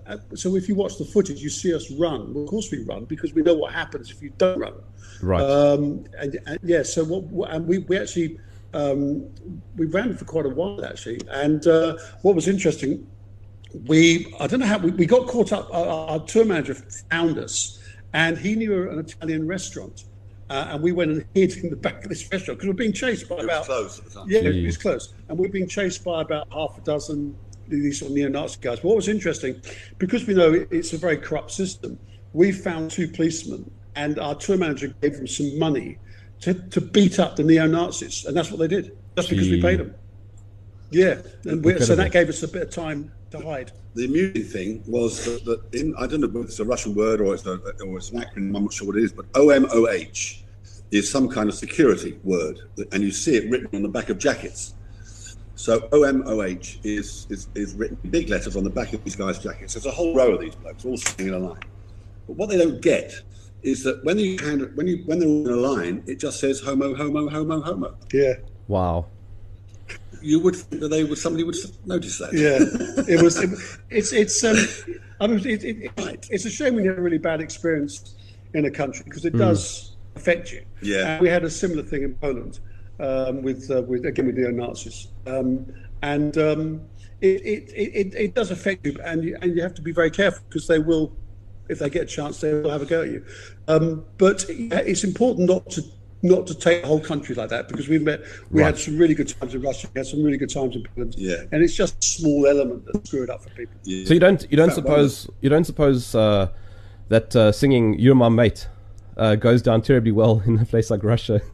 uh, 0.07 0.17
so 0.35 0.57
if 0.57 0.69
you 0.69 0.75
watch 0.75 0.97
the 0.99 1.05
footage, 1.05 1.41
you 1.41 1.51
see 1.51 1.75
us 1.75 1.91
run. 1.93 2.33
Well, 2.33 2.45
of 2.45 2.51
course 2.51 2.71
we 2.71 2.83
run 2.85 3.05
because 3.05 3.35
we 3.35 3.43
know 3.43 3.55
what 3.55 3.73
happens 3.73 4.11
if 4.11 4.23
you 4.23 4.33
don't 4.39 4.59
run. 4.59 4.75
Right. 5.23 5.43
Um, 5.43 6.05
and, 6.19 6.39
and 6.47 6.59
yeah, 6.63 6.83
so 6.83 7.05
what, 7.05 7.25
what 7.25 7.51
and 7.51 7.67
we, 7.67 7.79
we 7.79 7.99
actually 7.99 8.39
um, 8.75 9.29
we 9.77 9.87
ran 9.87 10.17
for 10.17 10.25
quite 10.25 10.47
a 10.47 10.51
while 10.51 10.85
actually. 10.85 11.21
And 11.31 11.67
uh, 11.67 11.97
what 12.23 12.35
was 12.35 12.49
interesting, 12.49 13.07
we 13.87 14.35
I 14.41 14.47
don't 14.47 14.61
know 14.61 14.67
how 14.67 14.79
we, 14.79 14.91
we 14.93 15.07
got 15.07 15.27
caught 15.29 15.53
up. 15.53 15.69
Our, 15.73 15.87
our 15.87 16.21
tour 16.21 16.45
manager 16.45 16.75
found 17.11 17.39
us, 17.39 17.83
and 18.13 18.39
he 18.39 18.55
knew 18.55 18.91
an 18.91 18.99
Italian 18.99 19.47
restaurant. 19.47 20.05
Uh, 20.49 20.69
and 20.71 20.81
we 20.83 20.93
went 20.93 21.11
and 21.11 21.25
hid 21.35 21.57
in 21.57 21.71
the 21.71 21.77
back 21.77 22.05
of 22.05 22.09
this 22.09 22.31
restaurant 22.31 22.61
because 22.61 22.69
we're 22.69 22.73
being 22.73 22.93
chased 22.93 23.29
by 23.29 23.35
It 23.35 23.39
was 23.39 23.45
about 23.47 23.65
closed 23.65 23.99
at 23.99 24.05
the 24.05 24.11
time. 24.13 24.27
yeah, 24.29 24.43
Jeez. 24.43 24.63
it 24.63 24.67
was 24.67 24.77
close. 24.77 25.15
And 25.29 25.37
we've 25.37 25.51
been 25.51 25.67
chased 25.67 26.05
by 26.05 26.23
about 26.23 26.47
half 26.53 26.79
a 26.79 26.81
dozen 26.83 27.37
these 27.69 28.01
sort 28.01 28.11
of 28.11 28.17
neo-Nazi 28.17 28.59
guys. 28.61 28.81
But 28.81 28.89
what 28.89 28.97
was 28.97 29.09
interesting, 29.09 29.61
because 29.99 30.27
we 30.27 30.35
know 30.35 30.67
it's 30.71 30.93
a 30.93 30.99
very 30.99 31.17
corrupt 31.17 31.51
system, 31.51 31.99
we 32.33 32.53
found 32.53 32.91
two 32.91 33.09
policemen, 33.09 33.71
and 33.95 34.19
our 34.19 34.35
tour 34.35 34.57
manager 34.57 34.95
gave 35.01 35.17
them 35.17 35.27
some 35.27 35.59
money 35.59 35.99
to, 36.41 36.55
to 36.55 36.81
beat 36.81 37.19
up 37.19 37.37
the 37.37 37.43
neo-Nazis, 37.43 38.27
and 38.27 38.37
that's 38.37 38.51
what 38.51 38.59
they 38.59 38.69
did. 38.69 38.97
Just 39.17 39.31
because 39.31 39.49
we 39.49 39.61
paid 39.61 39.81
them. 39.81 39.95
Yeah, 40.91 41.23
and 41.45 41.65
we, 41.65 41.81
so 41.81 41.95
that 41.97 42.13
gave 42.13 42.29
us 42.29 42.43
a 42.43 42.49
bit 42.49 42.63
of 42.63 42.71
time 42.71 43.11
to 43.31 43.41
hide. 43.41 43.73
The 43.95 44.05
amusing 44.05 44.45
thing 44.45 44.85
was 44.87 45.25
that, 45.25 45.45
that 45.47 45.75
in, 45.75 45.95
I 45.97 46.07
don't 46.07 46.21
know 46.21 46.29
whether 46.29 46.47
it's 46.47 46.61
a 46.61 46.65
Russian 46.65 46.95
word 46.95 47.21
or 47.21 47.35
it's, 47.35 47.47
a, 47.47 47.59
or 47.83 47.97
it's 47.97 48.11
an 48.11 48.21
acronym, 48.21 48.55
I'm 48.57 48.65
not 48.65 48.73
sure 48.73 48.87
what 48.87 48.97
it 48.97 49.03
is, 49.03 49.13
but 49.13 49.31
OMOH 49.33 50.43
is 50.91 51.11
some 51.11 51.29
kind 51.29 51.49
of 51.49 51.55
security 51.55 52.19
word, 52.23 52.61
and 52.93 53.03
you 53.03 53.11
see 53.11 53.37
it 53.37 53.51
written 53.51 53.69
on 53.75 53.83
the 53.83 53.89
back 53.89 54.11
of 54.11 54.19
jackets. 54.19 54.75
So 55.57 55.81
OMOH 55.89 56.85
is, 56.85 57.27
is, 57.31 57.49
is 57.55 57.75
written 57.75 57.99
in 58.05 58.11
big 58.11 58.29
letters 58.29 58.57
on 58.57 58.65
the 58.65 58.71
back 58.71 58.93
of 58.93 59.03
these 59.03 59.17
guys' 59.17 59.39
jackets. 59.39 59.73
There's 59.73 59.87
a 59.87 59.91
whole 59.91 60.15
row 60.15 60.35
of 60.35 60.41
these 60.41 60.55
blokes 60.55 60.85
all 60.85 60.99
sitting 60.99 61.29
in 61.29 61.35
a 61.35 61.39
line. 61.39 61.61
But 62.27 62.37
what 62.37 62.51
they 62.51 62.59
don't 62.59 62.81
get 62.83 63.13
is 63.63 63.83
that 63.85 64.05
when 64.05 64.19
you 64.19 64.39
hand, 64.39 64.71
when 64.77 64.87
you 64.87 65.03
when 65.07 65.19
they're 65.19 65.29
all 65.29 65.47
in 65.47 65.53
a 65.53 65.57
line, 65.57 66.05
it 66.07 66.21
just 66.21 66.41
says 66.41 66.61
homo, 66.61 66.95
homo, 66.95 67.29
homo, 67.29 67.61
homo. 67.63 67.97
Yeah, 68.13 68.35
Wow. 68.69 69.07
You 70.21 70.41
would 70.41 70.57
think 70.57 70.81
that 70.83 70.89
they 70.89 71.05
would 71.05 71.19
somebody 71.19 71.45
would 71.45 71.57
notice 71.85 72.19
that. 72.19 72.33
yeah. 72.33 73.05
It 73.09 73.23
was. 73.23 73.39
It, 73.41 73.51
it's 73.91 74.13
it's 74.13 74.43
um. 74.45 74.57
I 75.21 75.27
mean, 75.27 75.39
it, 75.41 75.65
it, 75.65 75.91
it, 75.97 76.29
it's 76.31 76.45
a 76.45 76.51
shame 76.51 76.75
when 76.75 76.85
you 76.85 76.91
have 76.91 76.99
a 76.99 77.03
really 77.03 77.19
bad 77.19 77.41
experience 77.41 78.15
in 78.53 78.65
a 78.65 78.71
country 78.71 79.05
because 79.05 79.25
it 79.25 79.37
does 79.37 79.97
affect 80.17 80.53
you. 80.53 80.65
Yeah. 80.83 81.15
And 81.15 81.23
we 81.23 81.29
had 81.29 81.45
a 81.45 81.51
similar 81.51 81.83
thing 81.83 82.03
in 82.03 82.15
Poland 82.15 82.61
um, 83.01 83.43
with 83.43 83.71
uh, 83.71 83.83
with 83.83 84.05
again 84.05 84.27
with 84.27 84.37
neo 84.37 84.51
Nazis, 84.51 85.09
um, 85.27 85.67
and 86.03 86.37
um, 86.39 86.81
it, 87.21 87.43
it, 87.45 87.73
it, 87.75 88.15
it 88.15 88.35
does 88.35 88.51
affect 88.51 88.87
you, 88.87 88.97
and 89.05 89.25
you, 89.25 89.37
and 89.41 89.57
you 89.57 89.63
have 89.63 89.75
to 89.75 89.83
be 89.83 89.93
very 89.93 90.11
careful 90.11 90.43
because 90.49 90.67
they 90.67 90.79
will, 90.79 91.17
if 91.69 91.79
they 91.79 91.91
get 91.91 92.03
a 92.03 92.07
chance, 92.07 92.41
they 92.41 92.55
will 92.55 92.71
have 92.71 92.83
a 92.83 92.87
go 92.87 93.03
at 93.03 93.09
you. 93.09 93.25
Um, 93.69 94.05
but 94.19 94.45
yeah, 94.49 94.79
it's 94.79 95.05
important 95.05 95.49
not 95.49 95.69
to 95.71 95.83
not 96.23 96.47
to 96.47 96.55
take 96.55 96.83
the 96.83 96.89
whole 96.89 97.01
country 97.01 97.35
like 97.35 97.51
that 97.51 97.69
because 97.69 97.89
we've 97.89 98.03
met 98.03 98.21
we 98.51 98.63
had 98.63 98.79
some 98.79 98.97
really 98.97 99.15
good 99.15 99.29
times 99.29 99.55
in 99.55 99.63
Russia, 99.63 99.89
we 99.95 99.99
had 99.99 100.07
some 100.07 100.23
really 100.23 100.39
good 100.39 100.51
times 100.53 100.75
in 100.75 100.83
Poland, 100.95 101.15
Yeah. 101.17 101.43
and 101.53 101.63
it's 101.63 101.75
just 101.75 102.03
a 102.03 102.07
small 102.07 102.47
element 102.47 102.85
that 102.87 103.07
screw 103.07 103.23
it 103.23 103.31
up 103.31 103.43
for 103.43 103.51
people. 103.51 103.75
Yeah. 103.85 104.07
So 104.07 104.15
you 104.15 104.21
don't 104.21 104.47
you 104.51 104.57
don't 104.57 104.71
Fat 104.71 104.77
suppose 104.77 105.31
you 105.41 105.51
don't 105.51 105.65
suppose 105.65 106.15
uh, 106.15 106.49
that 107.09 107.37
uh, 107.37 107.53
singing 107.53 107.99
"You're 107.99 108.15
My 108.15 108.29
Mate" 108.31 108.69
uh, 109.17 109.35
goes 109.37 109.63
down 109.63 109.83
terribly 109.83 110.13
well 110.13 110.43
in 110.47 110.59
a 110.59 110.65
place 110.65 110.91
like 110.91 111.05
Russia? 111.05 111.41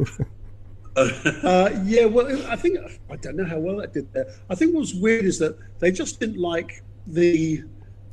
Uh, 0.97 1.71
yeah, 1.85 2.05
well, 2.05 2.27
I 2.51 2.57
think 2.57 2.79
I 3.11 3.17
don't 3.17 3.37
know 3.37 3.47
how 3.47 3.59
well 3.59 3.77
that 3.77 3.93
did 3.93 4.13
there. 4.13 4.27
I 4.51 4.55
think 4.55 4.75
what's 4.75 4.95
weird 4.95 5.25
is 5.25 5.39
that 5.39 5.57
they 5.79 5.91
just 5.91 6.21
didn't 6.21 6.39
like 6.39 6.83
the 7.07 7.65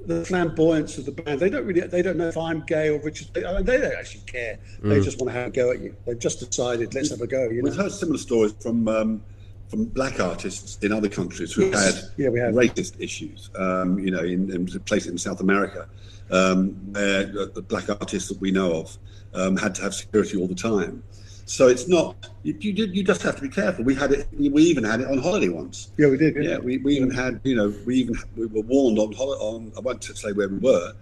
the 0.05 0.23
flamboyance 0.25 0.97
of 0.97 1.05
the 1.05 1.11
band. 1.11 1.39
They 1.39 1.49
don't 1.49 1.65
really, 1.65 1.81
they 1.81 2.01
don't 2.01 2.17
know 2.17 2.29
if 2.29 2.37
I'm 2.37 2.61
gay 2.61 2.89
or 2.89 2.99
Richard. 3.01 3.27
They, 3.33 3.45
I 3.45 3.53
mean, 3.57 3.65
they 3.65 3.77
don't 3.77 3.93
actually 3.93 4.21
care. 4.21 4.57
They 4.81 5.01
just 5.01 5.19
want 5.19 5.33
to 5.33 5.39
have 5.39 5.47
a 5.49 5.51
go 5.51 5.71
at 5.71 5.81
you. 5.81 5.95
They've 6.05 6.17
just 6.17 6.39
decided, 6.39 6.93
let's 6.93 7.09
have 7.09 7.21
a 7.21 7.27
go. 7.27 7.49
You 7.49 7.61
know? 7.61 7.69
We've 7.69 7.75
heard 7.75 7.91
similar 7.91 8.17
stories 8.17 8.53
from 8.61 8.87
um, 8.87 9.21
from 9.67 9.85
black 9.85 10.19
artists 10.19 10.77
in 10.83 10.91
other 10.91 11.09
countries 11.09 11.53
who 11.53 11.69
had 11.69 11.93
Yeah, 12.17 12.29
we 12.29 12.39
have. 12.39 12.53
racist 12.55 12.99
issues. 12.99 13.49
Um, 13.55 13.99
you 13.99 14.11
know, 14.11 14.23
in, 14.23 14.49
in 14.51 14.65
places 14.65 15.11
in 15.11 15.17
South 15.17 15.41
America, 15.41 15.87
um, 16.31 16.69
where 16.93 17.25
the, 17.25 17.51
the 17.53 17.61
black 17.61 17.89
artists 17.89 18.29
that 18.29 18.41
we 18.41 18.51
know 18.51 18.73
of 18.73 18.97
um, 19.33 19.57
had 19.57 19.75
to 19.75 19.81
have 19.83 19.93
security 19.93 20.37
all 20.37 20.47
the 20.47 20.55
time. 20.55 21.03
So 21.49 21.67
it's 21.67 21.87
not 21.87 22.15
you, 22.43 22.55
you. 22.59 22.73
did- 22.73 22.95
You 22.95 23.03
just 23.03 23.23
have 23.23 23.35
to 23.37 23.41
be 23.41 23.49
careful. 23.49 23.83
We 23.83 23.95
had 23.95 24.11
it. 24.11 24.27
We 24.37 24.61
even 24.71 24.83
had 24.83 25.01
it 25.01 25.07
on 25.07 25.17
holiday 25.17 25.49
once. 25.49 25.89
Yeah, 25.97 26.09
we 26.09 26.17
did. 26.17 26.35
Yeah, 26.43 26.59
we, 26.59 26.77
we 26.77 26.95
even 26.97 27.09
had, 27.09 27.41
you 27.43 27.55
know, 27.55 27.73
we 27.87 27.95
even 27.95 28.15
we 28.37 28.45
were 28.45 28.61
warned 28.61 28.99
on 28.99 29.11
holiday. 29.13 29.41
on. 29.43 29.71
I 29.75 29.79
won't 29.79 30.03
say 30.03 30.31
where 30.31 30.47
we 30.47 30.59
were, 30.59 30.93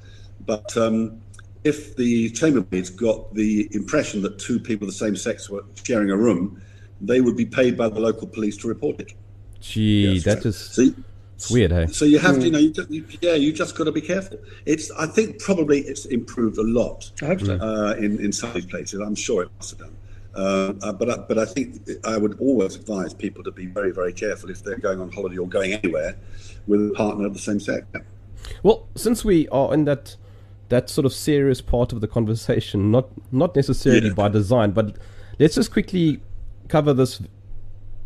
but 0.46 0.76
um, 0.78 1.20
if 1.66 1.98
the 1.98 2.30
chambermaids 2.30 2.90
got 2.96 3.34
the 3.36 3.68
impression 3.74 4.22
that 4.22 4.40
two 4.40 4.58
people 4.58 4.88
of 4.88 4.94
the 4.94 4.98
same 5.06 5.18
sex 5.18 5.50
were 5.50 5.66
sharing 5.84 6.12
a 6.12 6.16
room, 6.18 6.62
they 7.02 7.20
would 7.20 7.36
be 7.36 7.46
paid 7.46 7.76
by 7.78 7.90
the 7.90 8.00
local 8.00 8.26
police 8.28 8.56
to 8.62 8.70
report 8.70 9.02
it. 9.02 9.12
Gee, 9.60 10.20
that 10.20 10.46
is 10.46 10.56
So, 10.56 10.82
you- 10.84 11.04
it's 11.36 11.52
weird, 11.52 11.72
hey? 11.74 11.88
so 11.88 12.06
you 12.06 12.20
have 12.20 12.40
to, 12.40 12.46
you 12.46 12.52
know, 12.52 12.58
you, 12.58 12.72
ju- 12.72 12.88
you, 12.90 13.06
yeah, 13.22 13.34
you 13.34 13.52
just 13.52 13.76
got 13.78 13.84
to 13.84 13.92
be 13.92 14.02
careful. 14.02 14.40
It's, 14.66 14.90
I 14.92 15.06
think, 15.08 15.40
probably 15.40 15.82
it's 15.82 16.06
improved 16.06 16.58
a 16.58 16.64
lot 16.64 17.12
I 17.22 17.26
hope 17.26 17.42
so. 17.42 17.56
uh, 17.58 17.96
in 18.00 18.20
in 18.26 18.32
some 18.32 18.48
of 18.50 18.56
these 18.56 18.66
places. 18.66 19.02
I'm 19.02 19.14
sure 19.14 19.44
it 19.44 19.50
must 19.60 19.72
have 19.72 19.80
done. 19.80 19.96
Uh, 20.38 20.74
uh, 20.84 20.94
but 20.94 21.10
I, 21.10 21.18
but 21.18 21.38
I 21.40 21.46
think 21.46 21.90
I 22.06 22.16
would 22.18 22.40
always 22.40 22.76
advise 22.76 23.14
people 23.14 23.44
to 23.44 23.52
be 23.52 23.66
very 23.66 23.92
very 23.92 24.14
careful 24.14 24.52
if 24.52 24.64
they're 24.64 24.78
going 24.78 25.02
on 25.02 25.12
holiday 25.12 25.38
or 25.40 25.48
going 25.48 25.74
anywhere 25.74 26.16
with 26.68 26.80
a 26.92 26.94
partner 26.94 27.26
of 27.26 27.34
the 27.34 27.40
same 27.40 27.60
sex. 27.60 27.88
Well, 28.62 28.88
since 28.96 29.26
we 29.26 29.48
are 29.50 29.74
in 29.74 29.86
that 29.86 30.16
that 30.70 30.90
sort 30.90 31.06
of 31.06 31.14
serious 31.14 31.60
part 31.62 31.92
of 31.92 32.02
the 32.02 32.08
conversation, 32.08 32.92
not 32.92 33.08
not 33.32 33.56
necessarily 33.56 34.10
Yeah. 34.10 34.14
by 34.14 34.28
design, 34.30 34.72
but 34.72 34.96
let's 35.40 35.56
just 35.56 35.72
quickly 35.72 36.20
cover 36.68 36.94
this 36.94 37.20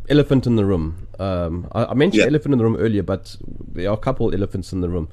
elephant 0.09 0.47
in 0.47 0.55
the 0.55 0.63
room. 0.65 1.07
Um, 1.19 1.67
I, 1.73 1.85
I 1.85 1.93
mentioned 1.95 2.21
Yeah. 2.21 2.27
elephant 2.27 2.53
in 2.53 2.59
the 2.59 2.63
room 2.63 2.77
earlier, 2.77 3.03
but 3.03 3.35
there 3.73 3.89
are 3.89 3.93
a 3.93 3.97
couple 3.97 4.33
elephants 4.33 4.71
in 4.71 4.79
the 4.81 4.89
room. 4.89 5.09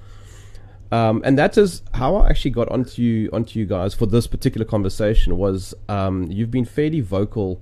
Um, 0.91 1.21
and 1.25 1.39
that 1.39 1.59
is 1.59 1.83
how 1.95 2.17
I 2.17 2.31
actually 2.31 2.53
got 2.53 2.69
onto 2.71 3.03
you, 3.03 3.29
onto 3.33 3.59
you 3.59 3.67
guys 3.67 3.95
for 3.95 4.07
this 4.07 4.27
particular 4.27 4.65
conversation. 4.65 5.37
Was 5.37 5.75
um, 5.89 6.31
you've 6.31 6.51
been 6.51 6.65
fairly 6.65 7.01
vocal 7.01 7.61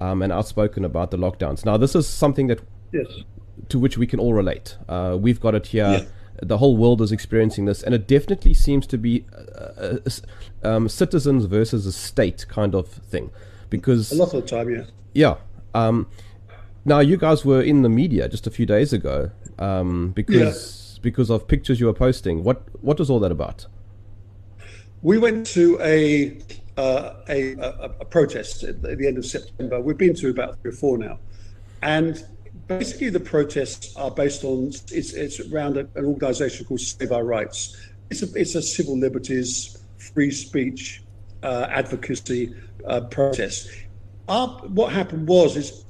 um, 0.00 0.22
and 0.22 0.32
outspoken 0.32 0.84
about 0.84 1.10
the 1.10 1.18
lockdowns. 1.18 1.64
Now, 1.64 1.76
this 1.76 1.94
is 1.94 2.06
something 2.06 2.46
that 2.46 2.60
yes. 2.90 3.06
to 3.68 3.78
which 3.78 3.98
we 3.98 4.06
can 4.06 4.18
all 4.18 4.34
relate. 4.34 4.76
Uh, 4.88 5.16
we've 5.20 5.40
got 5.40 5.54
it 5.54 5.68
here. 5.68 5.84
Yeah. 5.84 6.04
The 6.42 6.58
whole 6.58 6.76
world 6.76 7.00
is 7.02 7.12
experiencing 7.12 7.66
this, 7.66 7.82
and 7.82 7.94
it 7.94 8.08
definitely 8.08 8.54
seems 8.54 8.86
to 8.88 8.98
be 8.98 9.24
uh, 9.32 9.98
uh, 10.04 10.10
um, 10.64 10.88
citizens 10.88 11.44
versus 11.44 11.86
a 11.86 11.92
state 11.92 12.46
kind 12.48 12.74
of 12.74 12.88
thing. 12.88 13.30
Because 13.70 14.10
A 14.10 14.16
lot 14.16 14.34
of 14.34 14.42
the 14.42 14.48
time, 14.48 14.68
yeah. 14.70 14.84
yeah, 15.12 15.36
um, 15.74 16.08
now 16.84 16.98
you 16.98 17.16
guys 17.16 17.44
were 17.44 17.62
in 17.62 17.82
the 17.82 17.88
media 17.88 18.28
just 18.28 18.46
a 18.46 18.50
few 18.50 18.66
days 18.66 18.92
ago 18.92 19.30
um, 19.58 20.10
because 20.10 20.81
because 21.02 21.30
of 21.30 21.46
pictures 21.46 21.80
you 21.80 21.86
were 21.86 21.92
posting. 21.92 22.44
What 22.44 22.62
what 22.82 22.98
was 22.98 23.10
all 23.10 23.20
that 23.20 23.32
about? 23.32 23.66
We 25.02 25.18
went 25.18 25.46
to 25.48 25.78
a 25.80 26.38
uh, 26.76 27.14
a, 27.28 27.54
a, 27.54 27.94
a 28.00 28.04
protest 28.04 28.62
at 28.62 28.80
the 28.82 29.06
end 29.06 29.18
of 29.18 29.26
September. 29.26 29.80
We've 29.80 29.98
been 29.98 30.14
to 30.14 30.30
about 30.30 30.60
three 30.62 30.70
or 30.70 30.74
four 30.74 30.96
now, 30.98 31.18
and 31.82 32.24
basically 32.66 33.10
the 33.10 33.20
protests 33.20 33.94
are 33.96 34.10
based 34.10 34.44
on 34.44 34.68
it's 34.68 35.12
it's 35.12 35.40
around 35.40 35.76
an 35.76 35.90
organisation 35.96 36.66
called 36.66 36.80
Save 36.80 37.12
Our 37.12 37.24
Rights. 37.24 37.76
It's 38.10 38.22
a 38.22 38.32
it's 38.34 38.54
a 38.54 38.62
civil 38.62 38.98
liberties, 38.98 39.78
free 39.98 40.30
speech, 40.30 41.02
uh, 41.42 41.66
advocacy 41.70 42.54
uh, 42.86 43.02
protest. 43.02 43.70
Our, 44.28 44.48
what 44.68 44.92
happened 44.92 45.28
was 45.28 45.56
is 45.56 45.84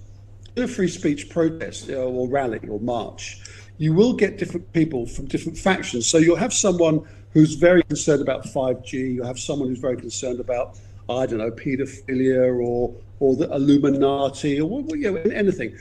in 0.56 0.64
a 0.64 0.68
free 0.68 0.88
speech 0.88 1.30
protest 1.30 1.90
uh, 1.90 1.94
or 1.94 2.28
rally 2.28 2.60
or 2.68 2.80
march, 2.80 3.40
you 3.78 3.94
will 3.94 4.12
get 4.12 4.38
different 4.38 4.72
people 4.72 5.06
from 5.06 5.26
different 5.26 5.58
factions. 5.58 6.06
So 6.06 6.18
you'll 6.18 6.36
have 6.36 6.52
someone 6.52 7.06
who's 7.32 7.54
very 7.54 7.82
concerned 7.84 8.22
about 8.22 8.44
5G. 8.44 9.14
You'll 9.14 9.26
have 9.26 9.38
someone 9.38 9.68
who's 9.68 9.78
very 9.78 9.96
concerned 9.96 10.40
about, 10.40 10.78
I 11.08 11.26
don't 11.26 11.38
know, 11.38 11.50
paedophilia 11.50 12.62
or 12.62 12.94
or 13.20 13.36
the 13.36 13.48
Illuminati 13.54 14.60
or 14.60 14.82
you 14.96 15.12
know, 15.12 15.16
anything. 15.30 15.76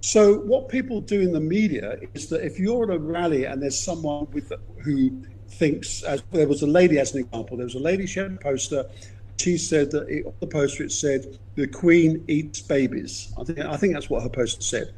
So 0.00 0.38
what 0.40 0.68
people 0.68 1.00
do 1.00 1.20
in 1.20 1.32
the 1.32 1.40
media 1.40 1.98
is 2.14 2.28
that 2.28 2.44
if 2.44 2.58
you're 2.58 2.84
at 2.84 2.94
a 2.94 2.98
rally 2.98 3.46
and 3.46 3.60
there's 3.60 3.78
someone 3.78 4.28
with 4.32 4.52
who 4.78 5.22
thinks, 5.48 6.02
as 6.02 6.22
there 6.30 6.46
was 6.46 6.62
a 6.62 6.66
lady 6.66 6.98
as 6.98 7.14
an 7.14 7.20
example, 7.20 7.56
there 7.56 7.64
was 7.64 7.74
a 7.74 7.80
lady 7.80 8.06
she 8.06 8.20
had 8.20 8.32
a 8.32 8.36
poster. 8.36 8.84
She 9.38 9.58
said 9.58 9.90
that 9.90 10.08
it, 10.08 10.26
on 10.26 10.34
the 10.40 10.46
poster 10.46 10.84
it 10.84 10.92
said 10.92 11.38
the 11.56 11.66
Queen 11.66 12.24
eats 12.28 12.60
babies. 12.60 13.32
I 13.40 13.44
think 13.44 13.58
I 13.58 13.76
think 13.76 13.94
that's 13.94 14.08
what 14.08 14.22
her 14.22 14.28
poster 14.28 14.62
said. 14.62 14.92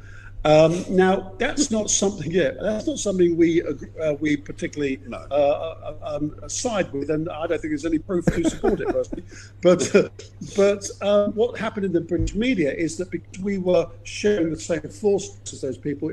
Um, 0.47 0.85
now 0.89 1.33
that's 1.39 1.71
not 1.71 1.89
something. 1.89 2.31
Yeah, 2.31 2.51
that's 2.61 2.87
not 2.87 2.99
something 2.99 3.35
we 3.35 3.61
uh, 3.61 4.13
we 4.21 4.37
particularly 4.37 4.99
No. 5.05 5.17
uh, 5.29 5.33
uh, 5.33 5.95
um, 6.15 6.33
side 6.47 6.91
with, 6.93 7.09
and 7.09 7.27
I 7.29 7.47
don't 7.47 7.59
think 7.61 7.71
there's 7.71 7.85
any 7.85 7.99
proof 7.99 8.23
to 8.27 8.49
support 8.49 8.79
it 8.79 8.87
personally. 8.87 9.25
But 9.61 9.93
uh, 9.93 10.07
but 10.55 10.89
um, 11.01 11.33
what 11.33 11.57
happened 11.57 11.85
in 11.85 11.91
the 11.91 11.99
British 11.99 12.33
media 12.33 12.71
is 12.71 12.95
that 12.97 13.11
because 13.11 13.39
we 13.43 13.57
were 13.57 13.87
sharing 14.03 14.49
the 14.51 14.59
same 14.59 14.79
thoughts 14.81 15.27
as 15.51 15.59
those 15.59 15.77
people, 15.77 16.11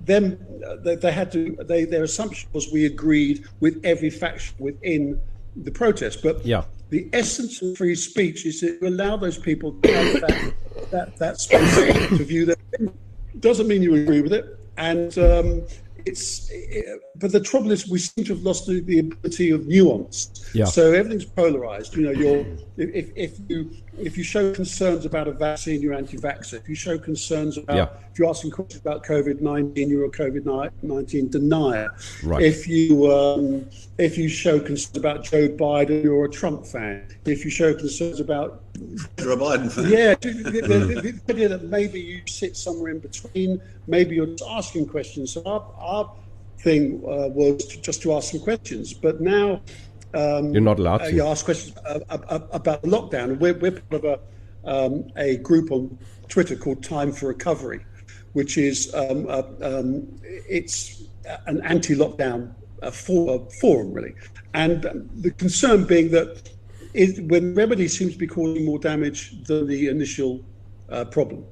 them 0.00 0.38
uh, 0.66 0.76
they, 0.84 0.94
they 0.96 1.12
had 1.12 1.30
to 1.32 1.56
they 1.68 1.84
their 1.84 2.04
assumption 2.04 2.48
was 2.54 2.72
we 2.72 2.86
agreed 2.86 3.44
with 3.60 3.78
every 3.84 4.08
faction 4.10 4.54
within 4.58 5.20
the 5.56 5.70
protest 5.70 6.22
but 6.22 6.44
Yeah. 6.44 6.64
the 6.90 7.08
essence 7.12 7.60
of 7.62 7.76
free 7.76 7.94
speech 7.94 8.46
is 8.46 8.60
to 8.60 8.78
allow 8.82 9.16
those 9.16 9.38
people 9.38 9.72
to 9.82 9.92
have 9.92 10.20
that 10.24 10.54
that, 10.90 11.16
that 11.18 11.40
space 11.40 11.74
to 12.18 12.24
view 12.24 12.44
that 12.46 12.58
doesn't 13.40 13.68
mean 13.68 13.82
you 13.82 13.94
agree 13.94 14.20
with 14.20 14.32
it. 14.32 14.44
And 14.76 15.16
um, 15.18 15.66
it's, 16.04 16.50
it, 16.50 17.00
but 17.18 17.32
the 17.32 17.40
trouble 17.40 17.70
is, 17.70 17.88
we 17.88 17.98
seem 17.98 18.24
to 18.24 18.34
have 18.34 18.42
lost 18.42 18.66
the, 18.66 18.80
the 18.80 18.98
ability 19.00 19.50
of 19.50 19.66
nuance. 19.66 20.50
Yeah. 20.54 20.64
So 20.66 20.92
everything's 20.92 21.24
polarized. 21.24 21.96
You 21.96 22.04
know, 22.06 22.10
you're 22.10 22.46
if, 22.76 23.10
if 23.16 23.38
you 23.48 23.70
if 23.98 24.16
you 24.18 24.24
show 24.24 24.52
concerns 24.52 25.06
about 25.06 25.26
a 25.28 25.32
vaccine, 25.32 25.80
you're 25.80 25.94
anti-vaxxer. 25.94 26.54
If 26.54 26.68
you 26.68 26.74
show 26.74 26.98
concerns 26.98 27.56
about 27.56 27.76
Yeah. 27.76 27.88
if 28.12 28.18
you're 28.18 28.28
asking 28.28 28.50
questions 28.52 28.80
about 28.80 29.04
COVID 29.04 29.40
nineteen, 29.40 29.88
you're 29.88 30.04
a 30.04 30.10
COVID 30.10 30.44
nineteen 30.82 31.28
denier. 31.28 31.88
Right. 32.22 32.42
If 32.42 32.68
you 32.68 33.10
um, 33.10 33.66
if 33.98 34.18
you 34.18 34.28
show 34.28 34.60
concerns 34.60 34.96
about 34.96 35.24
Joe 35.24 35.48
Biden, 35.48 36.02
you're 36.02 36.24
a 36.24 36.30
Trump 36.30 36.66
fan. 36.66 37.08
If 37.24 37.44
you 37.44 37.50
show 37.50 37.74
concerns 37.74 38.20
about 38.20 38.62
Joe 39.18 39.36
Biden 39.36 39.72
fan. 39.72 39.90
yeah, 39.90 40.14
the, 40.14 40.32
the, 40.32 40.60
the, 40.60 41.12
the 41.12 41.32
idea 41.32 41.48
that 41.48 41.64
maybe 41.64 42.00
you 42.00 42.20
sit 42.26 42.56
somewhere 42.56 42.92
in 42.92 42.98
between, 42.98 43.60
maybe 43.86 44.16
you're 44.16 44.26
just 44.26 44.44
asking 44.48 44.86
questions. 44.88 45.32
So 45.32 45.42
our, 45.46 45.64
our 45.78 46.12
thing 46.58 47.02
uh, 47.04 47.28
was 47.28 47.64
to, 47.66 47.80
just 47.80 48.02
to 48.02 48.12
ask 48.14 48.32
some 48.32 48.40
questions, 48.40 48.92
but 48.92 49.20
now 49.20 49.60
um, 50.14 50.52
You're 50.52 50.62
not 50.62 50.78
allowed 50.78 51.02
uh, 51.02 51.06
to. 51.06 51.14
you 51.14 51.26
ask 51.26 51.44
questions 51.44 51.76
uh, 51.84 52.00
about 52.08 52.82
the 52.82 52.88
lockdown. 52.88 53.24
And 53.24 53.40
we're, 53.40 53.54
we're 53.54 53.72
part 53.72 54.04
of 54.04 54.04
a, 54.04 54.20
um, 54.64 55.10
a 55.16 55.36
group 55.38 55.70
on 55.70 55.98
Twitter 56.28 56.56
called 56.56 56.82
Time 56.82 57.12
for 57.12 57.28
Recovery, 57.28 57.84
which 58.32 58.56
is 58.56 58.92
um, 58.94 59.26
uh, 59.28 59.42
um, 59.62 60.08
it's 60.22 61.04
an 61.46 61.60
anti-lockdown 61.62 62.54
uh, 62.82 62.90
for, 62.90 63.48
forum 63.60 63.92
really, 63.92 64.14
and 64.54 64.82
the 65.16 65.30
concern 65.32 65.84
being 65.84 66.10
that 66.10 66.50
it, 66.94 67.24
when 67.30 67.54
remedy 67.54 67.88
seems 67.88 68.12
to 68.12 68.18
be 68.18 68.26
causing 68.26 68.64
more 68.64 68.78
damage 68.78 69.42
than 69.44 69.66
the 69.66 69.88
initial 69.88 70.44
uh, 70.90 71.04
problem, 71.04 71.44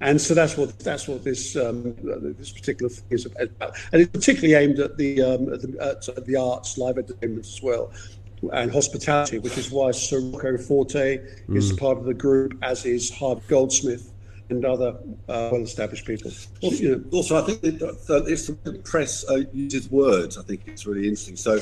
and 0.00 0.20
so 0.20 0.34
that's 0.34 0.56
what 0.56 0.78
that's 0.80 1.08
what 1.08 1.24
this 1.24 1.56
um, 1.56 1.94
this 2.38 2.52
particular 2.52 2.90
thing 2.90 3.04
is 3.10 3.26
about, 3.26 3.76
and 3.92 4.02
it's 4.02 4.10
particularly 4.10 4.54
aimed 4.54 4.78
at 4.78 4.96
the 4.96 5.22
um, 5.22 5.52
at 5.52 5.62
the, 5.62 6.14
at 6.16 6.26
the 6.26 6.36
arts, 6.36 6.78
live 6.78 6.98
entertainment 6.98 7.46
as 7.46 7.62
well, 7.62 7.92
and 8.52 8.72
hospitality, 8.72 9.38
which 9.38 9.56
is 9.56 9.70
why 9.70 9.90
Sir 9.90 10.20
Rocco 10.20 10.58
Forte 10.58 11.20
is 11.48 11.72
part 11.74 11.98
of 11.98 12.04
the 12.04 12.14
group, 12.14 12.58
as 12.62 12.84
is 12.84 13.10
Harvey 13.10 13.42
Goldsmith 13.48 14.12
and 14.50 14.64
other 14.64 14.96
uh, 15.28 15.48
well-established 15.52 16.06
people. 16.06 16.30
Well, 16.62 16.72
you 16.72 16.96
know, 16.96 17.04
Also, 17.12 17.42
I 17.42 17.46
think 17.46 17.64
it, 17.64 17.82
uh, 17.82 18.24
it's 18.24 18.48
the 18.48 18.80
press 18.84 19.24
uh, 19.28 19.44
uses 19.52 19.90
words. 19.90 20.36
I 20.36 20.42
think 20.42 20.62
it's 20.66 20.86
really 20.86 21.08
interesting. 21.08 21.36
So, 21.36 21.60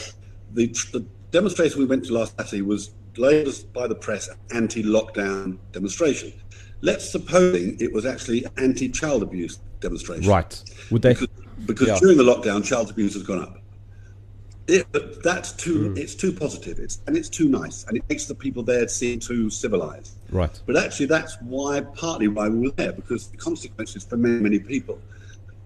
the, 0.53 0.66
the 0.93 1.05
demonstration 1.31 1.78
we 1.78 1.87
went 1.87 2.05
to 2.07 2.12
last 2.12 2.37
Saturday 2.37 2.62
was 2.62 2.91
labelled 3.16 3.72
by 3.72 3.87
the 3.87 3.95
press 3.95 4.28
anti-lockdown 4.53 5.59
demonstration. 5.72 6.33
Let's 6.83 7.11
supposing 7.11 7.76
it 7.81 7.93
was 7.93 8.07
actually 8.07 8.47
anti-child 8.57 9.22
abuse 9.22 9.59
demonstration. 9.81 10.28
Right. 10.28 10.62
Would 10.91 11.03
they? 11.03 11.14
Because, 11.14 11.28
because 11.66 11.89
Yeah. 11.89 11.99
during 11.99 12.16
the 12.16 12.24
lockdown, 12.24 12.64
child 12.64 12.91
abuse 12.91 13.14
has 13.14 13.22
gone 13.22 13.43
up. 13.43 13.57
It, 14.66 14.87
that's 15.22 15.53
too. 15.53 15.91
Mm. 15.91 15.99
It's 15.99 16.14
too 16.14 16.33
positive. 16.33 16.78
It's 16.78 17.01
and 17.07 17.16
it's 17.16 17.28
too 17.28 17.49
nice, 17.49 17.85
and 17.85 17.97
it 17.97 18.05
makes 18.09 18.26
the 18.26 18.35
people 18.37 18.62
there 18.62 18.87
seem 18.87 19.18
too 19.18 19.51
civilized. 19.51 20.12
Right. 20.31 20.61
But 20.64 20.76
actually, 20.76 21.07
that's 21.07 21.37
why 21.41 21.81
partly 21.81 22.28
why 22.28 22.49
we 22.49 22.68
were 22.68 22.74
there 22.76 22.93
because 22.93 23.26
the 23.28 23.37
consequences 23.37 24.05
for 24.05 24.16
many 24.16 24.41
many 24.41 24.59
people 24.61 25.01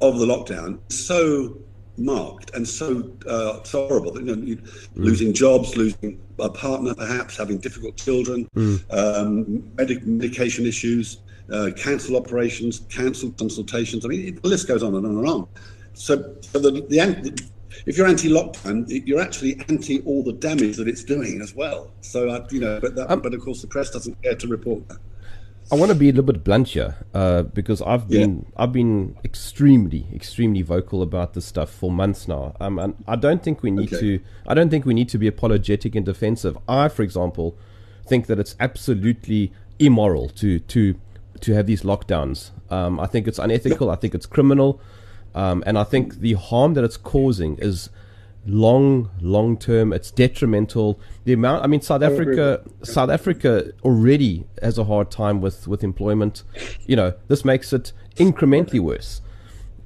of 0.00 0.18
the 0.18 0.26
lockdown 0.26 0.78
so 0.88 1.56
marked 1.96 2.54
and 2.54 2.66
so 2.66 3.12
uh, 3.28 3.62
so 3.62 3.86
horrible. 3.88 4.18
You 4.18 4.36
know, 4.36 4.42
you, 4.42 4.58
losing 4.94 5.32
jobs, 5.32 5.76
losing 5.76 6.20
a 6.38 6.48
partner, 6.48 6.94
perhaps 6.94 7.36
having 7.36 7.58
difficult 7.58 7.96
children, 7.96 8.48
um, 8.90 9.70
medic- 9.76 10.06
medication 10.06 10.66
issues, 10.66 11.18
uh, 11.52 11.70
cancel 11.76 12.16
operations, 12.16 12.80
cancel 12.88 13.30
consultations. 13.32 14.04
I 14.04 14.08
mean, 14.08 14.28
it, 14.28 14.42
the 14.42 14.48
list 14.48 14.68
goes 14.68 14.82
on 14.82 14.94
and 14.94 15.06
on 15.06 15.16
and 15.18 15.28
on. 15.28 15.48
So, 15.94 16.34
so 16.40 16.58
the, 16.58 16.70
the, 16.72 17.50
if 17.86 17.96
you're 17.96 18.06
anti-lockdown, 18.06 18.86
you're 19.06 19.20
actually 19.20 19.60
anti 19.68 20.00
all 20.02 20.22
the 20.22 20.32
damage 20.32 20.76
that 20.76 20.88
it's 20.88 21.04
doing 21.04 21.40
as 21.40 21.54
well. 21.54 21.92
So, 22.00 22.30
I, 22.30 22.46
you 22.50 22.60
know, 22.60 22.80
but 22.80 22.94
that, 22.96 23.22
but 23.22 23.34
of 23.34 23.40
course, 23.40 23.60
the 23.60 23.68
press 23.68 23.90
doesn't 23.90 24.20
care 24.22 24.34
to 24.34 24.48
report 24.48 24.88
that. 24.88 24.98
I 25.74 25.76
want 25.76 25.90
to 25.90 25.96
be 25.98 26.08
a 26.08 26.12
little 26.12 26.22
bit 26.32 26.44
blunt 26.44 26.68
here 26.68 26.94
uh, 27.14 27.42
because 27.42 27.82
I've 27.82 28.04
Yeah. 28.08 28.20
been 28.20 28.46
I've 28.56 28.72
been 28.72 29.16
extremely 29.24 30.06
extremely 30.14 30.62
vocal 30.62 31.02
about 31.02 31.34
this 31.34 31.46
stuff 31.46 31.68
for 31.68 31.90
months 31.90 32.28
now. 32.28 32.54
Um, 32.60 32.78
and 32.78 32.94
I 33.08 33.16
don't 33.16 33.42
think 33.42 33.64
we 33.64 33.72
need 33.72 33.92
Okay. 33.92 34.00
to 34.18 34.20
I 34.46 34.54
don't 34.54 34.70
think 34.70 34.84
we 34.86 34.94
need 34.94 35.08
to 35.08 35.18
be 35.18 35.26
apologetic 35.26 35.96
and 35.96 36.06
defensive. 36.06 36.56
I, 36.68 36.86
for 36.88 37.02
example, 37.02 37.56
think 38.06 38.26
that 38.28 38.38
it's 38.38 38.54
absolutely 38.60 39.52
immoral 39.80 40.28
to 40.40 40.60
to 40.60 40.94
to 41.40 41.54
have 41.54 41.66
these 41.66 41.82
lockdowns. 41.82 42.52
Um, 42.70 43.00
I 43.00 43.06
think 43.06 43.26
it's 43.26 43.40
unethical. 43.40 43.90
I 43.90 43.96
think 43.96 44.14
it's 44.14 44.26
criminal, 44.26 44.80
um, 45.34 45.64
and 45.66 45.76
I 45.76 45.82
think 45.82 46.20
the 46.20 46.34
harm 46.34 46.74
that 46.74 46.84
it's 46.84 46.96
causing 46.96 47.56
is 47.58 47.90
long 48.46 49.10
long 49.20 49.56
term 49.56 49.92
it's 49.92 50.10
detrimental. 50.10 51.00
The 51.24 51.32
amount 51.32 51.64
i 51.64 51.66
mean 51.66 51.80
south 51.80 52.02
africa 52.02 52.62
south 52.82 53.10
africa 53.10 53.72
already 53.82 54.44
has 54.60 54.76
a 54.78 54.84
hard 54.84 55.10
time 55.10 55.40
with 55.40 55.66
with 55.66 55.82
employment. 55.82 56.42
You 56.86 56.96
know 56.96 57.14
this 57.28 57.44
makes 57.44 57.72
it 57.72 57.92
incrementally 58.16 58.80
worse. 58.80 59.20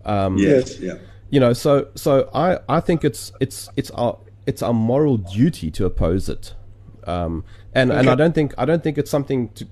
Yes, 0.07 0.79
yeah. 0.81 0.95
you 1.31 1.39
know 1.41 1.53
so 1.53 1.89
so 1.95 2.29
i 2.35 2.59
i 2.69 2.81
think 2.81 3.05
it's 3.05 3.33
it's 3.41 3.69
it's 3.77 3.91
our 3.93 4.19
it's 4.47 4.63
our 4.63 4.73
moral 4.73 5.17
duty 5.19 5.71
to 5.73 5.85
oppose 5.85 6.29
it. 6.29 6.55
Um 7.07 7.45
and 7.75 7.93
and 7.93 8.09
i 8.11 8.15
don't 8.15 8.35
think 8.35 8.55
i 8.59 8.65
don't 8.65 8.83
think 8.83 8.99
it's 8.99 9.11
something 9.11 9.51
to 9.51 9.67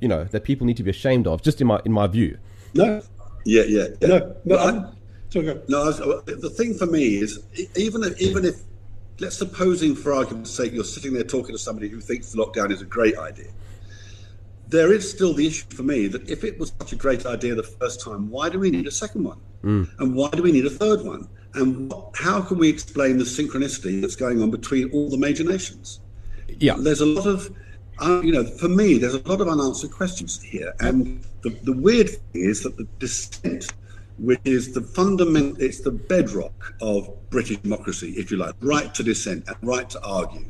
you 0.00 0.08
know 0.08 0.24
that 0.24 0.42
people 0.44 0.66
need 0.66 0.76
to 0.76 0.82
be 0.82 0.90
ashamed 0.90 1.26
of 1.26 1.40
just 1.40 1.60
in 1.60 1.66
my 1.66 1.80
in 1.84 1.92
my 1.92 2.06
view. 2.06 2.36
No, 2.74 3.00
Yeah, 3.44 3.62
yeah, 3.62 3.86
yeah. 4.00 4.08
no, 4.08 4.18
no. 4.18 4.36
But 4.44 4.58
I- 4.58 4.68
I'm, 4.68 4.86
so 5.30 5.42
go. 5.42 5.62
No, 5.68 5.92
the 5.92 6.50
thing 6.50 6.74
for 6.74 6.86
me 6.86 7.16
is 7.16 7.40
even 7.76 8.02
if, 8.02 8.20
even 8.20 8.44
if 8.44 8.56
let's 9.20 9.36
supposing 9.36 9.94
for 9.94 10.14
argument's 10.14 10.50
sake 10.50 10.72
you're 10.72 10.84
sitting 10.84 11.12
there 11.12 11.24
talking 11.24 11.54
to 11.54 11.58
somebody 11.58 11.88
who 11.88 12.00
thinks 12.00 12.34
lockdown 12.34 12.70
is 12.70 12.82
a 12.82 12.86
great 12.86 13.16
idea. 13.18 13.48
There 14.68 14.92
is 14.92 15.10
still 15.10 15.32
the 15.32 15.46
issue 15.46 15.64
for 15.70 15.82
me 15.82 16.08
that 16.08 16.28
if 16.28 16.44
it 16.44 16.58
was 16.58 16.72
such 16.78 16.92
a 16.92 16.96
great 16.96 17.24
idea 17.24 17.54
the 17.54 17.62
first 17.62 18.02
time, 18.02 18.30
why 18.30 18.50
do 18.50 18.58
we 18.58 18.70
need 18.70 18.86
a 18.86 18.90
second 18.90 19.24
one? 19.24 19.40
And 19.62 20.14
why 20.14 20.28
do 20.28 20.42
we 20.42 20.52
need 20.52 20.66
a 20.66 20.70
third 20.70 21.02
one? 21.02 21.26
And 21.54 21.90
what, 21.90 22.10
how 22.14 22.42
can 22.42 22.58
we 22.58 22.68
explain 22.68 23.16
the 23.16 23.24
synchronicity 23.24 24.00
that's 24.00 24.14
going 24.14 24.42
on 24.42 24.50
between 24.50 24.90
all 24.90 25.08
the 25.08 25.16
major 25.16 25.42
nations? 25.42 26.00
yeah 26.58 26.74
there's 26.78 27.00
a 27.00 27.06
lot 27.06 27.26
of 27.26 27.54
uh, 28.00 28.20
you 28.22 28.32
know 28.32 28.44
for 28.44 28.68
me 28.68 28.98
there's 28.98 29.14
a 29.14 29.28
lot 29.28 29.40
of 29.40 29.48
unanswered 29.48 29.90
questions 29.90 30.40
here 30.42 30.72
and 30.80 31.24
the, 31.42 31.50
the 31.62 31.72
weird 31.72 32.08
thing 32.08 32.20
is 32.32 32.62
that 32.62 32.76
the 32.76 32.84
dissent 32.98 33.72
which 34.18 34.40
is 34.44 34.72
the 34.72 34.80
fundament 34.80 35.56
it's 35.60 35.80
the 35.80 35.90
bedrock 35.90 36.74
of 36.80 37.08
british 37.30 37.56
democracy 37.58 38.10
if 38.16 38.30
you 38.30 38.36
like 38.36 38.54
right 38.60 38.94
to 38.94 39.02
dissent 39.02 39.46
and 39.46 39.56
right 39.62 39.88
to 39.90 40.02
argue 40.02 40.44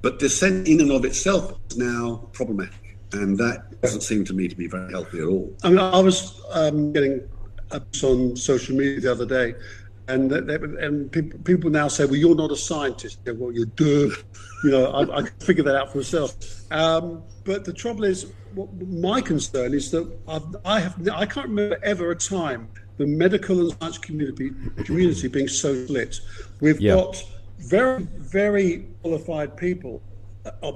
but 0.00 0.18
dissent 0.18 0.66
in 0.68 0.80
and 0.80 0.90
of 0.90 1.04
itself 1.04 1.54
is 1.70 1.76
now 1.76 2.28
problematic 2.32 2.96
and 3.12 3.38
that 3.38 3.80
doesn't 3.82 4.02
seem 4.02 4.24
to 4.24 4.32
me 4.32 4.48
to 4.48 4.56
be 4.56 4.66
very 4.66 4.90
healthy 4.90 5.18
at 5.18 5.26
all 5.26 5.52
I 5.62 5.68
mean, 5.68 5.78
I 5.78 6.00
was 6.00 6.40
um, 6.52 6.92
getting 6.92 7.20
ups 7.74 8.04
on 8.04 8.36
social 8.36 8.76
media 8.76 9.00
the 9.00 9.10
other 9.10 9.26
day, 9.26 9.54
and 10.08 10.32
and 10.32 11.10
people, 11.10 11.38
people 11.40 11.70
now 11.70 11.88
say, 11.88 12.04
"Well, 12.04 12.16
you're 12.16 12.34
not 12.34 12.50
a 12.50 12.56
scientist." 12.56 13.18
Yeah, 13.26 13.32
well, 13.36 13.52
you're. 13.52 14.10
You 14.62 14.70
know, 14.70 14.86
I, 14.92 15.18
I 15.18 15.24
figure 15.40 15.62
that 15.64 15.76
out 15.76 15.92
for 15.92 15.98
myself. 15.98 16.32
Um, 16.72 17.22
but 17.44 17.66
the 17.66 17.72
trouble 17.74 18.04
is, 18.04 18.32
my 18.88 19.20
concern 19.20 19.74
is 19.74 19.90
that 19.90 20.10
I've, 20.26 20.56
I 20.64 20.80
have 20.80 21.06
I 21.06 21.26
can't 21.26 21.48
remember 21.48 21.78
ever 21.82 22.12
a 22.12 22.16
time 22.16 22.70
the 22.96 23.06
medical 23.06 23.60
and 23.60 23.76
science 23.78 23.98
community 23.98 24.50
community 24.84 25.28
being 25.28 25.48
so 25.48 25.84
split. 25.84 26.20
We've 26.60 26.80
Yeah. 26.80 26.94
got 26.94 27.22
very 27.58 28.02
very 28.18 28.86
qualified 29.02 29.56
people 29.56 30.02
uh, 30.62 30.72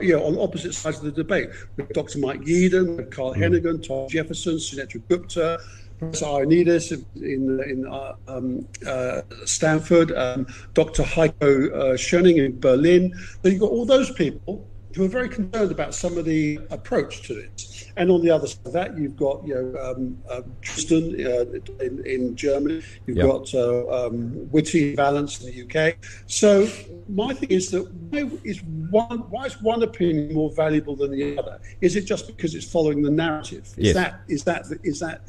you 0.00 0.16
know, 0.16 0.24
on 0.24 0.38
opposite 0.38 0.74
sides 0.74 0.98
of 0.98 1.04
the 1.04 1.12
debate. 1.12 1.48
With 1.76 1.92
Dr. 1.92 2.18
Mike 2.18 2.40
Yeadon, 2.40 3.10
Carl 3.10 3.34
Heneghan, 3.34 3.86
Tom 3.86 4.08
Jefferson, 4.08 4.54
Sunetra 4.56 5.00
Gupta, 5.08 5.60
Professor 5.98 6.26
Ioannidis 6.26 7.04
in, 7.16 7.60
in 7.60 7.86
uh, 7.86 8.14
um, 8.26 8.66
uh, 8.86 9.22
Stanford, 9.44 10.10
um, 10.12 10.46
Dr. 10.74 11.02
Heiko 11.02 11.72
uh, 11.72 11.96
Schoening 11.96 12.44
in 12.44 12.58
Berlin. 12.58 13.14
So 13.42 13.48
you've 13.48 13.60
got 13.60 13.70
all 13.70 13.86
those 13.86 14.10
people 14.12 14.66
who 14.94 15.04
are 15.04 15.08
very 15.08 15.28
concerned 15.28 15.72
about 15.72 15.94
some 15.94 16.16
of 16.16 16.24
the 16.24 16.58
approach 16.70 17.22
to 17.26 17.34
this. 17.34 17.90
And 17.96 18.10
on 18.10 18.22
the 18.22 18.30
other 18.30 18.46
side 18.46 18.66
of 18.66 18.72
that, 18.72 18.96
you've 18.98 19.16
got 19.16 19.46
you 19.46 19.54
know 19.54 19.80
um, 19.80 20.18
uh, 20.30 20.42
Drosten 20.62 21.04
uh, 21.26 21.84
in, 21.84 22.04
in 22.06 22.36
Germany. 22.36 22.82
You've 23.06 23.16
Yeah. 23.18 23.24
got 23.24 23.52
uh, 23.54 24.06
um, 24.06 24.30
Whitty 24.50 24.94
Vallance 24.94 25.40
in 25.42 25.46
the 25.50 25.56
UK. 25.64 25.96
So 26.26 26.68
my 27.08 27.34
thing 27.34 27.50
is 27.50 27.70
that 27.72 27.82
why 28.10 28.30
is 28.44 28.62
one 28.90 29.18
why 29.30 29.44
is 29.46 29.60
one 29.62 29.82
opinion 29.82 30.32
more 30.32 30.50
valuable 30.52 30.96
than 30.96 31.10
the 31.12 31.38
other? 31.38 31.60
Is 31.80 31.96
it 31.96 32.02
just 32.02 32.26
because 32.26 32.54
it's 32.54 32.68
following 32.70 33.02
the 33.02 33.10
narrative? 33.10 33.64
Is 33.76 33.86
Yes. 33.88 33.94
that 33.94 34.20
is 34.28 34.44
that 34.44 34.66
is 34.84 35.00
that 35.00 35.22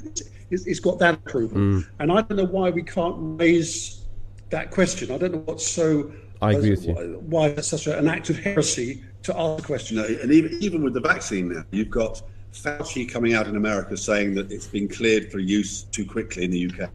it's, 0.51 0.65
it's 0.65 0.79
got 0.79 0.99
that 0.99 1.15
approval? 1.15 1.57
And 1.99 2.11
I 2.11 2.21
don't 2.21 2.37
know 2.37 2.45
why 2.45 2.69
we 2.69 2.83
can't 2.83 3.15
raise 3.39 4.03
that 4.51 4.69
question. 4.71 5.11
I 5.11 5.17
don't 5.17 5.33
know 5.33 5.43
what's 5.45 5.65
so. 5.67 6.11
I 6.41 6.53
agree 6.53 6.71
with 6.71 6.85
you. 6.85 7.23
Why 7.25 7.49
that's 7.49 7.67
such 7.67 7.87
a, 7.87 7.97
an 7.97 8.07
act 8.07 8.29
of 8.29 8.37
heresy 8.37 9.03
to 9.23 9.37
ask 9.37 9.63
a 9.63 9.65
question? 9.65 9.99
And 9.99 10.31
even, 10.31 10.57
even 10.61 10.83
with 10.83 10.93
the 10.93 11.01
vaccine 11.01 11.49
now, 11.49 11.63
you've 11.71 11.89
got 11.89 12.21
Fauci 12.53 13.09
coming 13.09 13.33
out 13.33 13.47
in 13.47 13.55
America 13.55 13.97
saying 13.97 14.35
that 14.35 14.51
it's 14.51 14.67
been 14.67 14.87
cleared 14.87 15.31
for 15.31 15.39
use 15.39 15.83
too 15.83 16.05
quickly 16.05 16.45
in 16.45 16.51
the 16.51 16.69
UK. 16.69 16.89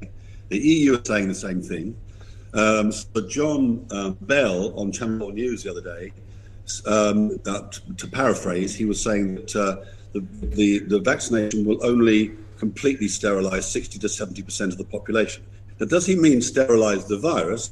The 0.48 0.58
EU 0.58 0.98
are 0.98 1.04
saying 1.04 1.28
the 1.28 1.34
same 1.34 1.62
thing. 1.62 1.96
Um, 2.54 2.90
so 2.90 3.06
John 3.28 3.86
uh, 3.90 4.10
Bell 4.10 4.76
on 4.78 4.90
Channel 4.90 5.20
4 5.20 5.32
News 5.32 5.62
the 5.62 5.70
other 5.70 5.82
day, 5.82 6.12
um, 6.86 7.38
uh, 7.46 7.62
to, 7.62 7.94
to 7.94 8.06
paraphrase, 8.08 8.74
he 8.74 8.84
was 8.84 9.00
saying 9.00 9.36
that 9.36 9.56
uh, 9.56 9.84
the, 10.12 10.26
the, 10.42 10.78
the 10.80 10.98
vaccination 11.00 11.64
will 11.64 11.84
only 11.84 12.32
completely 12.58 13.08
sterilize 13.08 13.70
60 13.70 13.98
to 14.00 14.06
70% 14.06 14.60
of 14.66 14.78
the 14.78 14.84
population. 14.84 15.44
Now, 15.78 15.86
does 15.86 16.04
he 16.04 16.14
mean 16.14 16.42
sterilize 16.42 17.06
the 17.06 17.18
virus 17.18 17.70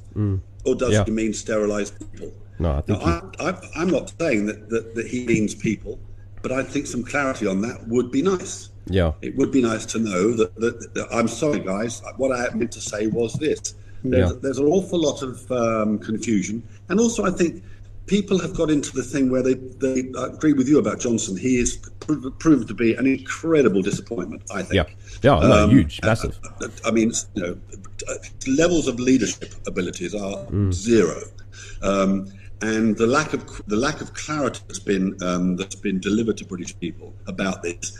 or 0.64 0.74
does 0.74 0.92
Yeah. 0.92 1.04
he 1.04 1.10
mean 1.10 1.32
sterilize 1.32 1.90
people? 1.90 2.32
No, 2.58 2.72
I 2.72 2.80
think 2.80 3.00
Now, 3.00 3.30
I, 3.38 3.50
I, 3.50 3.54
I'm 3.76 3.90
not 3.90 4.12
saying 4.20 4.46
that, 4.46 4.68
that, 4.70 4.94
that 4.94 5.06
he 5.06 5.24
means 5.24 5.54
people, 5.54 5.98
but 6.42 6.50
I 6.52 6.62
think 6.62 6.86
some 6.86 7.04
clarity 7.04 7.46
on 7.46 7.60
that 7.62 7.86
would 7.88 8.10
be 8.10 8.22
nice. 8.22 8.70
Yeah. 8.90 9.12
It 9.22 9.36
would 9.36 9.52
be 9.52 9.62
nice 9.62 9.84
to 9.86 9.98
know 9.98 10.32
that, 10.32 10.54
that, 10.56 10.94
that 10.94 11.06
I'm 11.12 11.28
sorry, 11.28 11.60
guys. 11.60 12.02
What 12.16 12.32
I 12.32 12.52
meant 12.54 12.72
to 12.72 12.80
say 12.80 13.06
was 13.06 13.34
this: 13.34 13.74
there's, 14.02 14.30
Yeah. 14.32 14.38
there's 14.40 14.58
an 14.58 14.66
awful 14.66 14.98
lot 15.00 15.22
of 15.22 15.50
um, 15.52 15.98
confusion, 15.98 16.62
and 16.88 16.98
also 16.98 17.24
I 17.24 17.30
think 17.30 17.62
people 18.08 18.38
have 18.40 18.54
got 18.54 18.70
into 18.70 18.90
the 18.92 19.02
thing 19.02 19.30
where 19.30 19.42
they, 19.42 19.54
they 19.54 20.10
I 20.18 20.26
agree 20.26 20.54
with 20.54 20.68
you 20.68 20.78
about 20.78 20.98
Johnson. 20.98 21.36
He 21.36 21.56
is 21.58 21.76
proved, 22.00 22.38
proved 22.40 22.68
to 22.68 22.74
be 22.74 22.94
an 22.94 23.06
incredible 23.06 23.82
disappointment. 23.82 24.42
I 24.52 24.62
think. 24.62 24.74
Yeah. 24.74 24.84
Yeah, 25.22 25.40
no, 25.40 25.64
Um, 25.64 25.70
huge, 25.70 26.00
massive. 26.02 26.38
uh, 26.62 26.68
I 26.84 26.90
mean, 26.90 27.12
you 27.34 27.42
know, 27.42 27.58
uh, 28.08 28.14
levels 28.46 28.86
of 28.88 28.98
leadership 28.98 29.54
abilities 29.66 30.14
are 30.14 30.36
Mm. 30.46 30.72
zero, 30.72 31.20
um, 31.82 32.26
and 32.62 32.96
the 32.96 33.06
lack 33.06 33.32
of 33.34 33.42
the 33.66 33.76
lack 33.76 34.00
of 34.00 34.14
clarity 34.14 34.60
that's 34.66 34.78
been 34.78 35.16
um, 35.22 35.56
that's 35.56 35.74
been 35.76 35.98
delivered 36.00 36.36
to 36.38 36.44
British 36.44 36.78
people 36.78 37.14
about 37.26 37.62
this 37.62 37.98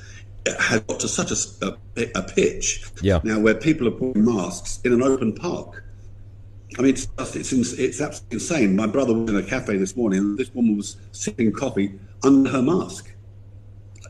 uh, 0.49 0.55
has 0.61 0.81
got 0.81 1.01
to 1.01 1.09
such 1.09 1.31
a 1.33 1.77
a 2.15 2.23
pitch 2.23 2.85
Yeah. 3.03 3.21
now 3.25 3.39
where 3.41 3.55
people 3.55 3.89
are 3.89 3.97
putting 4.03 4.25
masks 4.25 4.81
in 4.85 4.93
an 4.93 5.03
open 5.03 5.33
park. 5.35 5.85
I 6.79 6.83
mean, 6.83 6.91
it's 6.93 7.07
just- 7.19 7.37
it's 7.37 7.53
ins- 7.53 7.73
it's 7.79 8.01
absolutely 8.01 8.37
insane. 8.37 8.77
My 8.77 8.87
brother 8.87 9.15
was 9.15 9.31
in 9.31 9.37
a 9.37 9.43
cafe 9.43 9.77
this 9.79 9.97
morning, 9.97 10.19
and 10.21 10.39
this 10.39 10.55
woman 10.55 10.77
was 10.77 10.97
sipping 11.13 11.53
coffee 11.53 11.95
under 12.23 12.51
her 12.51 12.63
mask 12.63 13.11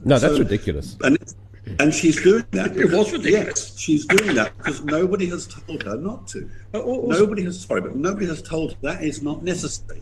No, 0.05 0.19
that's 0.19 0.35
so- 0.35 0.39
ridiculous. 0.41 0.97
and 1.03 1.19
and 1.81 1.93
she's 1.95 2.21
doing 2.23 2.45
that. 2.53 2.77
It 2.77 2.85
was 2.91 3.11
because- 3.11 3.13
ridiculous. 3.13 3.73
Yes, 3.73 3.79
she's 3.79 4.07
doing 4.07 4.35
that 4.35 4.57
because 4.59 4.83
nobody 4.85 5.27
has 5.27 5.47
told 5.47 5.83
her 5.85 5.97
not 5.97 6.27
to. 6.29 6.49
Al- 6.75 7.07
Nobody 7.09 7.43
has. 7.45 7.61
Sorry, 7.61 7.81
but 7.83 7.95
nobody 7.95 8.27
has 8.27 8.41
told 8.43 8.73
her 8.73 8.79
that 8.83 9.05
is 9.05 9.23
not 9.23 9.45
necessary. 9.45 10.01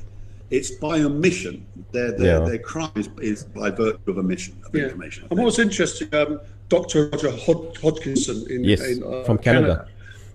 It's 0.50 0.70
by 0.70 1.00
omission. 1.00 1.66
Their 1.92 2.12
their, 2.12 2.38
Yeah. 2.40 2.46
their 2.48 2.58
crime 2.58 2.92
is, 2.94 3.08
is 3.20 3.42
by 3.44 3.70
virtue 3.70 3.98
of 4.12 4.18
omission 4.18 4.54
of 4.64 4.72
Yeah. 4.74 4.84
information. 4.84 5.24
And 5.24 5.30
think. 5.30 5.44
what's 5.44 5.58
interesting, 5.58 6.08
um, 6.14 6.38
Dr. 6.68 7.08
Roger 7.10 7.30
Hod- 7.32 7.76
Hodgkinson 7.82 8.46
in, 8.48 8.62
Yes, 8.64 8.80
in 8.82 9.02
uh, 9.02 9.24
from 9.24 9.38
Canada. 9.38 9.88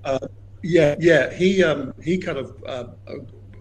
Uh, 0.04 0.20
yeah, 0.64 0.96
yeah, 1.00 1.32
he 1.34 1.64
um, 1.64 1.94
he 2.04 2.18
kind 2.18 2.38
of 2.38 2.64
uh, 2.66 2.86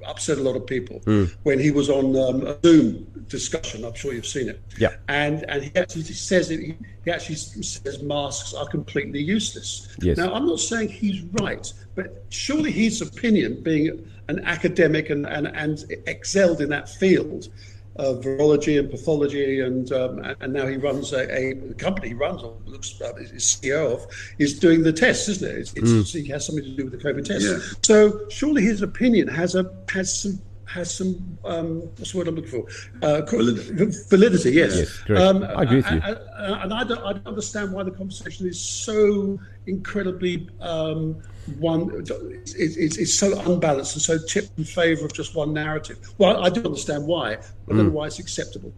upset 0.06 0.38
a 0.38 0.42
lot 0.42 0.56
of 0.56 0.66
people 0.66 1.00
Hmm. 1.04 1.24
when 1.42 1.58
he 1.58 1.70
was 1.70 1.90
on 1.90 2.16
um, 2.16 2.46
a 2.46 2.56
Zoom 2.64 3.06
discussion. 3.28 3.84
I'm 3.84 3.94
sure 3.94 4.12
you've 4.12 4.26
seen 4.26 4.48
it. 4.48 4.62
Yeah. 4.78 4.94
and 5.08 5.44
and 5.48 5.62
he 5.64 5.70
actually 5.76 6.02
says 6.04 6.50
it. 6.50 6.60
He, 6.60 6.76
he 7.04 7.10
actually 7.10 7.36
says 7.36 8.02
masks 8.02 8.54
are 8.54 8.66
completely 8.68 9.20
useless. 9.22 9.88
Yes. 10.00 10.16
Now, 10.18 10.32
I'm 10.34 10.46
not 10.46 10.60
saying 10.60 10.88
he's 10.88 11.22
right, 11.40 11.72
but 11.94 12.24
surely 12.30 12.70
his 12.70 13.00
opinion, 13.02 13.62
being 13.62 14.06
an 14.28 14.40
academic 14.44 15.10
and 15.10 15.26
and, 15.26 15.48
and 15.48 15.84
excelled 16.06 16.60
in 16.60 16.68
that 16.70 16.88
field 16.88 17.48
of 17.96 18.22
virology 18.22 18.78
and 18.78 18.90
pathology, 18.90 19.60
and 19.60 19.92
um, 19.92 20.18
and- 20.40 20.52
now 20.52 20.66
he 20.66 20.76
runs 20.76 21.12
a, 21.12 21.22
a 21.32 21.74
company 21.74 22.08
he 22.08 22.14
runs 22.14 22.42
or 22.42 22.56
looks 22.66 23.00
uh, 23.00 23.12
is 23.16 23.42
CEO 23.42 23.92
of, 23.94 24.06
is 24.38 24.58
doing 24.58 24.82
the 24.82 24.92
tests, 24.92 25.28
isn't 25.28 25.50
it? 25.50 25.58
It's, 25.58 25.72
it's, 25.74 26.14
It 26.14 26.26
has 26.28 26.46
something 26.46 26.64
to 26.64 26.70
do 26.70 26.84
with 26.84 27.00
the 27.00 27.08
COVID 27.08 27.24
test. 27.24 27.44
Yeah. 27.44 27.58
So 27.82 28.28
surely 28.28 28.62
his 28.62 28.82
opinion 28.82 29.28
has 29.28 29.54
a 29.54 29.70
has 29.92 30.22
some 30.22 30.40
has 30.72 30.92
some 30.94 31.38
um, 31.44 31.80
what's 31.98 32.12
the 32.12 32.18
word 32.18 32.28
I'm 32.28 32.36
looking 32.36 32.50
for? 32.50 32.64
Uh, 33.02 33.22
Validity. 33.22 33.92
Validity, 34.08 34.50
yes. 34.52 34.76
Yes, 34.76 34.98
correct. 34.98 35.20
I 35.44 35.62
agree 35.62 35.76
with 35.76 35.86
you. 35.90 35.92
and- 35.92 36.04
and- 36.04 36.62
and 36.62 36.72
I 36.74 36.84
don't, 36.84 36.98
I 37.04 37.12
don't 37.12 37.26
understand 37.26 37.72
why 37.72 37.82
the 37.82 37.90
conversation 37.90 38.46
is 38.48 38.58
so 38.58 39.38
incredibly 39.66 40.48
um, 40.60 41.16
one. 41.58 41.90
It's, 42.30 42.54
it's, 42.54 42.96
it's 42.96 43.14
so 43.14 43.38
unbalanced 43.40 43.94
and 43.94 44.02
so 44.02 44.18
tipped 44.26 44.56
in 44.58 44.64
favour 44.64 45.04
of 45.04 45.12
just 45.12 45.34
one 45.34 45.52
narrative. 45.52 45.98
Well, 46.18 46.42
I 46.44 46.48
do 46.50 46.62
understand 46.64 47.06
why, 47.06 47.36
but 47.66 47.74
I 47.74 47.76
don't 47.76 47.86
know 47.86 47.92
why 47.92 48.06
it's 48.06 48.18
acceptable. 48.18 48.72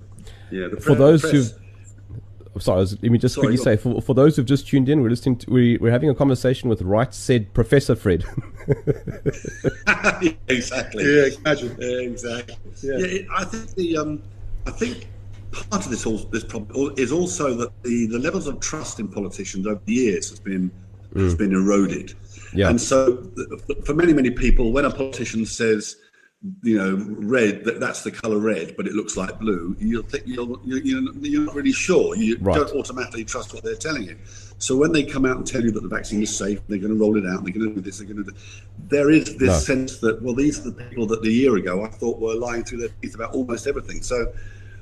yeah, 0.50 0.68
the 0.68 0.80
For 0.80 0.94
those 0.94 1.22
who've 1.22 1.52
Sorry, 2.58 2.76
I 2.76 2.80
was- 2.80 3.02
let 3.02 3.10
me 3.10 3.18
just 3.18 3.34
Sorry, 3.34 3.48
quickly 3.48 3.64
say 3.64 3.76
for, 3.76 4.02
for 4.02 4.14
those 4.14 4.36
who've 4.36 4.46
just 4.46 4.68
tuned 4.68 4.88
in, 4.88 5.00
we're 5.00 5.10
listening 5.10 5.36
to 5.36 5.50
we, 5.50 5.78
we're 5.78 5.90
having 5.90 6.10
a 6.10 6.14
conversation 6.14 6.68
with 6.68 6.82
Right 6.82 7.12
Said 7.14 7.52
Professor 7.54 7.94
Fred. 7.94 8.24
exactly. 10.48 11.04
Yeah, 11.04 11.28
imagine. 11.38 11.76
Yeah, 11.78 11.98
exactly. 11.98 12.56
Yeah. 12.82 12.98
Yeah, 12.98 13.06
it, 13.06 13.26
I 13.34 13.44
think 13.44 13.74
the 13.74 13.96
um, 13.96 14.22
I 14.66 14.70
think 14.70 15.08
part 15.70 15.84
of 15.84 15.90
this 15.90 16.06
all 16.06 16.18
this 16.18 16.44
problem 16.44 16.94
is 16.96 17.12
also 17.12 17.54
that 17.54 17.70
the, 17.82 18.06
the 18.06 18.18
levels 18.18 18.46
of 18.46 18.60
trust 18.60 19.00
in 19.00 19.08
politicians 19.08 19.66
over 19.66 19.80
the 19.84 19.92
years 19.92 20.30
has 20.30 20.40
been 20.40 20.70
has 21.14 21.34
been 21.34 21.52
eroded. 21.52 22.14
Yeah. 22.54 22.68
And 22.68 22.80
so, 22.80 23.30
for 23.84 23.94
many 23.94 24.12
many 24.12 24.30
people, 24.30 24.72
when 24.72 24.84
a 24.84 24.90
politician 24.90 25.46
says, 25.46 25.96
you 26.62 26.76
know, 26.76 26.96
red, 27.20 27.64
that, 27.64 27.78
that's 27.78 28.02
the 28.02 28.10
color 28.10 28.38
red, 28.38 28.74
but 28.76 28.86
it 28.86 28.94
looks 28.94 29.16
like 29.16 29.38
blue, 29.38 29.76
you'll 29.78 30.02
think 30.02 30.24
you'll, 30.26 30.60
you 30.64 30.76
you're, 30.78 31.02
you're 31.20 31.42
not 31.42 31.54
really 31.54 31.72
sure. 31.72 32.16
You 32.16 32.36
Right. 32.40 32.56
don't 32.56 32.70
automatically 32.72 33.24
trust 33.24 33.54
what 33.54 33.62
they're 33.62 33.76
telling 33.76 34.02
you. 34.02 34.16
So 34.58 34.76
when 34.76 34.90
they 34.92 35.04
come 35.04 35.24
out 35.24 35.36
and 35.36 35.46
tell 35.46 35.62
you 35.62 35.70
that 35.70 35.82
the 35.82 35.88
vaccine 35.88 36.20
is 36.22 36.36
safe, 36.36 36.60
they're 36.68 36.78
going 36.78 36.92
to 36.92 36.98
roll 36.98 37.16
it 37.16 37.26
out, 37.26 37.44
they're 37.44 37.52
going 37.52 37.68
to 37.68 37.74
do 37.76 37.80
this, 37.80 37.98
they're 37.98 38.06
going 38.08 38.24
to 38.24 38.30
do. 38.32 38.36
There 38.88 39.10
is 39.10 39.36
this 39.36 39.48
No. 39.48 39.58
sense 39.58 39.98
that 39.98 40.20
well, 40.22 40.34
these 40.34 40.58
are 40.66 40.70
the 40.70 40.82
people 40.84 41.06
that 41.06 41.24
a 41.24 41.30
year 41.30 41.54
ago 41.56 41.84
I 41.84 41.88
thought 41.88 42.18
were 42.18 42.34
lying 42.34 42.64
through 42.64 42.78
their 42.78 42.90
teeth 43.00 43.14
about 43.14 43.34
almost 43.34 43.66
everything. 43.66 44.02
So. 44.02 44.32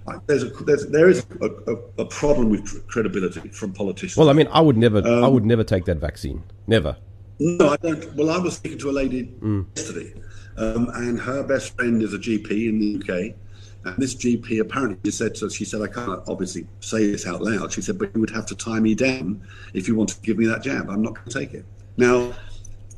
I- 0.09 0.17
There's 0.27 0.45
a 0.45 0.49
there's, 0.49 0.87
there 0.87 1.11
is 1.11 1.27
a, 1.43 1.47
a, 1.71 1.75
a 1.99 2.05
problem 2.07 2.49
with 2.49 2.87
credibility 2.89 3.51
from 3.51 3.75
politicians. 3.75 4.17
well, 4.17 4.31
I 4.31 4.33
mean, 4.33 4.49
I 4.51 4.63
would 4.63 4.79
never 4.79 5.07
I 5.07 5.27
Um, 5.27 5.35
would 5.35 5.45
never 5.45 5.63
take 5.63 5.85
that 5.85 5.99
vaccine. 5.99 6.43
Never. 6.67 6.97
No, 7.39 7.69
I 7.69 7.77
don't. 7.77 8.15
Well, 8.17 8.31
I 8.31 8.39
was 8.39 8.57
speaking 8.57 8.79
to 8.79 8.89
a 8.91 8.93
lady 9.03 9.31
yesterday, 9.77 10.15
um, 10.61 10.91
and 10.95 11.19
her 11.19 11.43
best 11.43 11.75
friend 11.75 12.03
is 12.03 12.13
a 12.13 12.19
GP 12.19 12.69
in 12.69 12.79
the 12.79 12.97
UK. 13.01 13.35
And 13.83 13.97
this 13.97 14.15
GP 14.15 14.61
apparently 14.61 15.11
said 15.11 15.35
to 15.37 15.49
she 15.49 15.65
said, 15.65 15.81
I 15.81 15.87
can't 15.87 16.21
obviously 16.29 16.67
say 16.81 17.11
this 17.11 17.27
out 17.27 17.41
loud. 17.41 17.73
She 17.73 17.81
said, 17.81 17.99
but 17.99 18.11
you 18.15 18.21
would 18.21 18.31
have 18.31 18.45
to 18.47 18.55
tie 18.55 18.79
me 18.79 18.95
down 18.95 19.41
if 19.73 19.89
you 19.89 19.95
want 19.95 20.11
to 20.11 20.21
give 20.21 20.37
me 20.37 20.45
that 20.47 20.63
jab. 20.63 20.91
I'm 20.91 21.01
not 21.01 21.15
going 21.15 21.29
to 21.29 21.39
take 21.39 21.55
it. 21.55 21.65
Now, 21.97 22.35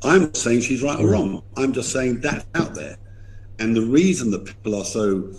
I'm 0.03 0.23
not 0.23 0.35
saying 0.35 0.61
she's 0.61 0.83
right 0.83 0.99
or 0.99 1.07
wrong. 1.07 1.41
I'm 1.55 1.71
just 1.71 1.93
saying 1.93 2.19
that's 2.19 2.45
out 2.53 2.75
there. 2.75 2.97
And 3.59 3.73
the 3.73 3.81
reason 3.81 4.29
that 4.31 4.43
people 4.43 4.75
are 4.75 4.83
so, 4.83 5.31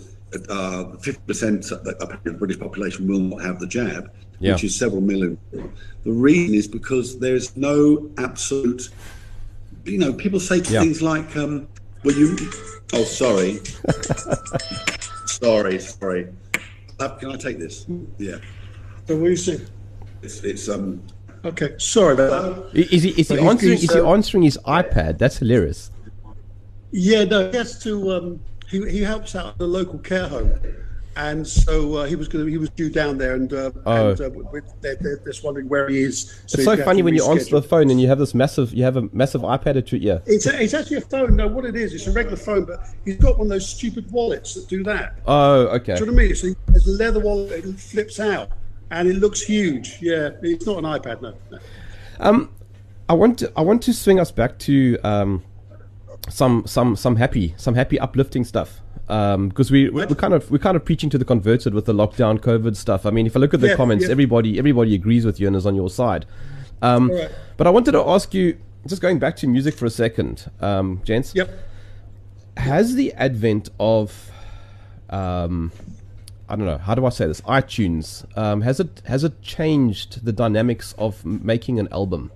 uh, 0.49 0.95
50% 0.97 1.71
of 1.71 2.23
the 2.23 2.33
British 2.33 2.59
population 2.59 3.07
will 3.07 3.19
not 3.19 3.43
have 3.43 3.59
the 3.59 3.67
jab, 3.67 4.11
Yeah. 4.39 4.53
which 4.53 4.63
is 4.63 4.75
several 4.75 5.01
million. 5.01 5.37
The 6.03 6.11
reason 6.11 6.55
is 6.55 6.67
because 6.67 7.19
there's 7.19 7.55
no 7.55 8.09
absolute, 8.17 8.89
you 9.83 9.99
know, 9.99 10.11
people 10.11 10.39
say 10.39 10.57
Yeah. 10.57 10.81
things 10.81 11.03
like, 11.03 11.37
um, 11.37 11.67
well, 12.05 12.15
you, 12.15 12.37
oh, 12.93 13.03
sorry. 13.03 13.59
sorry, 15.25 15.79
sorry. 15.79 16.27
Can 17.19 17.31
I 17.31 17.35
take 17.35 17.59
this? 17.59 17.85
Yeah. 18.17 18.37
So 19.07 19.15
what 19.17 19.25
do 19.25 19.29
you 19.31 19.35
say? 19.35 19.59
It's, 20.21 20.43
it's 20.43 20.69
um, 20.69 21.01
Okay, 21.43 21.75
sorry 21.77 22.13
about 22.13 22.71
that. 22.73 22.79
I- 22.79 22.95
Is 22.95 23.03
he 23.03 23.09
is 23.09 23.27
he 23.29 23.35
But 23.35 23.43
answering 23.43 23.73
is 23.73 23.91
he 23.91 23.99
answering 23.99 24.43
his 24.43 24.57
iPad? 24.65 25.19
That's 25.19 25.37
hilarious. 25.37 25.91
Yeah, 26.91 27.23
no, 27.25 27.51
he 27.51 27.57
has 27.57 27.77
to. 27.83 28.11
Um, 28.11 28.39
he 28.67 28.89
he 28.89 29.01
helps 29.01 29.35
out 29.35 29.47
at 29.49 29.57
the 29.59 29.67
local 29.67 29.99
care 29.99 30.27
home, 30.27 30.51
and 31.15 31.47
so 31.47 31.95
uh, 31.95 32.05
he 32.05 32.15
was 32.15 32.27
to. 32.29 32.45
He 32.45 32.57
was 32.57 32.69
due 32.71 32.89
down 32.89 33.17
there, 33.17 33.35
and, 33.35 33.51
uh, 33.53 33.71
Oh. 33.85 34.11
and 34.11 34.21
uh, 34.21 34.29
with, 34.51 34.65
they're, 34.81 34.95
they're 34.95 35.17
just 35.25 35.43
wondering 35.43 35.69
where 35.69 35.87
he 35.89 36.01
is. 36.01 36.41
It's 36.43 36.63
so 36.63 36.77
funny 36.77 37.01
when 37.01 37.13
you 37.15 37.25
answer 37.25 37.55
the 37.55 37.61
phone 37.61 37.89
and 37.89 37.99
you 38.01 38.07
have 38.07 38.19
this 38.19 38.33
massive 38.33 38.73
you 38.73 38.83
have 38.83 38.97
a 38.97 39.03
massive 39.13 39.41
iPad 39.41 39.77
at 39.77 39.91
your 39.91 40.01
ear. 40.01 40.21
It's, 40.25 40.45
a, 40.45 40.61
it's 40.61 40.73
actually 40.73 40.97
a 40.97 41.01
phone. 41.01 41.35
No, 41.35 41.47
what 41.47 41.65
it 41.65 41.75
is, 41.75 41.93
it's 41.93 42.07
a 42.07 42.11
regular 42.11 42.37
phone, 42.37 42.65
but 42.65 42.87
he's 43.05 43.17
got 43.17 43.37
one 43.37 43.47
of 43.47 43.51
those 43.51 43.67
stupid 43.67 44.11
wallets 44.11 44.53
that 44.55 44.67
do 44.67 44.83
that. 44.83 45.19
Oh, 45.25 45.67
okay. 45.67 45.95
Do 45.95 46.01
you 46.01 46.05
know 46.07 46.13
what 46.13 46.21
I 46.21 46.25
mean? 46.25 46.35
So 46.35 46.47
there's 46.67 46.87
a 46.87 46.91
leather 46.91 47.19
wallet, 47.19 47.65
it 47.65 47.79
flips 47.79 48.19
out, 48.19 48.49
and 48.91 49.07
it 49.07 49.15
looks 49.15 49.41
huge. 49.41 49.97
Yeah, 50.01 50.29
it's 50.41 50.65
not 50.65 50.77
an 50.77 50.85
iPad, 50.85 51.21
no. 51.21 51.33
no. 51.51 52.49
I 53.07 53.13
want 53.13 53.39
to 53.39 53.51
I 53.55 53.61
want 53.61 53.83
to 53.83 53.93
swing 53.93 54.19
us 54.19 54.31
back 54.31 54.57
to 54.59 54.97
um, 55.03 55.43
some 56.29 56.65
some 56.65 56.95
some 56.95 57.15
happy 57.17 57.53
some 57.57 57.75
happy 57.75 57.99
uplifting 57.99 58.43
stuff 58.43 58.81
because 59.07 59.69
we 59.69 59.89
we 59.89 60.05
we're 60.05 60.15
kind 60.15 60.33
of 60.33 60.49
we're 60.49 60.57
kind 60.57 60.75
of 60.75 60.83
preaching 60.83 61.09
to 61.11 61.17
the 61.17 61.25
converted 61.25 61.73
with 61.73 61.85
the 61.85 61.93
lockdown 61.93 62.39
COVID 62.39 62.75
stuff. 62.75 63.05
I 63.05 63.11
mean, 63.11 63.27
if 63.27 63.35
I 63.35 63.39
look 63.39 63.53
at 63.53 63.61
the 63.61 63.67
Yeah, 63.69 63.75
comments, 63.75 64.05
yeah. 64.05 64.11
everybody 64.11 64.57
everybody 64.57 64.95
agrees 64.95 65.25
with 65.25 65.39
you 65.39 65.47
and 65.47 65.55
is 65.55 65.65
on 65.65 65.75
your 65.75 65.89
side. 65.89 66.25
Um, 66.81 67.11
All 67.11 67.17
right. 67.17 67.31
But 67.57 67.67
I 67.67 67.69
wanted 67.69 67.91
to 67.93 68.01
ask 68.01 68.33
you, 68.33 68.57
just 68.87 69.01
going 69.01 69.19
back 69.19 69.35
to 69.37 69.47
music 69.47 69.75
for 69.75 69.85
a 69.85 69.89
second, 69.89 70.49
um, 70.59 71.01
gents. 71.03 71.33
Yep. 71.35 71.49
Has 72.57 72.95
the 72.95 73.13
advent 73.13 73.69
of 73.79 74.31
um, 75.09 75.71
I 76.49 76.55
don't 76.55 76.65
know 76.65 76.77
how 76.79 76.95
do 76.95 77.05
I 77.05 77.09
say 77.09 77.27
this 77.27 77.41
iTunes 77.41 78.25
um, 78.37 78.61
has 78.61 78.79
it 78.79 79.01
has 79.05 79.23
it 79.23 79.41
changed 79.41 80.25
the 80.25 80.31
dynamics 80.33 80.93
of 80.97 81.23
making 81.25 81.79
an 81.79 81.87
album? 81.91 82.31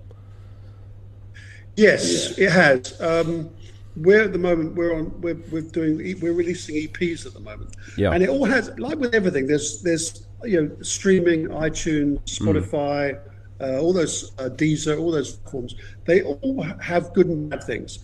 Yes, 1.76 2.36
it 2.38 2.50
has. 2.50 3.00
Um, 3.00 3.50
we're 3.96 4.22
at 4.22 4.32
the 4.32 4.38
moment 4.38 4.74
we're 4.74 4.94
on 4.94 5.20
we're, 5.20 5.42
we're 5.50 5.62
doing 5.62 5.98
we're 6.20 6.32
releasing 6.32 6.76
EPs 6.76 7.26
at 7.26 7.32
the 7.32 7.40
moment. 7.40 7.74
Yeah. 7.96 8.12
and 8.12 8.22
it 8.22 8.28
all 8.28 8.44
has 8.44 8.70
like 8.78 8.98
with 8.98 9.14
everything. 9.14 9.46
There's 9.46 9.82
there's 9.82 10.26
you 10.44 10.62
know 10.62 10.76
streaming, 10.82 11.48
iTunes, 11.48 12.22
Spotify, 12.24 13.20
uh, 13.60 13.80
all 13.80 13.92
those 13.92 14.32
uh, 14.38 14.48
Deezer, 14.48 14.98
all 14.98 15.10
those 15.10 15.36
forms. 15.50 15.74
They 16.04 16.22
all 16.22 16.62
have 16.80 17.12
good 17.12 17.26
and 17.26 17.50
bad 17.50 17.64
things. 17.64 17.98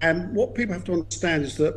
And 0.00 0.34
what 0.34 0.54
people 0.54 0.74
have 0.74 0.84
to 0.84 0.92
understand 0.92 1.44
is 1.44 1.56
that 1.56 1.74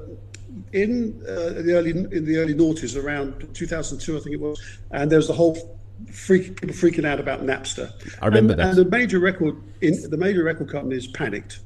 in 0.74 1.22
uh, 1.28 1.62
the 1.62 1.74
early 1.74 1.92
in 1.92 2.26
the 2.26 2.38
early 2.38 2.54
noughties, 2.54 3.02
around 3.02 3.54
2002, 3.54 4.18
I 4.18 4.20
think 4.20 4.34
it 4.36 4.40
was, 4.40 4.62
and 4.92 5.10
there 5.10 5.18
was 5.18 5.28
the 5.28 5.34
whole 5.34 5.80
freak, 6.12 6.60
people 6.60 6.76
freaking 6.76 7.06
out 7.06 7.20
about 7.20 7.42
Napster. 7.42 7.92
I 8.22 8.28
remember 8.28 8.54
and, 8.54 8.60
that. 8.60 8.70
And 8.70 8.78
the 8.78 8.86
major 8.86 9.20
record 9.20 9.56
in 9.82 10.10
the 10.10 10.18
major 10.18 10.44
record 10.44 10.70
companies 10.70 11.08
panicked, 11.08 11.62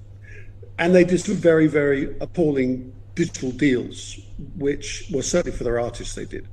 and 0.77 0.93
they 0.93 1.03
did 1.03 1.19
some 1.19 1.35
very 1.35 1.67
very 1.67 2.15
appalling 2.19 2.93
digital 3.15 3.51
deals, 3.51 4.19
which 4.57 5.05
were 5.11 5.21
certainly 5.21 5.57
for 5.57 5.63
their 5.63 5.79
artists 5.79 6.15
they 6.15 6.25
did. 6.25 6.47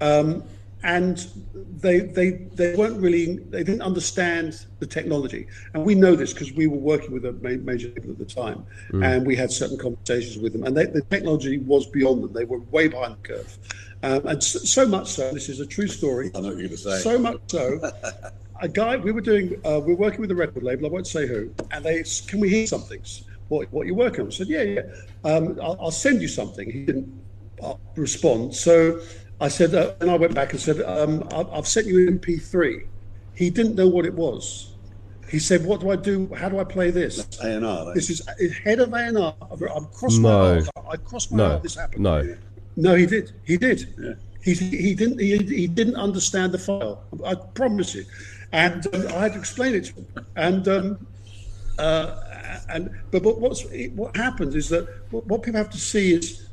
Um, 0.00 0.42
and 0.84 1.26
they 1.54 1.98
they 1.98 2.30
they 2.30 2.76
weren't 2.76 3.00
really 3.00 3.36
they 3.36 3.64
didn't 3.64 3.82
understand 3.82 4.66
the 4.78 4.86
technology 4.86 5.46
and 5.74 5.84
we 5.84 5.94
know 5.94 6.14
this 6.14 6.32
because 6.32 6.52
we 6.52 6.68
were 6.68 6.76
working 6.76 7.12
with 7.12 7.24
a 7.24 7.32
ma- 7.32 7.62
major 7.64 7.88
label 7.88 8.12
at 8.12 8.18
the 8.18 8.24
time 8.24 8.64
and 8.92 9.26
we 9.26 9.34
had 9.34 9.50
certain 9.50 9.76
conversations 9.76 10.38
with 10.38 10.52
them 10.52 10.62
and 10.62 10.76
they, 10.76 10.86
the 10.86 11.02
technology 11.10 11.58
was 11.58 11.84
beyond 11.86 12.22
them 12.22 12.32
they 12.32 12.44
were 12.44 12.60
way 12.70 12.86
behind 12.86 13.12
the 13.14 13.28
curve 13.28 13.58
um, 14.04 14.24
and 14.28 14.42
so, 14.42 14.60
so 14.60 14.86
much 14.86 15.08
so 15.08 15.32
this 15.32 15.48
is 15.48 15.58
a 15.58 15.66
true 15.66 15.88
story 15.88 16.30
I 16.32 16.40
know 16.40 16.48
what 16.50 16.58
you're 16.58 16.68
going 16.68 16.70
to 16.70 16.76
say. 16.76 16.98
so 16.98 17.18
much 17.18 17.40
so, 17.48 17.80
a 18.60 18.68
guy 18.68 18.96
we 18.96 19.12
were 19.12 19.20
doing, 19.20 19.60
uh, 19.64 19.80
we 19.80 19.94
were 19.94 20.00
working 20.00 20.20
with 20.20 20.30
a 20.30 20.34
record 20.34 20.62
label. 20.62 20.86
I 20.86 20.88
won't 20.88 21.06
say 21.06 21.26
who, 21.26 21.52
and 21.70 21.84
they 21.84 22.02
can 22.26 22.40
we 22.40 22.48
hear 22.48 22.66
something? 22.66 23.00
What 23.48 23.72
what 23.72 23.86
you're 23.86 23.96
working 23.96 24.22
on? 24.22 24.26
I 24.28 24.30
said 24.30 24.48
yeah 24.48 24.62
yeah. 24.62 24.80
Um, 25.24 25.58
I'll, 25.62 25.78
I'll 25.80 25.90
send 25.90 26.20
you 26.22 26.28
something. 26.28 26.70
He 26.70 26.84
didn't 26.84 27.08
uh, 27.62 27.74
respond, 27.96 28.54
so 28.54 29.00
I 29.40 29.48
said, 29.48 29.74
uh, 29.74 29.94
and 30.00 30.10
I 30.10 30.16
went 30.16 30.34
back 30.34 30.52
and 30.52 30.60
said, 30.60 30.80
um, 30.82 31.22
I've, 31.32 31.48
I've 31.52 31.68
sent 31.68 31.86
you 31.86 32.08
an 32.08 32.18
MP3. 32.18 32.86
He 33.34 33.50
didn't 33.50 33.76
know 33.76 33.86
what 33.88 34.04
it 34.04 34.14
was. 34.14 34.74
He 35.30 35.38
said, 35.38 35.64
"What 35.64 35.80
do 35.80 35.90
I 35.90 35.96
do? 35.96 36.28
How 36.34 36.48
do 36.48 36.58
I 36.58 36.64
play 36.64 36.90
this?" 36.90 37.26
A&R. 37.42 37.94
This 37.94 38.08
is 38.10 38.26
is 38.38 38.56
head 38.58 38.80
of 38.80 38.92
A&R. 38.94 39.34
I've, 39.52 39.62
I've 39.62 39.90
crossed 39.92 40.20
No. 40.20 40.54
my 40.54 40.60
heart. 40.60 40.86
I 40.90 40.96
crossed 40.96 41.30
my 41.30 41.36
No, 41.38 41.48
heart. 41.50 41.62
This 41.62 41.74
happened. 41.76 42.02
no. 42.02 42.36
No, 42.76 42.94
he 42.94 43.06
did. 43.06 43.32
He 43.44 43.56
did. 43.56 44.16
He, 44.42 44.54
he 44.54 44.94
didn't. 44.94 45.18
He, 45.20 45.36
he 45.36 45.66
didn't 45.66 45.96
understand 45.96 46.52
the 46.52 46.58
file. 46.58 47.04
I 47.26 47.34
promise 47.34 47.94
you. 47.94 48.04
And 48.52 48.86
um, 48.94 49.06
I 49.08 49.24
had 49.24 49.32
to 49.34 49.38
explain 49.38 49.74
it 49.74 49.84
to 49.86 49.94
him. 49.94 50.06
And 50.36 50.68
um, 50.68 51.06
uh, 51.78 52.20
and 52.68 52.90
but, 53.10 53.22
but 53.22 53.40
what's 53.40 53.64
what 53.94 54.16
happens 54.16 54.54
is 54.54 54.68
that 54.68 54.88
what, 55.10 55.42
people 55.42 55.58
have 55.58 55.70
to 55.70 55.78
see 55.78 56.14
is 56.14 56.48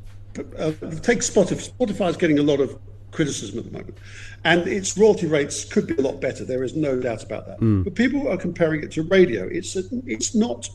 uh, 0.58 0.72
take 1.02 1.20
Spotify. 1.20 1.72
Spotify 1.78 2.10
is 2.10 2.18
getting 2.18 2.40
a 2.40 2.44
lot 2.44 2.60
of 2.60 2.78
criticism 3.12 3.60
at 3.60 3.66
the 3.66 3.72
moment, 3.72 3.98
and 4.44 4.68
its 4.68 4.98
royalty 4.98 5.28
rates 5.28 5.66
could 5.66 5.88
be 5.88 5.96
a 5.96 6.02
lot 6.02 6.20
better. 6.22 6.44
There 6.46 6.64
is 6.64 6.76
no 6.76 7.00
doubt 7.00 7.24
about 7.24 7.48
that. 7.48 7.84
But 7.84 7.96
people 7.96 8.28
are 8.28 8.38
comparing 8.38 8.84
it 8.84 8.92
to 8.94 9.04
radio. 9.04 9.46
It's 9.48 9.76
a, 9.76 9.84
it's 10.06 10.36
not 10.36 10.70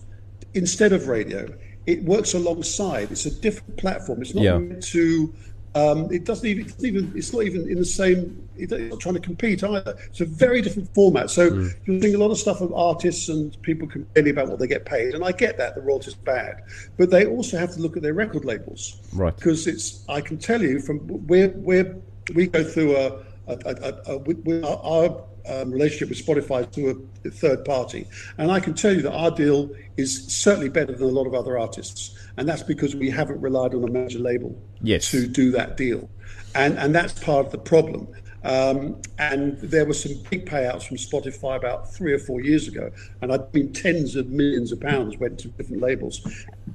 instead 0.54 0.92
of 0.92 1.08
radio. 1.08 1.46
It 1.86 2.04
works 2.04 2.34
alongside. 2.34 3.10
It's 3.10 3.26
a 3.26 3.40
different 3.40 3.76
platform. 3.76 4.22
It's 4.22 4.34
not 4.34 4.44
Yeah. 4.44 4.58
meant 4.58 4.82
to. 4.84 5.34
Um, 5.74 6.12
it 6.12 6.24
doesn't 6.24 6.46
even, 6.46 6.66
it 6.66 6.68
doesn't 6.68 6.86
even. 6.86 7.12
It's 7.14 7.32
not 7.32 7.44
even 7.44 7.68
in 7.70 7.78
the 7.78 7.84
same. 7.84 8.48
It's 8.56 8.72
not 8.72 8.98
trying 9.00 9.14
to 9.14 9.20
compete 9.20 9.62
either. 9.62 9.96
It's 10.06 10.20
a 10.20 10.24
very 10.24 10.62
different 10.62 10.92
format. 10.94 11.30
So 11.30 11.70
you're 11.84 12.00
seeing 12.00 12.14
a 12.16 12.18
lot 12.18 12.30
of 12.30 12.38
stuff 12.38 12.60
of 12.60 12.72
artists 12.72 13.28
and 13.28 13.60
people 13.62 13.86
complaining 13.86 14.32
about 14.32 14.48
what 14.48 14.58
they 14.58 14.66
get 14.66 14.84
paid, 14.84 15.14
and 15.14 15.24
I 15.24 15.32
get 15.32 15.58
that 15.58 15.76
the 15.76 15.80
royalties 15.80 16.14
bad, 16.14 16.62
but 16.96 17.10
they 17.10 17.26
also 17.26 17.56
have 17.56 17.72
to 17.74 17.80
look 17.80 17.96
at 17.96 18.02
their 18.02 18.14
record 18.14 18.44
labels, 18.44 19.00
Right. 19.12 19.34
Because 19.34 19.66
it's. 19.66 20.04
I 20.08 20.20
can 20.20 20.38
tell 20.38 20.60
you 20.60 20.80
from 20.80 20.98
where 21.26 21.48
where 21.50 21.96
we 22.34 22.46
go 22.48 22.64
through 22.64 22.96
a, 22.96 23.24
a, 23.46 23.58
a, 23.64 23.74
a, 23.74 24.14
a 24.14 24.18
with, 24.18 24.44
with 24.44 24.64
our, 24.64 24.80
our 24.82 25.24
um, 25.48 25.70
relationship 25.70 26.08
with 26.10 26.24
Spotify 26.24 26.70
to 26.72 27.04
a 27.24 27.30
third 27.30 27.64
party, 27.64 28.06
and 28.38 28.50
I 28.50 28.60
can 28.60 28.74
tell 28.74 28.94
you 28.94 29.02
that 29.02 29.12
our 29.12 29.30
deal 29.30 29.70
is 29.96 30.26
certainly 30.26 30.68
better 30.68 30.92
than 30.92 31.02
a 31.08 31.10
lot 31.10 31.26
of 31.26 31.34
other 31.34 31.58
artists, 31.58 32.16
and 32.36 32.48
that's 32.48 32.62
because 32.62 32.94
we 32.96 33.10
haven't 33.10 33.40
relied 33.40 33.74
on 33.74 33.84
a 33.84 33.90
major 33.90 34.18
label 34.18 34.56
Yes. 34.82 35.10
to 35.10 35.26
do 35.26 35.50
that 35.52 35.76
deal, 35.76 36.08
and 36.54 36.78
and 36.78 36.94
that's 36.94 37.18
part 37.20 37.46
of 37.46 37.52
the 37.52 37.58
problem. 37.58 38.08
Um, 38.42 38.96
and 39.18 39.58
there 39.58 39.84
were 39.84 39.92
some 39.92 40.12
big 40.30 40.46
payouts 40.46 40.84
from 40.84 40.96
Spotify 40.96 41.56
about 41.56 41.92
three 41.92 42.14
or 42.14 42.18
four 42.18 42.40
years 42.40 42.68
ago, 42.68 42.90
and 43.20 43.30
I 43.32 43.38
mean 43.52 43.70
tens 43.72 44.16
of 44.16 44.28
millions 44.30 44.72
of 44.72 44.80
pounds 44.80 45.18
went 45.18 45.38
to 45.40 45.48
different 45.48 45.82
labels. 45.82 46.22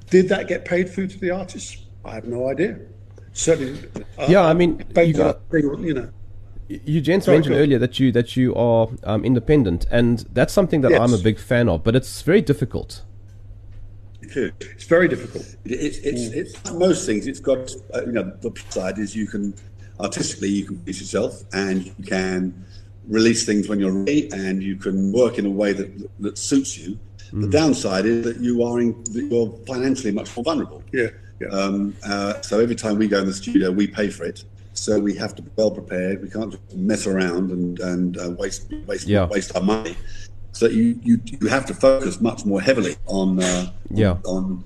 Did 0.08 0.28
that 0.28 0.46
get 0.46 0.64
paid 0.64 0.88
through 0.88 1.08
to 1.08 1.18
the 1.18 1.30
artists? 1.30 1.78
I 2.04 2.14
have 2.14 2.26
no 2.28 2.48
idea. 2.48 2.78
Certainly, 3.32 3.80
uh, 4.16 4.26
Yeah, 4.28 4.42
I 4.44 4.54
mean, 4.54 4.82
you 4.96 5.12
got- 5.12 5.40
you 5.52 5.92
know. 5.92 6.08
You 6.68 7.00
gents 7.00 7.26
Sorry, 7.26 7.38
mentioned 7.38 7.56
earlier 7.56 7.78
that 7.78 8.00
you 8.00 8.10
that 8.12 8.36
you 8.36 8.54
are 8.54 8.88
um, 9.04 9.24
independent, 9.24 9.86
and 9.90 10.20
that's 10.32 10.52
something 10.52 10.80
that 10.80 10.90
Yes. 10.90 11.00
I'm 11.00 11.14
a 11.14 11.18
big 11.18 11.38
fan 11.38 11.68
of. 11.68 11.84
But 11.84 11.94
it's 11.94 12.22
very 12.22 12.40
difficult. 12.40 13.02
It 14.22 14.52
is. 14.76 14.84
Very 14.84 15.06
difficult. 15.08 15.44
It- 15.64 15.72
It's, 15.72 15.98
it's, 15.98 16.22
it's 16.34 16.64
like 16.64 16.74
most 16.74 17.06
things. 17.06 17.26
It's 17.28 17.38
got, 17.40 17.70
uh, 17.94 18.04
you 18.06 18.12
know, 18.12 18.32
the 18.40 18.50
plus 18.50 18.74
side 18.74 18.98
is 18.98 19.14
you 19.14 19.26
can, 19.28 19.54
artistically, 20.00 20.48
you 20.48 20.64
can 20.66 20.78
police 20.78 21.00
yourself 21.00 21.42
and 21.52 21.86
you 21.86 22.04
can 22.04 22.64
release 23.06 23.46
things 23.46 23.68
when 23.68 23.78
you're 23.78 23.92
ready 23.92 24.28
and 24.32 24.60
you 24.62 24.74
can 24.76 25.12
work 25.12 25.38
in 25.38 25.46
a 25.46 25.50
way 25.50 25.72
that, 25.72 25.88
that 26.20 26.36
suits 26.38 26.76
you. 26.76 26.98
The 27.32 27.48
downside 27.48 28.06
is 28.06 28.24
that 28.24 28.38
you 28.38 28.64
are 28.64 28.80
in, 28.80 29.02
that 29.12 29.26
you're 29.30 29.52
financially 29.66 30.12
much 30.12 30.34
more 30.36 30.44
vulnerable. 30.44 30.82
Yeah, 30.92 31.08
yeah. 31.40 31.48
Um, 31.48 31.94
uh, 32.04 32.40
so 32.40 32.58
every 32.60 32.74
time 32.76 32.98
we 32.98 33.08
go 33.08 33.18
in 33.20 33.26
the 33.26 33.32
studio, 33.34 33.70
we 33.70 33.86
pay 33.86 34.08
for 34.10 34.24
it. 34.24 34.44
So 34.78 35.00
we 35.00 35.14
have 35.16 35.34
to 35.36 35.42
be 35.42 35.50
well 35.56 35.70
prepared. 35.70 36.22
We 36.22 36.28
can't 36.28 36.52
just 36.52 36.76
mess 36.76 37.06
around 37.06 37.50
and 37.50 37.80
and 37.80 38.18
uh, 38.18 38.30
waste 38.38 38.72
waste 38.86 39.08
Yeah. 39.08 39.26
waste 39.26 39.56
our 39.56 39.62
money. 39.62 39.96
So 40.52 40.66
you, 40.66 40.98
you 41.02 41.20
you 41.40 41.48
have 41.48 41.66
to 41.66 41.74
focus 41.74 42.20
much 42.20 42.44
more 42.44 42.60
heavily 42.60 42.96
on 43.06 43.42
uh, 43.42 43.72
Yeah. 43.90 44.18
on 44.24 44.64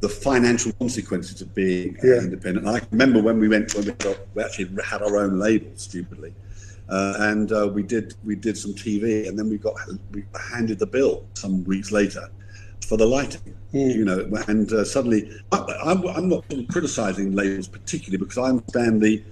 the 0.00 0.08
financial 0.08 0.72
consequences 0.72 1.40
of 1.42 1.54
being 1.54 1.96
uh, 2.02 2.06
Yeah. 2.06 2.18
independent. 2.20 2.66
And 2.66 2.76
I 2.76 2.80
remember 2.90 3.22
when 3.22 3.38
we 3.38 3.48
went 3.48 3.74
when 3.74 3.84
we, 3.84 3.92
got, 3.92 4.16
we 4.34 4.42
actually 4.42 4.70
had 4.84 5.02
our 5.02 5.16
own 5.18 5.38
label, 5.38 5.70
stupidly, 5.76 6.34
uh, 6.88 7.14
and 7.30 7.52
uh, 7.52 7.68
we 7.72 7.82
did 7.82 8.14
we 8.24 8.34
did 8.34 8.56
some 8.56 8.72
TV, 8.72 9.28
and 9.28 9.38
then 9.38 9.48
we 9.50 9.58
got 9.58 9.74
we 10.12 10.24
handed 10.50 10.78
the 10.78 10.86
bill 10.86 11.24
some 11.34 11.62
weeks 11.64 11.92
later 11.92 12.28
for 12.88 12.96
the 12.96 13.06
lighting. 13.06 13.54
You 13.72 14.04
know, 14.04 14.20
and 14.48 14.70
uh, 14.72 14.84
suddenly 14.84 15.30
I, 15.52 15.58
I'm, 15.84 16.06
I'm 16.08 16.28
not 16.28 16.44
criticizing 16.70 17.32
labels 17.32 17.68
particularly 17.68 18.18
because 18.18 18.36
I 18.38 18.48
understand 18.50 19.00
the 19.00 19.22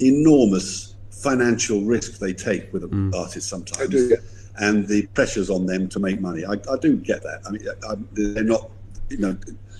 enormous 0.00 0.94
financial 1.10 1.84
risk 1.84 2.18
they 2.18 2.32
take 2.32 2.72
with 2.72 2.84
artists 3.14 3.50
sometimes 3.50 3.80
I 3.82 3.86
do, 3.90 4.08
yeah. 4.08 4.16
and 4.58 4.86
the 4.86 5.06
pressures 5.08 5.50
on 5.50 5.66
them 5.66 5.88
to 5.88 5.98
make 5.98 6.20
money. 6.20 6.44
I, 6.44 6.52
I 6.52 6.76
do 6.80 6.96
get 6.96 7.22
that. 7.22 7.40
I 7.46 7.50
mean, 7.50 7.66
I, 7.88 7.94
they're 8.12 8.44
not, 8.44 8.70
you 9.08 9.18
know, 9.18 9.36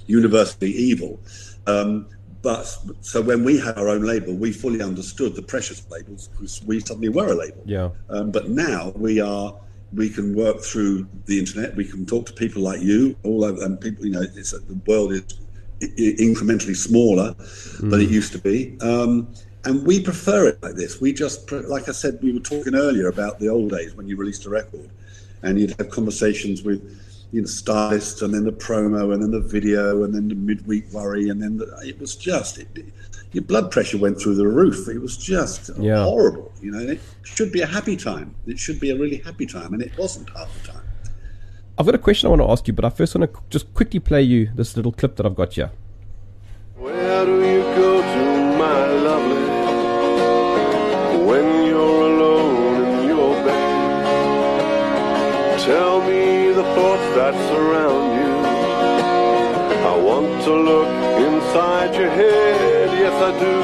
universally 0.07 0.71
evil. 0.73 1.21
Um, 1.67 2.07
but 2.43 2.65
so 3.01 3.21
when 3.21 3.45
we 3.45 3.59
had 3.59 3.77
our 3.79 3.89
own 3.89 4.03
label, 4.03 4.35
we 4.35 4.53
fully 4.53 4.81
understood 4.83 5.35
the 5.35 5.43
pressures 5.43 5.81
of 5.81 5.91
labels 5.91 6.29
because 6.29 6.63
we 6.65 6.81
suddenly 6.81 7.09
were 7.09 7.27
a 7.33 7.35
label. 7.35 7.63
Yeah. 7.67 7.91
Um, 8.11 8.31
but 8.31 8.49
now 8.49 8.93
we 8.97 9.21
are. 9.21 9.55
We 9.93 10.11
can 10.11 10.35
work 10.35 10.61
through 10.61 11.09
the 11.25 11.39
internet. 11.39 11.75
We 11.75 11.85
can 11.85 12.05
talk 12.05 12.27
to 12.27 12.33
people 12.35 12.63
like 12.63 12.81
you. 12.83 13.17
All 13.23 13.43
over, 13.45 13.63
and 13.65 13.81
people, 13.81 14.05
you 14.05 14.13
know, 14.13 14.21
it's 14.23 14.51
the 14.53 14.81
world 14.87 15.13
is 15.13 15.25
i- 15.83 15.87
i- 15.87 16.17
incrementally 16.21 16.77
smaller 16.77 17.35
than 17.81 18.01
it 18.01 18.11
used 18.11 18.33
to 18.33 18.39
be. 18.39 18.77
Um, 18.83 19.29
and 19.65 19.87
we 19.87 20.01
prefer 20.01 20.49
it 20.49 20.63
like 20.63 20.75
this. 20.75 21.01
We 21.01 21.13
just, 21.13 21.51
like 21.53 21.89
I 21.89 21.93
said, 21.93 22.19
we 22.23 22.33
were 22.33 22.41
talking 22.41 22.75
earlier 22.75 23.09
about 23.09 23.39
the 23.39 23.49
old 23.49 23.71
days 23.71 23.95
when 23.95 24.09
you 24.09 24.17
released 24.17 24.47
a 24.47 24.51
record, 24.51 24.91
and 25.43 25.59
you'd 25.61 25.75
have 25.79 25.91
conversations 25.91 26.63
with, 26.63 26.81
you 27.33 27.43
know, 27.43 27.47
stylists, 27.47 28.23
and 28.23 28.33
then 28.33 28.45
the 28.45 28.53
promo, 28.53 29.13
and 29.13 29.23
then 29.23 29.31
the 29.31 29.41
video, 29.41 30.05
and 30.05 30.15
then 30.15 30.29
the 30.29 30.35
midweek 30.35 30.91
worry, 30.93 31.29
and 31.29 31.43
then 31.43 31.59
the, 31.59 31.67
it 31.85 32.01
was 32.01 32.17
just, 32.17 32.59
it, 32.59 32.69
your 33.33 33.45
blood 33.45 33.71
pressure 33.71 33.99
went 33.99 34.19
through 34.21 34.37
the 34.37 34.49
roof. 34.49 34.89
It 34.89 35.01
was 35.01 35.17
just 35.17 35.71
Yeah. 35.79 36.03
horrible, 36.05 36.51
you 36.63 36.71
know. 36.71 36.79
And 36.79 36.91
it 36.91 37.01
should 37.25 37.53
be 37.53 37.61
a 37.61 37.67
happy 37.67 37.97
time. 37.97 38.35
It 38.47 38.59
should 38.59 38.81
be 38.81 38.91
a 38.91 38.97
really 38.97 39.19
happy 39.19 39.45
time, 39.45 39.75
and 39.75 39.83
it 39.83 39.93
wasn't 39.99 40.31
half 40.31 40.49
the 40.63 40.69
time. 40.73 40.83
I've 41.77 41.87
got 41.87 41.95
a 41.95 41.99
question 41.99 42.27
I 42.27 42.31
want 42.31 42.43
to 42.43 42.51
ask 42.51 42.67
you, 42.67 42.73
but 42.75 42.85
I 42.85 42.91
first 42.91 43.15
want 43.15 43.33
to 43.33 43.41
just 43.51 43.73
quickly 43.75 44.01
play 44.01 44.23
you 44.23 44.51
this 44.55 44.77
little 44.77 44.93
clip 44.93 45.17
that 45.17 45.27
I've 45.27 45.37
got 45.37 45.53
here. 45.53 45.71
Where 46.77 47.27
do 47.27 47.33
you 47.33 47.61
go 47.77 47.98
Tell 55.69 56.01
me 56.01 56.51
the 56.53 56.63
thoughts 56.63 57.15
that 57.15 57.35
surround 57.51 58.15
you. 58.19 58.33
I 59.87 59.95
want 59.99 60.43
to 60.45 60.53
look 60.55 60.89
inside 61.21 61.95
your 61.95 62.09
head, 62.09 62.91
yes 62.99 63.13
I 63.23 63.31
do. 63.39 63.57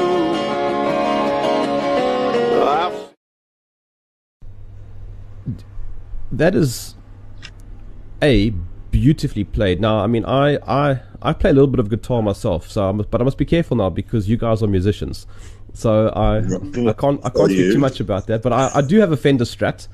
I've... 2.63 2.93
That 6.31 6.53
is 6.53 6.93
a 8.21 8.53
beautifully 8.91 9.43
played. 9.43 9.81
Now, 9.81 9.97
I 9.97 10.05
mean, 10.05 10.25
I, 10.25 10.59
I, 10.67 11.01
I 11.23 11.33
play 11.33 11.49
a 11.49 11.53
little 11.53 11.65
bit 11.65 11.79
of 11.79 11.89
guitar 11.89 12.21
myself, 12.21 12.69
so 12.69 12.87
I 12.87 12.91
must, 12.91 13.09
but 13.09 13.19
I 13.19 13.23
must 13.23 13.39
be 13.39 13.45
careful 13.45 13.77
now 13.77 13.89
because 13.89 14.29
you 14.29 14.37
guys 14.37 14.61
are 14.61 14.67
musicians. 14.67 15.25
So 15.73 16.09
I, 16.09 16.37
I 16.37 16.93
can't, 16.93 17.19
I 17.25 17.31
can't 17.31 17.49
speak 17.49 17.73
too 17.73 17.79
much 17.79 17.99
about 17.99 18.27
that. 18.27 18.43
But 18.43 18.53
I, 18.53 18.69
I 18.75 18.81
do 18.83 18.99
have 18.99 19.11
a 19.11 19.17
Fender 19.17 19.45
Strat. 19.45 19.87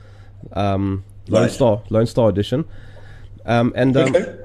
Um, 0.52 1.06
Lone 1.32 1.44
Right. 1.44 1.52
Star 1.52 1.82
Lone 1.90 2.06
Star 2.06 2.30
Edition, 2.30 2.66
um, 3.46 3.72
and 3.76 3.96
um, 3.98 4.16
Okay. 4.16 4.36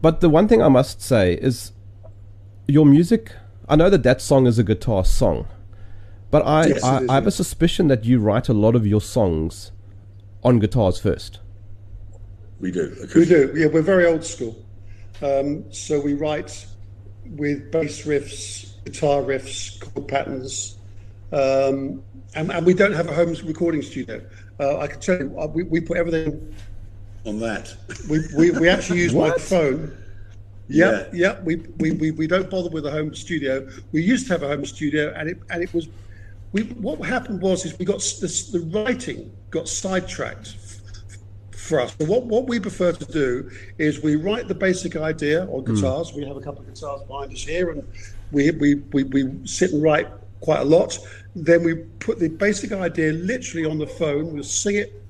but 0.00 0.20
the 0.20 0.28
one 0.30 0.48
thing 0.48 0.62
I 0.62 0.68
must 0.68 1.00
say 1.02 1.34
is 1.34 1.72
your 2.66 2.86
music. 2.86 3.32
I 3.68 3.76
know 3.76 3.90
that 3.90 4.02
that 4.02 4.20
song 4.20 4.46
is 4.46 4.58
a 4.58 4.64
guitar 4.64 5.04
song, 5.04 5.46
but 6.30 6.44
I, 6.46 6.66
Yes, 6.66 6.82
I, 6.84 7.02
is, 7.02 7.08
I 7.08 7.14
have 7.14 7.26
a 7.26 7.30
suspicion 7.30 7.88
that 7.88 8.04
you 8.04 8.18
write 8.18 8.48
a 8.48 8.52
lot 8.54 8.74
of 8.74 8.86
your 8.86 9.00
songs 9.00 9.70
on 10.42 10.58
guitars 10.58 10.98
first. 10.98 11.38
We 12.60 12.70
do. 12.70 12.94
We 13.14 13.24
do. 13.24 13.52
Yeah, 13.54 13.66
we're 13.66 13.82
very 13.82 14.06
old 14.06 14.24
school. 14.24 14.56
Um, 15.20 15.64
so 15.72 16.00
we 16.00 16.14
write 16.14 16.66
with 17.36 17.70
bass 17.70 18.04
riffs, 18.06 18.82
guitar 18.84 19.22
riffs, 19.22 19.78
chord 19.80 20.08
patterns, 20.08 20.76
um, 21.32 22.02
and, 22.34 22.50
and 22.50 22.66
we 22.66 22.74
don't 22.74 22.92
have 22.92 23.08
a 23.08 23.14
home 23.14 23.34
recording 23.44 23.82
studio. 23.82 24.20
Uh, 24.62 24.78
I 24.78 24.86
can 24.86 25.00
tell 25.00 25.18
you, 25.18 25.34
uh, 25.38 25.46
we, 25.48 25.64
we 25.64 25.80
put 25.80 25.96
everything. 25.96 26.54
On 27.24 27.38
that. 27.40 27.74
We, 28.08 28.20
we, 28.36 28.50
we 28.52 28.68
actually 28.68 29.00
use 29.00 29.14
my 29.14 29.20
What? 29.30 29.40
phone. 29.40 29.96
Yeah, 30.68 31.06
yeah. 31.12 31.40
We, 31.42 31.56
we, 31.78 31.90
we, 31.92 32.10
we 32.12 32.26
don't 32.26 32.48
bother 32.48 32.70
with 32.70 32.86
a 32.86 32.90
home 32.90 33.14
studio. 33.14 33.66
We 33.92 34.02
used 34.02 34.26
to 34.28 34.32
have 34.34 34.42
a 34.42 34.48
home 34.48 34.64
studio, 34.64 35.12
and 35.16 35.28
it 35.30 35.38
and 35.50 35.62
it 35.62 35.72
was. 35.74 35.88
We, 36.52 36.62
what 36.86 37.00
happened 37.06 37.40
was 37.40 37.64
is 37.64 37.76
we 37.78 37.84
got 37.84 37.96
s- 37.96 38.18
this, 38.18 38.50
the 38.50 38.60
writing 38.60 39.32
got 39.50 39.68
sidetracked 39.68 40.48
f- 40.48 40.80
for 41.52 41.80
us. 41.80 41.96
So 41.98 42.06
what, 42.06 42.26
what 42.26 42.46
we 42.46 42.60
prefer 42.60 42.92
to 42.92 43.04
do 43.06 43.50
is 43.78 44.02
we 44.02 44.16
write 44.16 44.48
the 44.48 44.54
basic 44.54 44.94
idea 44.96 45.46
on 45.46 45.64
guitars. 45.64 46.12
We 46.14 46.24
have 46.26 46.36
a 46.36 46.40
couple 46.40 46.60
of 46.60 46.66
guitars 46.66 47.00
behind 47.08 47.32
us 47.32 47.42
here, 47.42 47.70
and 47.70 47.82
we, 48.30 48.50
we, 48.52 48.74
we, 48.92 49.04
we 49.04 49.46
sit 49.46 49.72
and 49.72 49.82
write 49.82 50.08
quite 50.42 50.60
a 50.60 50.64
lot. 50.64 50.98
Then 51.34 51.64
we 51.64 51.74
put 51.74 52.18
the 52.18 52.28
basic 52.28 52.72
idea 52.72 53.12
literally 53.12 53.64
on 53.64 53.78
the 53.78 53.86
phone. 53.86 54.32
We'll 54.32 54.42
sing 54.42 54.76
it 54.76 55.02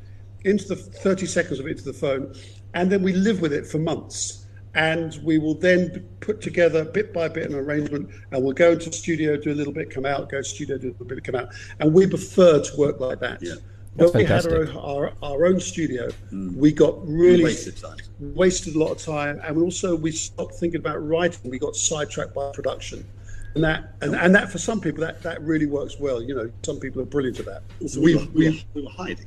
into 0.45 0.69
the 0.69 0.77
30 0.77 1.27
seconds 1.27 1.59
of 1.59 1.67
it 1.67 1.71
into 1.71 1.85
the 1.85 1.93
phone, 1.93 2.35
and 2.75 2.91
then 2.91 3.03
we 3.03 3.13
live 3.13 3.41
with 3.41 3.53
it 3.53 3.67
for 3.67 3.79
months. 3.79 4.47
And 4.75 5.19
we 5.23 5.37
will 5.37 5.55
then 5.55 6.09
put 6.21 6.41
together 6.41 6.83
bit 6.83 7.13
by 7.13 7.29
bit 7.29 7.51
an 7.51 7.55
arrangement, 7.55 8.09
and 8.31 8.43
we'll 8.43 8.55
go 8.55 8.73
into 8.73 8.89
the 8.89 8.97
studio, 8.97 9.37
do 9.37 9.53
a 9.53 9.55
little 9.55 9.73
bit, 9.73 9.91
come 9.91 10.07
out, 10.07 10.31
go 10.31 10.39
to 10.39 10.45
studio, 10.45 10.79
do 10.79 10.89
a 10.89 10.93
little 10.93 11.05
bit, 11.05 11.23
come 11.25 11.35
out. 11.35 11.49
And 11.81 11.93
we 11.93 12.07
prefer 12.07 12.63
to 12.63 12.77
work 12.79 12.99
like 12.99 13.21
that. 13.21 13.43
Yeah. 13.43 13.55
That's 13.97 14.15
when 14.15 14.23
we 14.23 14.27
had 14.27 14.47
our, 14.47 14.73
our, 14.79 15.13
our 15.23 15.45
own 15.45 15.61
studio, 15.61 16.09
mm. 16.33 16.57
we 16.57 16.73
got 16.73 17.07
really 17.07 17.45
Wasted 17.45 17.77
time. 17.77 17.99
wasted 18.21 18.75
a 18.75 18.79
lot 18.79 18.93
of 18.93 18.99
time, 18.99 19.39
and 19.45 19.59
also 19.59 19.95
we 19.95 20.13
stopped 20.13 20.55
thinking 20.55 20.81
about 20.81 21.07
writing. 21.07 21.51
We 21.51 21.59
got 21.59 21.77
sidetracked 21.77 22.35
by 22.35 22.53
production, 22.53 23.07
and 23.55 23.65
that 23.65 23.95
and, 24.01 24.15
and 24.15 24.35
that 24.35 24.51
for 24.51 24.59
some 24.59 24.81
people 24.81 25.01
that 25.01 25.23
that 25.23 25.41
really 25.43 25.67
works 25.67 25.99
well. 25.99 26.23
You 26.23 26.35
know, 26.35 26.51
some 26.63 26.79
people 26.81 27.03
are 27.03 27.07
brilliant 27.07 27.39
at 27.41 27.47
that. 27.47 27.63
Also, 27.81 28.01
we, 28.01 28.15
we, 28.15 28.21
were, 28.25 28.31
we, 28.33 28.65
we 28.75 28.83
were 28.83 28.91
hiding. 28.91 29.27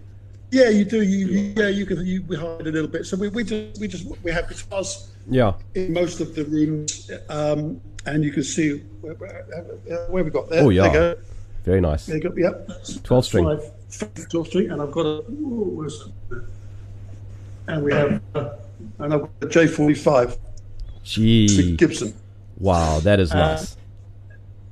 yeah, 0.52 0.70
you 0.70 0.86
do. 0.86 1.02
You, 1.04 1.28
you 1.28 1.54
yeah, 1.56 1.68
you 1.68 1.86
can 1.86 2.06
you 2.06 2.24
we 2.28 2.36
hide 2.36 2.62
a 2.68 2.72
little 2.72 2.88
bit. 2.88 3.06
So 3.06 3.18
we, 3.18 3.28
we 3.30 3.44
just 3.44 3.80
we 3.80 3.88
just 3.88 4.06
we 4.24 4.32
have 4.32 4.48
guitars 4.50 5.10
Yeah. 5.30 5.54
in 5.76 5.94
most 5.94 6.20
of 6.22 6.34
the 6.36 6.46
rooms, 6.46 7.10
um, 7.30 7.80
and 8.06 8.24
you 8.24 8.32
can 8.32 8.44
see 8.44 8.80
where, 9.02 9.14
where, 9.16 9.46
uh, 9.92 10.12
where 10.12 10.24
we 10.24 10.32
got 10.32 10.50
there. 10.50 10.64
Oh, 10.64 10.70
yeah. 10.70 10.84
There 10.84 11.10
you 11.10 11.16
go. 11.16 11.22
Very 11.64 11.82
nice. 11.82 12.06
There 12.06 12.18
you 12.18 12.30
go. 12.30 12.36
Yep. 12.36 12.70
12 13.04 13.26
string. 13.26 13.46
Five, 13.46 13.72
five, 13.90 14.30
12 14.30 14.48
string, 14.48 14.72
and 14.72 14.82
I've 14.82 14.92
got 14.92 15.06
a. 15.06 15.20
ooh, 15.32 15.72
where's- 15.76 16.10
and 17.68 17.84
we 17.84 17.92
have, 17.94 18.22
uh, 18.36 18.50
and 19.00 19.14
I've 19.14 19.22
got 19.22 19.30
a 19.42 19.48
J45 19.48 20.38
Gee. 21.04 21.76
Gibson. 21.76 22.14
Wow, 22.60 23.00
that 23.00 23.20
is 23.20 23.34
nice. 23.34 23.76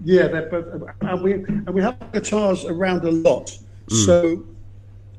Yeah, 0.04 0.28
they're, 0.28 0.50
but, 0.50 0.96
and 1.02 1.22
we 1.22 1.34
and 1.34 1.70
we 1.70 1.82
have 1.82 1.98
guitars 2.12 2.66
around 2.66 3.04
a 3.06 3.12
lot. 3.12 3.58
So, 3.90 4.44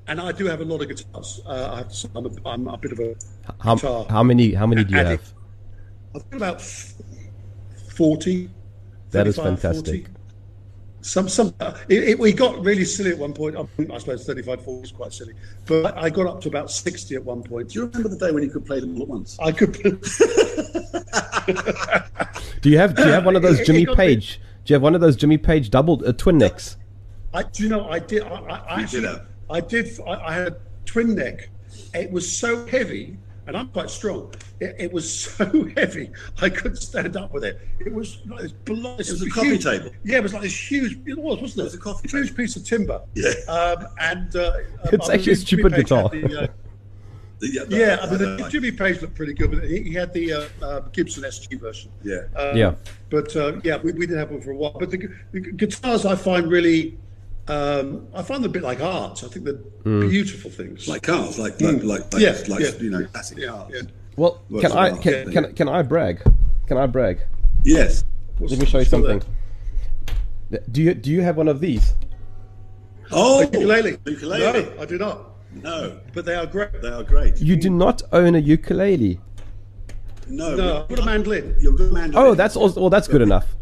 and 0.07 0.21
I 0.21 0.33
do 0.33 0.47
have 0.47 0.61
a 0.61 0.65
lot 0.65 0.83
of 0.83 0.89
guitars. 0.89 1.41
Uh, 1.47 1.71
I 1.73 1.77
have 1.79 1.89
to 1.89 1.95
say, 1.95 2.09
I'm 2.15 2.27
a, 2.27 2.31
I'm 2.49 2.69
a 2.69 2.77
bit 2.79 2.93
of 2.93 2.99
a 3.01 3.15
How, 3.61 3.75
guitar. 3.77 4.07
how 4.11 4.23
many 4.23 4.53
how 4.53 4.67
many 4.67 4.85
do 4.85 4.95
you 4.95 5.01
addict. 5.01 5.25
have? 5.25 6.23
I've 6.23 6.31
got 6.31 6.37
about 6.37 6.63
forty. 7.97 8.51
That 9.11 9.27
is 9.27 9.37
fantastic. 9.37 10.07
40. 10.07 10.11
Some 11.03 11.29
some 11.29 11.55
it, 11.89 12.09
it, 12.09 12.19
we 12.19 12.33
got 12.33 12.59
really 12.65 12.85
silly 12.85 13.11
at 13.11 13.19
one 13.19 13.33
point. 13.35 13.57
I, 13.57 13.65
mean, 13.77 13.91
I 13.93 13.99
suppose 13.99 14.25
35, 14.27 14.65
40 14.65 14.83
is 14.85 14.91
quite 14.93 15.13
silly, 15.13 15.35
but 15.67 15.97
I 15.99 16.09
got 16.09 16.27
up 16.27 16.41
to 16.43 16.49
about 16.49 16.71
sixty 16.71 17.15
at 17.15 17.23
one 17.25 17.43
point. 17.43 17.69
Do 17.69 17.79
you 17.79 17.85
remember 17.87 18.09
the 18.09 18.17
day 18.17 18.33
when 18.33 18.43
you 18.43 18.49
could 18.51 18.65
play 18.65 18.81
them 18.81 18.97
all 18.97 19.03
at 19.03 19.09
once? 19.09 19.39
I 19.41 19.53
could. 19.53 19.73
Do 22.63 22.71
you 22.71 22.79
have 22.79 22.95
do 22.95 23.03
you 23.05 23.11
have 23.11 23.27
one 23.27 23.37
of 23.37 23.43
those 23.43 23.61
It- 23.61 23.63
it 23.65 23.67
Jimmy 23.67 23.85
got 23.85 23.99
me- 23.99 24.05
Page? 24.07 24.41
Do 24.65 24.73
you 24.73 24.75
have 24.75 24.83
one 24.83 24.95
of 24.95 25.01
those 25.01 25.17
Jimmy 25.17 25.37
Page 25.39 25.71
double 25.71 26.03
uh, 26.07 26.13
twin 26.13 26.39
necks? 26.39 26.77
I 27.35 27.43
do 27.43 27.65
you 27.65 27.69
know 27.69 27.89
I 27.89 27.99
did. 27.99 28.23
I, 28.23 28.29
I, 28.29 28.57
I 28.77 28.81
actually, 28.83 29.01
did 29.03 29.09
have. 29.11 29.27
I 29.51 29.61
did. 29.61 30.01
I, 30.07 30.11
I 30.13 30.33
had 30.35 30.47
a 30.49 30.57
twin 30.87 31.15
neck. 31.15 31.51
It 31.93 32.11
was 32.11 32.31
so 32.31 32.65
heavy, 32.67 33.19
and 33.47 33.57
I'm 33.57 33.69
quite 33.69 33.91
strong. 33.91 34.33
It, 34.61 34.77
it 34.79 34.93
was 34.93 35.13
so 35.25 35.69
heavy, 35.77 36.11
I 36.41 36.49
couldn't 36.49 36.77
stand 36.77 37.17
up 37.17 37.33
with 37.33 37.45
it. 37.45 37.61
It 37.81 37.93
was 37.93 38.23
like 38.27 38.43
this. 38.43 38.53
blo- 38.53 38.93
It 38.95 38.99
was 38.99 39.21
a 39.23 39.29
coffee 39.31 39.59
table. 39.59 39.91
Yeah, 40.05 40.19
it 40.19 40.23
was 40.23 40.33
like 40.33 40.43
this 40.43 40.71
huge. 40.71 40.99
It 41.07 41.19
was, 41.19 41.41
wasn't 41.41 41.59
it? 41.59 41.61
It 41.61 41.65
was 41.65 41.75
a 41.75 41.79
coffee 41.79 42.09
huge 42.09 42.29
table. 42.29 42.37
piece 42.37 42.57
of 42.57 42.65
timber. 42.65 43.03
Yeah. 43.15 43.31
Um, 43.49 43.87
and 44.01 44.35
uh, 44.37 44.53
It's 44.93 45.11
I 45.11 45.15
actually 45.15 45.33
a 45.33 45.37
stupid 45.37 45.75
guitar. 45.75 46.09
the, 46.09 46.43
uh, 46.43 46.47
Yeah, 47.53 47.63
yeah, 47.69 47.99
I 48.03 48.07
mean, 48.11 48.19
the, 48.19 48.49
Jimmy 48.51 48.71
Page 48.73 49.01
looked 49.03 49.15
pretty 49.15 49.35
good, 49.35 49.51
but 49.51 49.65
he, 49.65 49.83
he 49.83 49.93
had 49.95 50.13
the 50.13 50.33
uh, 50.33 50.49
uh, 50.63 50.81
Gibson 50.93 51.23
SG 51.25 51.61
version. 51.61 51.91
Yeah. 52.03 52.23
Um, 52.37 52.57
Yeah. 52.57 52.75
But 53.11 53.35
uh, 53.37 53.61
yeah, 53.63 53.77
we, 53.79 53.93
we 53.93 54.07
didn't 54.07 54.19
have 54.19 54.31
one 54.31 54.41
for 54.41 54.51
a 54.51 54.57
while. 54.57 54.77
But 54.79 54.91
the, 54.91 55.09
the 55.33 55.41
guitars 55.41 56.05
I 56.07 56.17
find 56.17 56.51
really, 56.51 56.99
um, 57.49 58.09
I 58.15 58.23
find 58.23 58.43
them 58.43 58.51
a 58.51 58.53
bit 58.55 58.63
like 58.63 58.81
art. 58.81 59.23
I 59.25 59.29
think 59.29 59.45
they're 59.45 59.55
Hmm. 59.85 60.09
beautiful 60.09 60.51
things. 60.51 60.89
like 60.89 61.03
cars, 61.03 61.39
like 61.39 61.61
like 61.61 61.83
like, 61.83 62.13
like, 62.13 62.23
Yeah, 62.23 62.37
like 62.49 62.61
yeah. 62.61 62.71
you 62.81 62.91
know, 62.91 63.05
classic 63.07 63.39
yeah, 63.39 63.49
cars. 63.49 63.71
yeah. 63.75 63.83
Well, 64.17 64.43
Works 64.49 64.69
can 64.69 64.73
I 64.79 64.91
can, 64.97 65.13
Yeah. 65.13 65.25
can 65.43 65.53
can 65.55 65.69
I 65.69 65.83
brag? 65.83 66.23
Can 66.67 66.79
I 66.79 66.87
brag? 66.87 67.21
Yes. 67.65 68.05
Let 68.41 68.59
me 68.59 68.65
show 68.67 68.79
you 68.79 68.85
Still 68.85 69.03
something. 69.07 69.23
Do 70.71 70.83
you 70.83 70.95
do 70.95 71.11
you 71.11 71.21
have 71.23 71.37
one 71.37 71.49
of 71.49 71.61
these? 71.61 71.93
Oh, 73.13 73.43
Ukulele. 73.43 73.99
Ukulele. 74.07 74.63
No, 74.63 74.83
I 74.83 74.87
do 74.87 74.99
not. 74.99 75.34
No, 75.63 75.99
But 76.13 76.25
they 76.25 76.35
are 76.35 76.47
great. 76.47 76.81
they 76.83 76.89
are 76.89 77.03
great. 77.05 77.39
You 77.39 77.57
do 77.57 77.71
not 77.71 78.03
own 78.13 78.35
a 78.35 78.39
ukulele. 78.39 79.21
No, 80.29 80.55
No, 80.57 80.83
I've 80.83 80.89
got 80.89 80.99
a 81.01 81.05
mandolin. 81.05 81.55
You're 81.61 81.75
a 81.75 81.77
good 81.77 81.93
man. 81.93 82.13
Oh, 82.15 82.35
that's 82.35 82.57
also, 82.57 82.81
well, 82.81 82.91
that's 82.91 83.09
good 83.09 83.23
enough. 83.23 83.55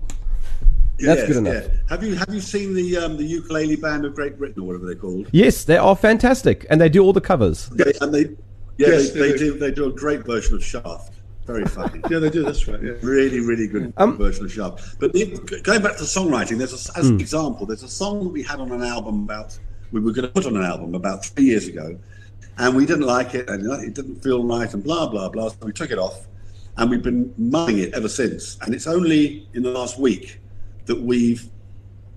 that's 0.99 1.27
good 1.27 1.37
enough. 1.37 1.65
Have 1.89 2.03
you 2.05 2.15
have 2.15 2.33
you 2.33 2.41
seen 2.41 2.75
the 2.75 2.97
um, 2.97 3.17
the 3.17 3.25
ukulele 3.25 3.77
band 3.77 4.05
of 4.05 4.15
Great 4.15 4.39
Britain 4.39 4.63
or 4.63 4.67
whatever 4.67 4.87
they're 4.87 4.95
called? 4.95 5.29
Yes, 5.33 5.65
they 5.65 5.77
are 5.77 5.97
fantastic, 5.97 6.65
and 6.71 6.81
they 6.81 6.89
do 6.89 7.03
all 7.03 7.13
the 7.13 7.21
covers. 7.21 7.69
Yeah, 7.77 7.87
and 8.01 8.15
they 8.15 8.21
yeah 8.79 8.89
Yes, 8.89 9.11
they, 9.11 9.19
they 9.21 9.33
they, 9.33 9.39
do. 9.39 9.53
do. 9.55 9.59
they 9.59 9.71
do 9.73 9.87
a 9.87 9.93
great 9.93 10.25
version 10.25 10.55
of 10.55 10.65
Shaft. 10.65 11.15
Very 11.47 11.65
funny. 11.65 12.01
Yeah, 12.11 12.21
they 12.21 12.31
do. 12.31 12.45
That's 12.45 12.69
right. 12.69 12.81
Yeah. 12.81 12.93
Really, 13.03 13.41
really 13.41 13.67
good 13.67 13.93
Um, 13.97 14.17
version 14.17 14.45
of 14.45 14.53
Shaft. 14.53 15.01
But 15.01 15.13
the, 15.13 15.25
going 15.65 15.83
back 15.83 15.97
to 15.97 16.05
songwriting, 16.05 16.57
there's 16.59 16.73
a, 16.73 16.97
as 16.99 17.09
an 17.09 17.19
example, 17.21 17.67
there's 17.67 17.83
a 17.83 17.89
song 17.89 18.23
that 18.23 18.29
we 18.31 18.45
had 18.45 18.61
on 18.61 18.71
an 18.71 18.83
album 18.85 19.25
about 19.25 19.59
we 19.93 20.01
were 20.01 20.13
going 20.13 20.27
to 20.27 20.33
put 20.33 20.47
on 20.47 20.57
an 20.57 20.65
album 20.65 20.95
about 20.95 21.25
three 21.25 21.45
years 21.45 21.69
ago, 21.69 21.99
and 22.59 22.75
we 22.75 22.85
didn't 22.87 23.07
like 23.07 23.35
it, 23.35 23.49
and 23.49 23.65
it 23.83 23.95
didn't 23.95 24.23
feel 24.23 24.45
right, 24.45 24.73
and 24.73 24.83
blah 24.83 25.07
blah 25.09 25.29
blah. 25.29 25.49
So 25.51 25.57
we 25.63 25.73
took 25.73 25.91
it 25.91 25.99
off, 25.99 26.27
and 26.79 26.91
we've 26.91 27.03
been 27.03 27.33
mumming 27.39 27.79
it 27.79 27.95
ever 27.95 28.09
since. 28.09 28.59
And 28.63 28.75
it's 28.75 28.87
only 28.87 29.47
in 29.55 29.63
the 29.63 29.71
last 29.71 29.99
week 30.01 30.41
that 30.87 31.01
we've 31.01 31.49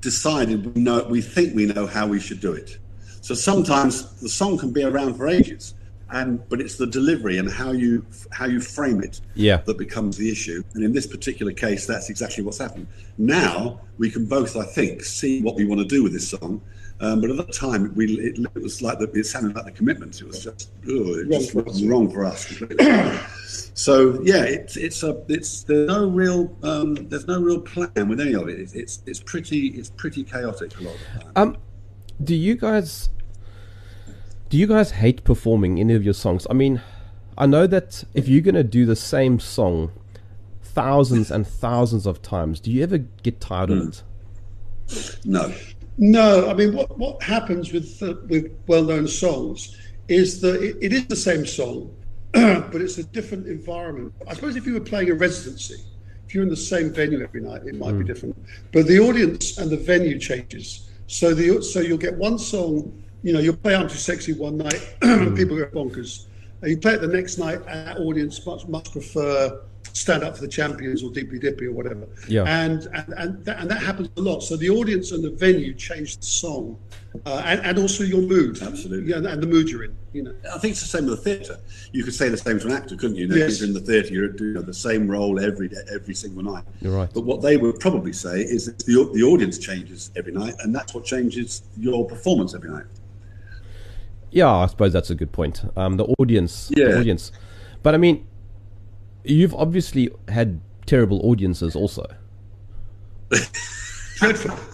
decided 0.01 0.75
we 0.75 0.81
know 0.81 1.03
we 1.09 1.21
think 1.21 1.55
we 1.55 1.65
know 1.65 1.85
how 1.85 2.07
we 2.07 2.19
should 2.19 2.39
do 2.39 2.53
it. 2.53 2.77
So 3.21 3.33
sometimes 3.33 4.19
the 4.21 4.29
song 4.29 4.57
can 4.57 4.71
be 4.71 4.83
around 4.83 5.15
for 5.15 5.27
ages, 5.27 5.73
and 6.11 6.47
but 6.49 6.61
it's 6.61 6.77
the 6.77 6.87
delivery 6.87 7.37
and 7.39 7.51
how 7.51 7.71
you 7.71 8.05
how 8.31 8.45
you 8.45 8.61
frame 8.61 9.01
it 9.01 9.21
Yeah. 9.33 9.57
that 9.65 9.77
becomes 9.77 10.15
the 10.17 10.31
issue. 10.31 10.63
And 10.73 10.83
in 10.83 10.93
this 10.93 11.07
particular 11.07 11.51
case, 11.51 11.85
that's 11.85 12.09
exactly 12.09 12.43
what's 12.43 12.59
happened. 12.59 12.87
Now 13.17 13.81
we 13.97 14.11
can 14.11 14.25
both, 14.25 14.55
I 14.55 14.65
think, 14.65 15.03
see 15.03 15.41
what 15.41 15.55
we 15.55 15.65
want 15.65 15.81
to 15.81 15.87
do 15.87 16.03
with 16.03 16.13
this 16.13 16.27
song. 16.29 16.61
Um, 17.01 17.19
but 17.19 17.29
at 17.29 17.37
that 17.37 17.53
time, 17.53 17.93
we 17.95 18.05
it, 18.05 18.39
it 18.39 18.61
was 18.61 18.81
like 18.81 18.99
the, 18.99 19.11
it 19.11 19.25
sounded 19.25 19.55
like 19.55 19.65
the 19.65 19.71
commitment. 19.71 20.21
It 20.21 20.27
was 20.27 20.43
just, 20.43 20.71
it 20.83 21.29
just 21.29 21.53
Wrong. 21.53 21.65
was 21.65 21.83
wrong 21.83 22.09
for 22.09 22.23
us. 22.23 22.47
so 23.73 24.21
yeah, 24.23 24.43
it's 24.43 24.77
it's 24.77 25.03
a 25.03 25.21
it's 25.27 25.63
there's 25.63 25.89
no 25.89 26.07
real 26.07 26.55
um, 26.63 26.95
there's 27.09 27.27
no 27.27 27.41
real 27.41 27.59
plan 27.59 28.07
with 28.07 28.21
any 28.21 28.33
of 28.33 28.47
it. 28.47 28.59
It's 28.59 28.73
it's, 28.73 29.03
it's 29.05 29.19
pretty 29.19 29.67
it's 29.69 29.89
pretty 29.89 30.23
chaotic 30.23 30.79
a 30.79 30.83
lot 30.83 30.95
of 30.95 30.99
the 30.99 31.19
time. 31.19 31.31
Um, 31.35 31.57
do 32.23 32.33
you 32.33 32.55
guys 32.55 33.09
do 34.49 34.57
you 34.57 34.67
guys 34.67 34.91
hate 34.91 35.25
performing 35.25 35.81
any 35.81 35.95
of 35.95 36.03
your 36.03 36.13
songs? 36.13 36.47
I 36.49 36.53
mean, 36.53 36.81
I 37.37 37.45
know 37.45 37.67
that 37.67 38.05
if 38.13 38.29
you're 38.29 38.41
gonna 38.41 38.63
do 38.63 38.85
the 38.85 38.95
same 38.95 39.41
song 39.41 39.91
thousands 40.61 41.29
and 41.29 41.45
thousands 41.45 42.05
of 42.05 42.21
times, 42.21 42.61
do 42.61 42.71
you 42.71 42.83
ever 42.83 42.99
get 42.99 43.41
tired 43.41 43.71
of 43.71 43.87
it? 43.89 45.19
no, 45.25 45.53
No, 45.97 46.49
I 46.49 46.53
mean, 46.53 46.73
what 46.73 46.97
what 46.97 47.21
happens 47.23 47.71
with 47.71 48.01
uh, 48.03 48.15
with 48.27 48.51
well-known 48.67 49.07
songs 49.07 49.77
is 50.07 50.41
that 50.41 50.61
it, 50.61 50.77
it 50.81 50.93
is 50.93 51.05
the 51.07 51.15
same 51.15 51.45
song, 51.45 51.95
but 52.33 52.81
it's 52.81 52.97
a 52.97 53.03
different 53.03 53.47
environment. 53.47 54.13
I 54.27 54.33
suppose 54.33 54.55
if 54.55 54.65
you 54.65 54.73
were 54.73 54.81
playing 54.81 55.09
a 55.09 55.13
residency, 55.13 55.75
if 56.27 56.33
you're 56.33 56.43
in 56.43 56.49
the 56.49 56.55
same 56.55 56.91
venue 56.91 57.23
every 57.23 57.41
night, 57.41 57.63
it 57.65 57.75
might 57.75 57.93
be 57.93 58.03
different. 58.03 58.35
But 58.73 58.87
the 58.87 58.99
audience 58.99 59.57
and 59.57 59.71
the 59.71 59.77
venue 59.77 60.19
changes. 60.19 60.89
So 61.07 61.33
the 61.33 61.61
so 61.61 61.79
you'll 61.79 61.97
get 61.97 62.15
one 62.17 62.37
song, 62.39 63.01
you 63.23 63.31
know, 63.31 63.39
you'll 63.39 63.55
play 63.55 63.75
"I'm 63.75 63.87
Too 63.87 63.95
Sexy" 63.95 64.33
one 64.33 64.57
night, 64.57 64.97
and 65.01 65.35
people 65.35 65.55
go 65.55 65.65
bonkers. 65.67 66.25
And 66.61 66.71
you 66.71 66.77
play 66.77 66.93
it 66.93 67.01
the 67.01 67.07
next 67.07 67.37
night, 67.37 67.59
and 67.67 67.87
that 67.87 67.97
audience 67.99 68.45
much 68.45 68.67
much 68.67 68.91
prefer 68.91 69.61
"Stand 69.95 70.23
Up 70.23 70.35
for 70.35 70.41
the 70.41 70.47
Champions" 70.47 71.03
or 71.03 71.11
"Deeply 71.11 71.39
Dippy" 71.39 71.67
or 71.67 71.71
whatever. 71.71 72.07
Yeah. 72.27 72.43
And 72.43 72.87
and 72.93 73.13
and 73.17 73.45
that, 73.45 73.59
and 73.59 73.71
that 73.71 73.81
happens 73.81 74.09
a 74.17 74.21
lot. 74.21 74.43
So 74.43 74.57
the 74.57 74.69
audience 74.69 75.11
and 75.11 75.23
the 75.23 75.31
venue 75.31 75.73
change 75.73 76.17
the 76.17 76.25
song, 76.25 76.77
uh, 77.25 77.41
and 77.45 77.61
and 77.61 77.79
also 77.79 78.03
your 78.03 78.21
mood. 78.21 78.61
Absolutely. 78.61 79.09
Yeah, 79.09 79.17
and, 79.17 79.27
and 79.27 79.41
the 79.41 79.47
mood 79.47 79.69
you're 79.69 79.85
in. 79.85 79.95
You 80.13 80.23
know. 80.23 80.35
I 80.53 80.57
think 80.59 80.71
it's 80.71 80.81
the 80.81 80.87
same 80.87 81.05
with 81.07 81.23
the 81.23 81.35
theatre. 81.35 81.57
You 81.91 82.03
could 82.03 82.13
say 82.13 82.29
the 82.29 82.37
same 82.37 82.59
to 82.59 82.67
an 82.67 82.73
actor, 82.73 82.95
couldn't 82.95 83.15
you? 83.15 83.23
you 83.23 83.29
know, 83.29 83.35
Yes. 83.35 83.55
If 83.55 83.59
you're 83.59 83.67
in 83.69 83.73
the 83.73 83.79
theatre, 83.81 84.13
you're 84.13 84.27
doing 84.29 84.65
the 84.65 84.73
same 84.73 85.09
role 85.09 85.39
every 85.39 85.67
day, 85.67 85.81
every 85.93 86.13
single 86.13 86.43
night. 86.43 86.63
You're 86.81 86.95
right. 86.95 87.11
But 87.13 87.21
what 87.21 87.41
they 87.41 87.57
would 87.57 87.79
probably 87.79 88.13
say 88.13 88.41
is 88.41 88.65
that 88.67 88.79
the, 88.79 89.09
the 89.13 89.23
audience 89.23 89.57
changes 89.57 90.11
every 90.15 90.31
night, 90.31 90.55
and 90.59 90.73
that's 90.73 90.93
what 90.93 91.03
changes 91.05 91.63
your 91.77 92.05
performance 92.05 92.53
every 92.53 92.69
night. 92.69 92.85
Yeah, 94.31 94.51
I 94.51 94.65
suppose 94.65 94.91
that's 94.91 95.09
a 95.09 95.15
good 95.15 95.31
point. 95.31 95.63
Um, 95.77 95.95
the 95.95 96.05
audience, 96.19 96.67
the 96.67 96.99
audience. 96.99 97.31
But 97.83 97.93
I 97.93 97.97
mean, 97.97 98.27
you've 99.25 99.53
obviously 99.55 100.09
had 100.29 100.59
terrible 100.85 101.19
audiences 101.25 101.75
also. 101.75 102.05
Dreadful. 104.17 104.57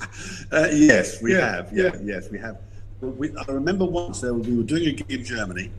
Uh, 0.51 0.67
yes, 0.73 1.21
we 1.21 1.31
Yeah, 1.33 1.55
have. 1.55 1.71
Yeah, 1.71 1.83
yeah. 1.85 1.99
yes, 2.03 2.29
we 2.29 2.37
have. 2.37 2.57
We, 2.99 3.29
I 3.37 3.45
remember 3.53 3.85
once 3.85 4.19
there, 4.19 4.33
we 4.33 4.57
were 4.57 4.63
doing 4.63 4.85
a 4.87 4.91
gig 4.91 5.09
in 5.09 5.23
Germany, 5.23 5.71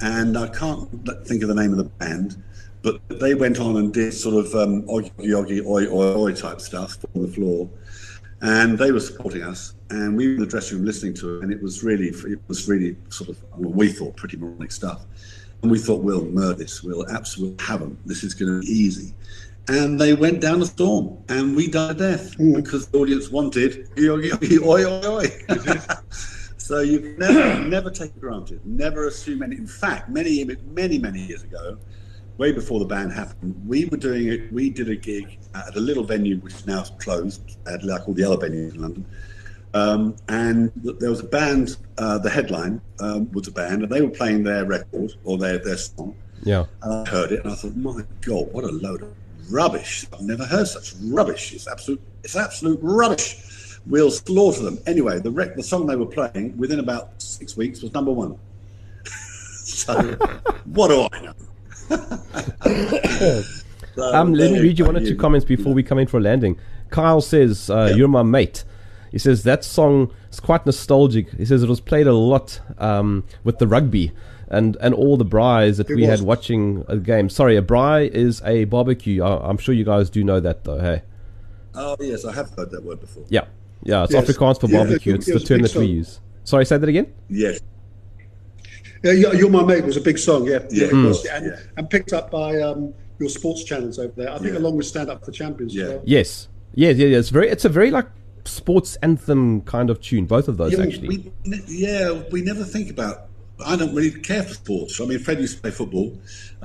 and 0.00 0.38
I 0.38 0.48
can't 0.48 0.88
think 1.26 1.42
of 1.42 1.48
the 1.50 1.54
name 1.54 1.70
of 1.72 1.76
the 1.76 1.84
band, 1.84 2.42
but 2.80 2.98
they 3.10 3.34
went 3.34 3.60
on 3.60 3.76
and 3.76 3.92
did 3.92 4.14
sort 4.14 4.42
of 4.42 4.54
um, 4.54 4.84
oggy 4.84 5.12
oggy 5.18 5.62
oi 5.66 5.86
oi 5.86 6.16
oi 6.16 6.32
type 6.32 6.62
stuff 6.62 6.96
on 7.14 7.22
the 7.22 7.28
floor, 7.28 7.68
and 8.40 8.78
they 8.78 8.90
were 8.90 9.00
supporting 9.00 9.42
us, 9.42 9.74
and 9.90 10.16
we 10.16 10.28
were 10.28 10.34
in 10.36 10.40
the 10.40 10.46
dressing 10.46 10.78
room 10.78 10.86
listening 10.86 11.12
to 11.12 11.36
it, 11.36 11.42
and 11.42 11.52
it 11.52 11.62
was 11.62 11.84
really, 11.84 12.06
it 12.08 12.40
was 12.48 12.66
really 12.70 12.96
sort 13.10 13.28
of 13.28 13.38
well, 13.58 13.70
we 13.70 13.88
thought 13.92 14.16
pretty 14.16 14.38
moronic 14.38 14.72
stuff, 14.72 15.04
and 15.66 15.72
we 15.72 15.80
thought 15.80 16.00
we'll 16.00 16.26
murder 16.26 16.54
this, 16.54 16.84
we'll 16.84 17.08
absolutely 17.08 17.64
have 17.64 17.80
them, 17.80 17.98
this 18.06 18.22
is 18.22 18.34
going 18.34 18.52
to 18.52 18.64
be 18.64 18.72
easy. 18.72 19.12
And 19.66 19.98
they 20.00 20.14
went 20.14 20.40
down 20.40 20.62
a 20.62 20.66
storm, 20.66 21.18
and 21.28 21.56
we 21.56 21.66
died 21.66 21.90
a 21.90 21.94
death 21.94 22.34
hmm. 22.34 22.54
because 22.54 22.86
the 22.86 22.98
audience 22.98 23.30
wanted 23.30 23.88
oi 23.98 24.30
oi 24.62 25.08
oi. 25.08 25.26
So 26.56 26.80
you 26.80 26.98
can 26.98 27.18
never, 27.18 27.64
never 27.64 27.90
take 27.90 28.10
it 28.10 28.20
granted. 28.20 28.60
Never 28.64 29.06
assume 29.06 29.42
any. 29.44 29.56
In 29.56 29.68
fact, 29.68 30.08
many, 30.08 30.44
many, 30.44 30.98
many 30.98 31.20
years 31.20 31.44
ago, 31.44 31.78
way 32.38 32.50
before 32.50 32.80
the 32.80 32.84
ban 32.84 33.08
happened, 33.08 33.60
we 33.66 33.84
were 33.86 33.96
doing 33.96 34.28
it. 34.28 34.52
We 34.52 34.70
did 34.70 34.88
a 34.88 34.96
gig 34.96 35.38
at 35.54 35.76
a 35.76 35.80
little 35.80 36.02
venue 36.02 36.38
which 36.38 36.54
is 36.54 36.66
now 36.66 36.82
closed, 36.98 37.56
at 37.68 37.84
like 37.84 38.08
all 38.08 38.14
the 38.14 38.24
other 38.24 38.48
venues 38.48 38.74
in 38.74 38.82
London. 38.82 39.06
Um, 39.74 40.16
and 40.28 40.72
there 40.74 41.10
was 41.10 41.20
a 41.20 41.24
band. 41.24 41.76
Uh, 41.98 42.18
the 42.18 42.30
headline 42.30 42.80
um, 43.00 43.30
was 43.32 43.46
a 43.48 43.52
band, 43.52 43.82
and 43.82 43.92
they 43.92 44.00
were 44.00 44.08
playing 44.10 44.42
their 44.42 44.64
record 44.64 45.12
or 45.24 45.36
their 45.38 45.58
their 45.58 45.76
song. 45.76 46.14
Yeah. 46.42 46.64
And 46.82 47.06
I 47.06 47.10
heard 47.10 47.32
it, 47.32 47.44
and 47.44 47.52
I 47.52 47.56
thought, 47.56 47.76
my 47.76 48.02
God, 48.22 48.52
what 48.52 48.64
a 48.64 48.68
load 48.68 49.02
of 49.02 49.12
rubbish! 49.50 50.06
I've 50.12 50.22
never 50.22 50.44
heard 50.44 50.66
such 50.68 50.94
rubbish. 51.04 51.52
It's 51.52 51.68
absolute. 51.68 52.00
It's 52.24 52.36
absolute 52.36 52.78
rubbish. 52.82 53.42
We'll 53.86 54.10
slaughter 54.10 54.62
them. 54.62 54.78
Anyway, 54.86 55.20
the 55.20 55.30
rec- 55.30 55.56
the 55.56 55.62
song 55.62 55.86
they 55.86 55.96
were 55.96 56.06
playing 56.06 56.56
within 56.56 56.78
about 56.80 57.20
six 57.22 57.56
weeks 57.56 57.82
was 57.82 57.92
number 57.92 58.12
one. 58.12 58.38
so, 59.04 59.94
what 60.64 60.88
do 60.88 61.06
I 61.12 61.20
know? 61.20 61.34
So, 63.96 64.14
Um, 64.14 64.34
let 64.34 64.52
me 64.52 64.60
read 64.60 64.78
you 64.78 64.84
one 64.84 64.96
or 64.96 65.00
two 65.00 65.16
comments 65.16 65.46
before 65.46 65.72
we 65.72 65.82
come 65.82 65.98
in 65.98 66.06
for 66.06 66.18
a 66.18 66.20
landing. 66.20 66.58
Kyle 66.90 67.22
says, 67.22 67.70
uh, 67.70 67.86
Yeah. 67.90 67.96
You're 67.96 68.08
my 68.08 68.22
mate. 68.22 68.62
He 69.16 69.18
says, 69.18 69.44
That 69.44 69.64
song 69.64 70.12
is 70.30 70.40
quite 70.40 70.66
nostalgic. 70.66 71.30
He 71.38 71.46
says 71.46 71.62
it 71.62 71.70
was 71.70 71.80
played 71.80 72.06
a 72.06 72.12
lot 72.12 72.60
um, 72.76 73.24
with 73.44 73.56
the 73.58 73.66
rugby 73.66 74.12
and, 74.48 74.76
and 74.78 74.92
all 74.92 75.16
the 75.16 75.24
braais 75.24 75.78
that 75.78 75.88
It 75.88 75.94
we 75.94 76.02
had 76.02 76.20
watching 76.20 76.84
a 76.86 76.98
game. 76.98 77.30
Sorry, 77.30 77.56
a 77.56 77.62
braai 77.62 78.10
is 78.10 78.42
a 78.44 78.64
barbecue. 78.64 79.22
I, 79.22 79.48
I'm 79.48 79.56
sure 79.56 79.74
you 79.74 79.84
guys 79.84 80.10
do 80.10 80.22
know 80.22 80.38
that, 80.40 80.64
though. 80.64 80.78
Hey. 80.80 81.00
Oh 81.74 81.96
yes, 81.98 82.26
I 82.26 82.32
have 82.34 82.50
heard 82.58 82.70
that 82.72 82.84
word 82.84 83.00
before. 83.00 83.24
Yeah. 83.30 83.46
Yeah, 83.84 84.04
it's 84.04 84.12
Yes. 84.12 84.28
Afrikaans 84.28 84.60
for 84.60 84.68
barbecue. 84.68 85.14
it- 85.14 85.20
it's 85.20 85.28
it 85.28 85.32
the 85.38 85.40
term 85.40 85.62
that 85.62 85.74
we 85.74 85.86
use. 85.86 86.20
Sorry, 86.44 86.66
say 86.66 86.76
that 86.76 86.86
again? 86.86 87.10
Yes, 87.30 87.58
Yeah, 89.02 89.12
yeah, 89.12 89.32
You're 89.32 89.48
My 89.48 89.62
Mate 89.64 89.84
was 89.86 89.96
a 89.96 90.02
big 90.02 90.18
song, 90.18 90.46
yeah. 90.46 90.58
Yeah, 90.70 90.88
was, 90.92 91.22
was, 91.22 91.24
and, 91.24 91.46
yeah. 91.46 91.56
and 91.78 91.88
picked 91.88 92.12
up 92.12 92.30
by 92.30 92.60
um, 92.60 92.92
your 93.18 93.30
sports 93.30 93.64
channels 93.64 93.98
over 93.98 94.12
there. 94.14 94.30
I 94.30 94.36
think 94.36 94.52
Yeah. 94.52 94.58
along 94.58 94.76
with 94.76 94.84
Stand 94.84 95.08
Up 95.08 95.24
for 95.24 95.32
Champions 95.32 95.74
Yeah. 95.74 95.88
well. 95.88 96.02
Yes. 96.04 96.48
Yeah, 96.74 96.90
yeah, 96.90 97.06
yeah. 97.06 97.16
It's 97.18 97.30
very. 97.30 97.48
It's 97.48 97.64
a 97.64 97.70
very 97.70 97.90
like 97.90 98.08
sports 98.46 98.96
anthem 99.02 99.62
kind 99.62 99.90
of 99.90 100.00
tune. 100.00 100.26
Both 100.26 100.48
of 100.48 100.56
those 100.56 100.72
Yeah, 100.72 100.84
actually. 100.84 101.08
We, 101.44 101.62
yeah, 101.66 102.22
we 102.30 102.42
never 102.42 102.64
think 102.64 102.90
about. 102.90 103.28
I 103.64 103.74
don't 103.74 103.94
really 103.94 104.10
care 104.10 104.42
for 104.42 104.52
sports. 104.54 105.00
I 105.00 105.06
mean, 105.06 105.18
Fred 105.18 105.40
used 105.40 105.56
to 105.56 105.62
play 105.62 105.70
football. 105.70 106.16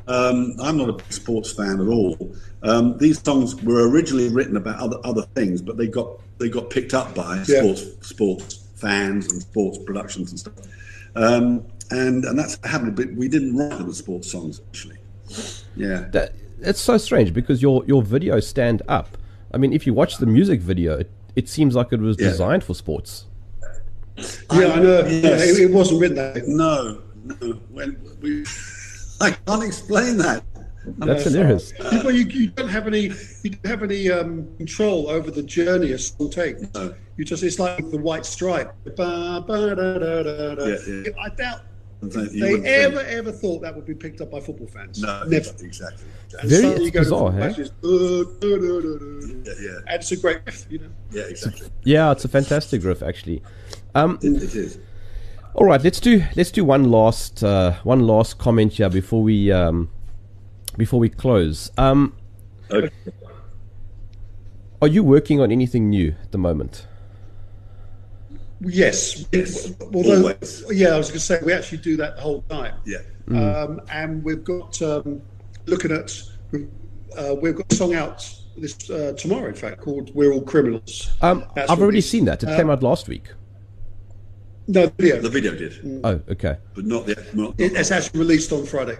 Um, 0.07 0.55
I'm 0.61 0.77
not 0.77 0.89
a 0.89 0.93
big 0.93 1.13
sports 1.13 1.51
fan 1.53 1.79
at 1.79 1.87
all. 1.87 2.35
Um, 2.63 2.97
these 2.97 3.21
songs 3.21 3.55
were 3.63 3.89
originally 3.89 4.29
written 4.29 4.57
about 4.57 4.79
other 4.79 4.97
other 5.03 5.21
things, 5.35 5.61
but 5.61 5.77
they 5.77 5.87
got 5.87 6.19
they 6.37 6.49
got 6.49 6.69
picked 6.69 6.93
up 6.93 7.15
by 7.15 7.37
Yeah. 7.47 7.59
sports 7.61 7.85
sports 8.01 8.67
fans 8.75 9.31
and 9.31 9.41
sports 9.41 9.77
productions 9.77 10.31
and 10.31 10.39
stuff. 10.39 10.53
Um, 11.15 11.65
and 11.91 12.25
and 12.25 12.37
that's 12.37 12.57
what 12.59 12.69
happened. 12.69 12.95
But 12.95 13.13
we 13.13 13.27
didn't 13.27 13.55
write 13.55 13.77
them 13.77 13.89
as 13.89 13.97
sports 13.97 14.29
songs 14.31 14.61
actually. 14.69 14.97
Yeah. 15.75 16.09
that, 16.11 16.33
it's 16.59 16.81
so 16.81 16.97
strange 16.97 17.33
because 17.33 17.61
your 17.61 17.85
your 17.85 18.03
videos 18.03 18.43
stand 18.43 18.81
up. 18.87 19.17
I 19.53 19.57
mean, 19.57 19.73
if 19.73 19.85
you 19.87 19.93
watch 19.93 20.17
the 20.17 20.25
music 20.25 20.61
video, 20.61 20.99
it, 20.99 21.11
it 21.35 21.47
seems 21.49 21.75
like 21.75 21.91
it 21.93 21.99
was 21.99 22.17
Yeah. 22.19 22.29
designed 22.29 22.63
for 22.63 22.73
sports. 22.73 23.25
Yeah, 24.17 24.67
I 24.73 24.79
know. 24.79 25.05
Yes. 25.07 25.57
It, 25.57 25.69
it 25.69 25.71
wasn't 25.71 26.01
written 26.01 26.17
that. 26.17 26.47
No, 26.47 27.01
no. 27.23 27.53
When 27.69 27.97
we, 28.21 28.45
I 29.21 29.31
can't 29.31 29.63
explain 29.63 30.17
that. 30.17 30.43
That's 30.97 31.23
hilarious. 31.25 31.73
You- 31.79 32.01
Well, 32.03 32.11
you, 32.11 32.25
you 32.25 32.47
don't 32.47 32.67
have 32.69 32.87
any, 32.87 33.11
you 33.43 33.49
don't 33.51 33.65
have 33.67 33.83
any 33.83 34.09
um, 34.11 34.47
control 34.57 35.09
over 35.09 35.29
the 35.31 35.43
journey 35.43 35.91
a 35.91 35.97
song 35.99 36.29
takes. 36.29 36.61
No. 36.73 36.93
You 37.17 37.25
just, 37.25 37.43
it's 37.43 37.59
like 37.59 37.89
the 37.91 37.97
white 37.97 38.25
stripe. 38.25 38.73
Ba, 38.95 39.43
ba, 39.45 39.75
da, 39.75 39.75
da, 39.75 40.23
da, 40.23 40.55
da. 40.55 40.65
Yeah, 40.65 40.77
yeah. 40.87 41.11
I 41.23 41.29
doubt 41.29 41.61
You 42.01 42.09
they 42.09 42.73
ever, 42.83 42.97
think. 42.97 43.09
ever 43.09 43.31
thought 43.31 43.61
that 43.61 43.75
would 43.75 43.85
be 43.85 43.93
picked 43.93 44.21
up 44.21 44.31
by 44.31 44.39
football 44.39 44.67
fans. 44.67 45.01
No, 45.01 45.23
never. 45.23 45.49
exactly. 45.59 46.03
And 46.39 46.49
Very- 46.49 46.61
suddenly 46.63 46.85
you 46.85 46.91
go 46.91 46.99
bizarre, 47.01 47.31
football 47.31 47.31
hey? 47.31 47.47
matches, 47.49 47.71
uh, 47.83 48.23
da, 48.39 48.57
da, 48.57 48.81
da, 48.81 48.97
da. 48.97 49.51
Yeah, 49.51 49.53
yeah, 49.61 49.77
and 49.87 50.01
it's 50.01 50.11
a 50.11 50.17
great 50.17 50.39
riff, 50.45 50.65
you 50.69 50.79
know. 50.79 50.89
yeah, 51.11 51.23
exactly. 51.23 51.67
Yeah, 51.83 52.11
it's 52.11 52.25
a 52.25 52.27
fantastic 52.27 52.83
riff 52.83 53.03
actually. 53.03 53.43
Um, 53.93 54.17
It, 54.21 54.41
it 54.41 54.55
is. 54.55 54.79
all 55.53 55.65
right, 55.65 55.83
let's 55.83 55.99
do 55.99 56.23
let's 56.35 56.49
do 56.51 56.63
one 56.65 56.85
last 56.89 57.43
uh, 57.43 57.73
one 57.83 57.99
last 58.07 58.37
comment 58.39 58.73
here 58.73 58.89
before 58.89 59.21
we 59.21 59.51
um, 59.51 59.89
before 60.77 60.99
we 60.99 61.09
close. 61.09 61.71
Um, 61.77 62.13
Okay. 62.71 62.89
are 64.81 64.87
you 64.87 65.03
working 65.03 65.39
on 65.41 65.51
anything 65.51 65.89
new 65.89 66.15
at 66.23 66.31
the 66.31 66.37
moment? 66.37 66.87
Yes. 68.63 69.25
Yes, 69.31 69.73
Although, 69.93 70.17
always. 70.17 70.63
yeah, 70.69 70.89
I 70.89 70.97
was 70.97 71.07
going 71.07 71.19
to 71.19 71.25
say 71.25 71.39
we 71.43 71.53
actually 71.53 71.79
do 71.79 71.97
that 71.97 72.15
the 72.15 72.21
whole 72.21 72.41
time. 72.43 72.75
Yeah. 72.85 72.97
Um, 73.29 73.81
and 73.91 74.23
we've 74.23 74.43
got 74.43 74.79
um, 74.81 75.21
looking 75.65 75.91
at 75.91 76.21
uh, 77.17 77.35
we've 77.41 77.55
got 77.55 77.71
a 77.71 77.75
song 77.75 77.95
out 77.95 78.29
this 78.57 78.89
uh, 78.89 79.13
tomorrow, 79.17 79.47
in 79.47 79.55
fact, 79.55 79.79
called 79.81 80.13
"We're 80.13 80.33
All 80.33 80.41
Criminals." 80.41 81.11
Um, 81.21 81.45
I've 81.55 81.69
already 81.69 81.85
released. 81.85 82.09
seen 82.11 82.25
that. 82.25 82.43
It 82.43 82.49
Uh, 82.49 82.57
came 82.57 82.69
out 82.69 82.83
last 82.83 83.07
week. 83.07 83.29
No, 84.67 84.87
video. 84.97 85.19
The 85.21 85.29
video 85.29 85.55
did, 85.55 86.01
Oh, 86.03 86.19
okay. 86.29 86.57
but 86.75 86.85
not 86.85 87.05
the. 87.05 87.15
Not, 87.33 87.55
It- 87.57 87.73
it's 87.73 87.91
actually 87.91 88.19
released 88.19 88.51
on 88.51 88.65
Friday. 88.65 88.97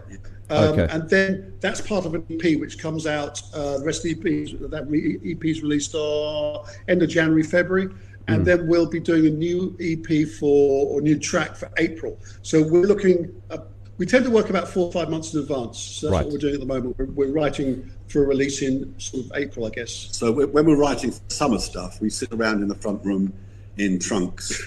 Um, 0.50 0.74
Okay. 0.74 0.88
And 0.94 1.10
then 1.10 1.54
that's 1.62 1.80
part 1.82 2.06
of 2.06 2.14
an 2.16 2.26
EP 2.30 2.60
which 2.60 2.78
comes 2.80 3.06
out. 3.08 3.42
Uh, 3.54 3.78
the 3.78 3.86
rest 3.86 4.06
of 4.06 4.22
the 4.22 4.52
EP, 4.52 4.70
that 4.72 4.86
re- 4.90 5.20
EP 5.24 5.46
is 5.46 5.62
released 5.62 5.94
uh, 5.96 6.60
end 6.88 7.02
of 7.04 7.10
January, 7.10 7.44
February. 7.44 7.90
And 8.28 8.38
Hmm. 8.40 8.44
then 8.44 8.68
we'll 8.68 8.86
be 8.86 9.00
doing 9.00 9.26
a 9.28 9.30
new 9.30 9.76
EP 9.80 10.26
for, 10.26 10.88
or 10.88 11.02
new 11.02 11.18
track 11.18 11.56
for 11.56 11.70
April. 11.78 12.18
So 12.44 12.62
we're 12.62 12.86
looking, 12.86 13.30
uh, 13.50 13.58
we 13.98 14.06
tend 14.06 14.26
to 14.26 14.32
work 14.32 14.50
about 14.50 14.68
four 14.70 14.88
or 14.88 14.92
five 14.92 15.10
months 15.10 15.34
in 15.34 15.40
advance. 15.42 15.80
So 15.80 16.08
that's 16.08 16.12
Right. 16.14 16.26
what 16.26 16.34
we're 16.34 16.40
doing 16.40 16.54
at 16.56 16.60
the 16.60 16.66
moment. 16.66 16.96
We're, 16.98 17.06
we're 17.06 17.32
writing 17.32 17.90
for 18.08 18.24
a 18.24 18.28
release 18.28 18.62
in 18.62 18.94
sort 18.98 19.26
of 19.26 19.32
April, 19.36 19.66
I 19.66 19.70
guess. 19.70 20.10
so 20.12 20.32
we- 20.32 20.46
when 20.46 20.66
we're 20.66 20.76
writing 20.76 21.14
summer 21.30 21.60
stuff, 21.60 22.00
we 22.02 22.10
sit 22.10 22.32
around 22.32 22.62
in 22.62 22.68
the 22.68 22.76
front 22.76 23.04
room 23.06 23.34
in 23.78 23.98
trunks, 24.00 24.62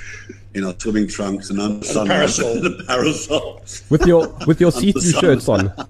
in 0.54 0.64
our 0.64 0.74
swimming 0.78 1.06
trunks 1.06 1.50
and 1.50 1.60
under 1.60 1.84
sun 1.86 2.06
parasol. 2.06 2.56
and 2.56 2.80
a 2.80 2.84
parasol. 2.86 3.62
With 3.90 4.06
your 4.06 4.34
with 4.46 4.60
your 4.60 4.72
Under 4.74 4.80
see-through 4.80 5.20
shirts 5.20 5.48
on. 5.48 5.72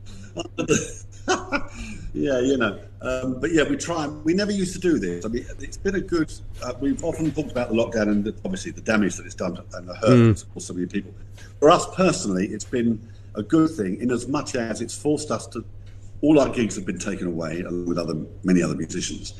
Yeah, 2.14 2.40
you 2.40 2.56
know. 2.56 2.78
Um, 3.02 3.40
but 3.40 3.52
yeah, 3.52 3.64
we 3.64 3.76
try. 3.76 4.06
We 4.06 4.34
never 4.34 4.52
used 4.52 4.72
to 4.74 4.78
do 4.78 4.98
this. 5.00 5.24
I 5.24 5.28
mean, 5.28 5.44
it's 5.58 5.76
been 5.76 5.96
a 5.96 6.00
good. 6.00 6.32
Uh, 6.62 6.72
we've 6.80 7.02
often 7.02 7.32
talked 7.32 7.50
about 7.50 7.70
the 7.70 7.74
lockdown 7.74 8.08
and 8.08 8.24
the, 8.24 8.34
obviously 8.44 8.70
the 8.70 8.80
damage 8.80 9.16
that 9.16 9.26
it's 9.26 9.34
done 9.34 9.58
and 9.74 9.88
the 9.88 9.94
hurt 9.96 10.44
for 10.54 10.60
so 10.60 10.72
many 10.72 10.86
people. 10.86 11.12
For 11.58 11.70
us 11.70 11.86
personally, 11.96 12.46
it's 12.46 12.64
been 12.64 13.06
a 13.34 13.42
good 13.42 13.70
thing 13.70 14.00
in 14.00 14.12
as 14.12 14.28
much 14.28 14.54
as 14.54 14.80
it's 14.80 14.96
forced 14.96 15.32
us 15.32 15.48
to. 15.48 15.64
All 16.20 16.38
our 16.38 16.48
gigs 16.48 16.76
have 16.76 16.86
been 16.86 17.00
taken 17.00 17.26
away, 17.26 17.60
along 17.60 17.86
with 17.86 17.98
other 17.98 18.14
many 18.44 18.62
other 18.62 18.76
musicians. 18.76 19.34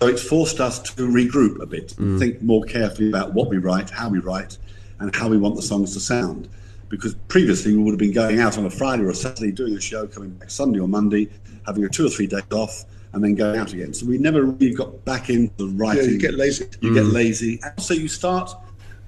So 0.00 0.08
it's 0.08 0.22
forced 0.22 0.60
us 0.60 0.80
to 0.80 1.08
regroup 1.08 1.62
a 1.62 1.66
bit, 1.66 1.96
and 1.96 2.18
think 2.18 2.42
more 2.42 2.64
carefully 2.64 3.08
about 3.08 3.34
what 3.34 3.48
we 3.48 3.58
write, 3.58 3.88
how 3.88 4.08
we 4.08 4.18
write, 4.18 4.58
and 4.98 5.14
how 5.14 5.28
we 5.28 5.38
want 5.38 5.54
the 5.54 5.62
songs 5.62 5.94
to 5.94 6.00
sound. 6.00 6.48
Because 6.88 7.14
previously 7.28 7.76
we 7.76 7.82
would 7.84 7.92
have 7.92 7.98
been 8.00 8.12
going 8.12 8.40
out 8.40 8.58
on 8.58 8.66
a 8.66 8.70
Friday 8.70 9.04
or 9.04 9.10
a 9.10 9.14
Saturday, 9.14 9.52
doing 9.52 9.76
a 9.76 9.80
show, 9.80 10.08
coming 10.08 10.30
back 10.30 10.50
Sunday 10.50 10.80
or 10.80 10.88
Monday, 10.88 11.28
having 11.70 11.84
a 11.84 11.88
two 11.88 12.06
or 12.06 12.10
three 12.10 12.26
days 12.26 12.42
off, 12.52 12.84
and 13.12 13.22
then 13.24 13.34
going 13.34 13.58
out 13.58 13.72
again. 13.72 13.92
So 13.94 14.06
we 14.06 14.18
never 14.18 14.44
really 14.44 14.74
got 14.74 15.04
back 15.04 15.30
into 15.30 15.52
the 15.56 15.66
Yeah, 15.66 15.72
writing. 15.76 16.10
you 16.10 16.18
get 16.18 16.34
lazy. 16.34 16.66
You 16.80 16.92
get 16.94 17.06
lazy. 17.06 17.60
And 17.62 17.80
so 17.82 17.94
you 17.94 18.08
start 18.08 18.52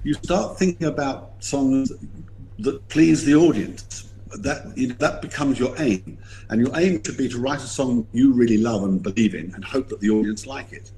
you 0.03 0.13
start 0.15 0.57
thinking 0.59 0.87
about 0.87 1.33
songs 1.39 1.91
that 2.59 2.87
please 2.89 3.23
the 3.25 3.35
audience. 3.35 4.09
That 4.39 4.75
you 4.75 4.87
know, 4.87 4.95
that 4.95 5.21
becomes 5.21 5.59
your 5.59 5.75
aim, 5.79 6.17
and 6.49 6.59
your 6.59 6.71
aim 6.75 7.01
should 7.05 7.17
be 7.17 7.29
to 7.29 7.37
write 7.39 7.59
a 7.59 7.67
song 7.67 8.07
you 8.13 8.33
really 8.33 8.57
love 8.57 8.83
and 8.83 9.01
believe 9.01 9.35
in, 9.35 9.53
and 9.53 9.63
hope 9.63 9.89
that 9.89 9.99
the 9.99 10.09
audience 10.09 10.47
like 10.47 10.73
it. 10.73 10.91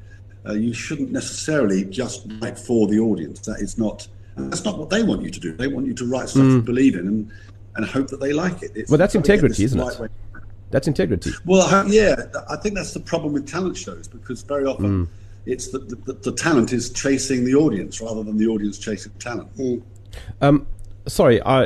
Uh, 0.47 0.53
you 0.53 0.73
shouldn't 0.73 1.11
necessarily 1.11 1.83
just 1.83 2.27
write 2.41 2.57
for 2.57 2.87
the 2.87 2.97
audience. 2.99 3.39
That 3.41 3.59
is 3.59 3.77
not. 3.77 4.07
That's 4.37 4.63
not 4.63 4.77
what 4.77 4.89
they 4.89 5.03
want 5.03 5.21
you 5.21 5.31
to 5.31 5.39
do. 5.39 5.51
They 5.57 5.67
want 5.67 5.85
you 5.85 5.93
to 5.95 6.05
write 6.05 6.29
stuff 6.29 6.43
you 6.43 6.61
believe 6.61 6.95
in 6.95 7.07
and, 7.07 7.31
and 7.75 7.85
hope 7.85 8.07
that 8.09 8.19
they 8.21 8.31
like 8.31 8.61
it. 8.63 8.71
It's 8.75 8.89
Well, 8.91 8.97
that's 8.97 9.13
you've 9.15 9.23
got 9.23 9.27
to 9.27 9.37
get 9.37 9.43
integrity, 9.43 9.63
isn't 9.65 9.79
it? 9.79 9.99
way. 9.99 10.07
That's 10.71 10.87
integrity. 10.87 11.31
Well, 11.45 11.87
yeah, 11.87 12.15
I 12.49 12.57
think 12.57 12.75
that's 12.75 12.93
the 12.93 12.99
problem 12.99 13.33
with 13.33 13.47
talent 13.47 13.77
shows 13.77 14.07
because 14.07 14.41
very 14.41 14.65
often 14.65 15.09
it's 15.45 15.69
that 15.69 15.89
the, 15.89 15.95
the, 15.95 16.13
the 16.13 16.31
talent 16.31 16.73
is 16.73 16.89
chasing 16.89 17.45
the 17.45 17.55
audience 17.55 18.01
rather 18.01 18.23
than 18.23 18.37
the 18.37 18.47
audience 18.47 18.77
chasing 18.77 19.11
the 19.13 19.19
talent. 19.19 19.83
Um, 20.41 20.67
sorry, 21.07 21.41
I, 21.43 21.65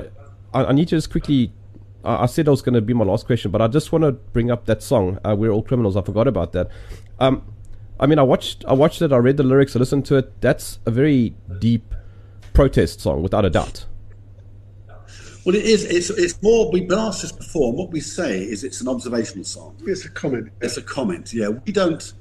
I 0.53 0.65
I 0.65 0.71
need 0.73 0.87
to 0.89 0.97
just 0.97 1.11
quickly. 1.11 1.51
I 2.03 2.23
I 2.23 2.25
said 2.25 2.45
that 2.45 2.51
was 2.51 2.61
going 2.61 2.75
to 2.75 2.81
be 2.81 2.93
my 2.93 3.05
last 3.05 3.25
question, 3.25 3.51
but 3.51 3.61
I 3.61 3.67
just 3.67 3.91
want 3.91 4.03
to 4.03 4.11
bring 4.11 4.51
up 4.51 4.65
that 4.65 4.83
song. 4.83 5.19
Uh, 5.25 5.35
We're 5.37 5.51
all 5.51 5.63
criminals. 5.63 5.95
I 5.95 6.01
forgot 6.01 6.27
about 6.27 6.51
that. 6.53 6.69
Um, 7.19 7.43
I 7.99 8.05
mean, 8.05 8.17
I 8.17 8.23
watched, 8.23 8.63
I 8.65 8.73
watched 8.73 9.01
it. 9.01 9.11
I 9.11 9.17
read 9.17 9.37
the 9.37 9.43
lyrics. 9.43 9.75
I 9.75 9.79
listened 9.79 10.05
to 10.05 10.15
it. 10.15 10.39
That's 10.39 10.79
a 10.85 10.91
very 10.91 11.35
deep 11.59 11.93
protest 12.53 13.01
song, 13.01 13.21
without 13.21 13.43
a 13.43 13.49
doubt. 13.49 13.85
Well, 15.45 15.55
it 15.55 15.65
is. 15.65 15.83
It's 15.85 16.09
it's 16.09 16.41
more. 16.41 16.69
We've 16.71 16.87
been 16.87 16.99
asked 16.99 17.21
this 17.21 17.31
before. 17.31 17.69
And 17.69 17.77
what 17.77 17.91
we 17.91 17.99
say 18.01 18.41
is 18.43 18.63
it's 18.63 18.81
an 18.81 18.87
observational 18.87 19.45
song. 19.45 19.75
It's 19.85 20.05
a 20.05 20.09
comment. 20.09 20.49
It's 20.61 20.77
a 20.77 20.81
comment. 20.81 21.33
Yeah, 21.33 21.49
we 21.49 21.71
don't. 21.71 22.13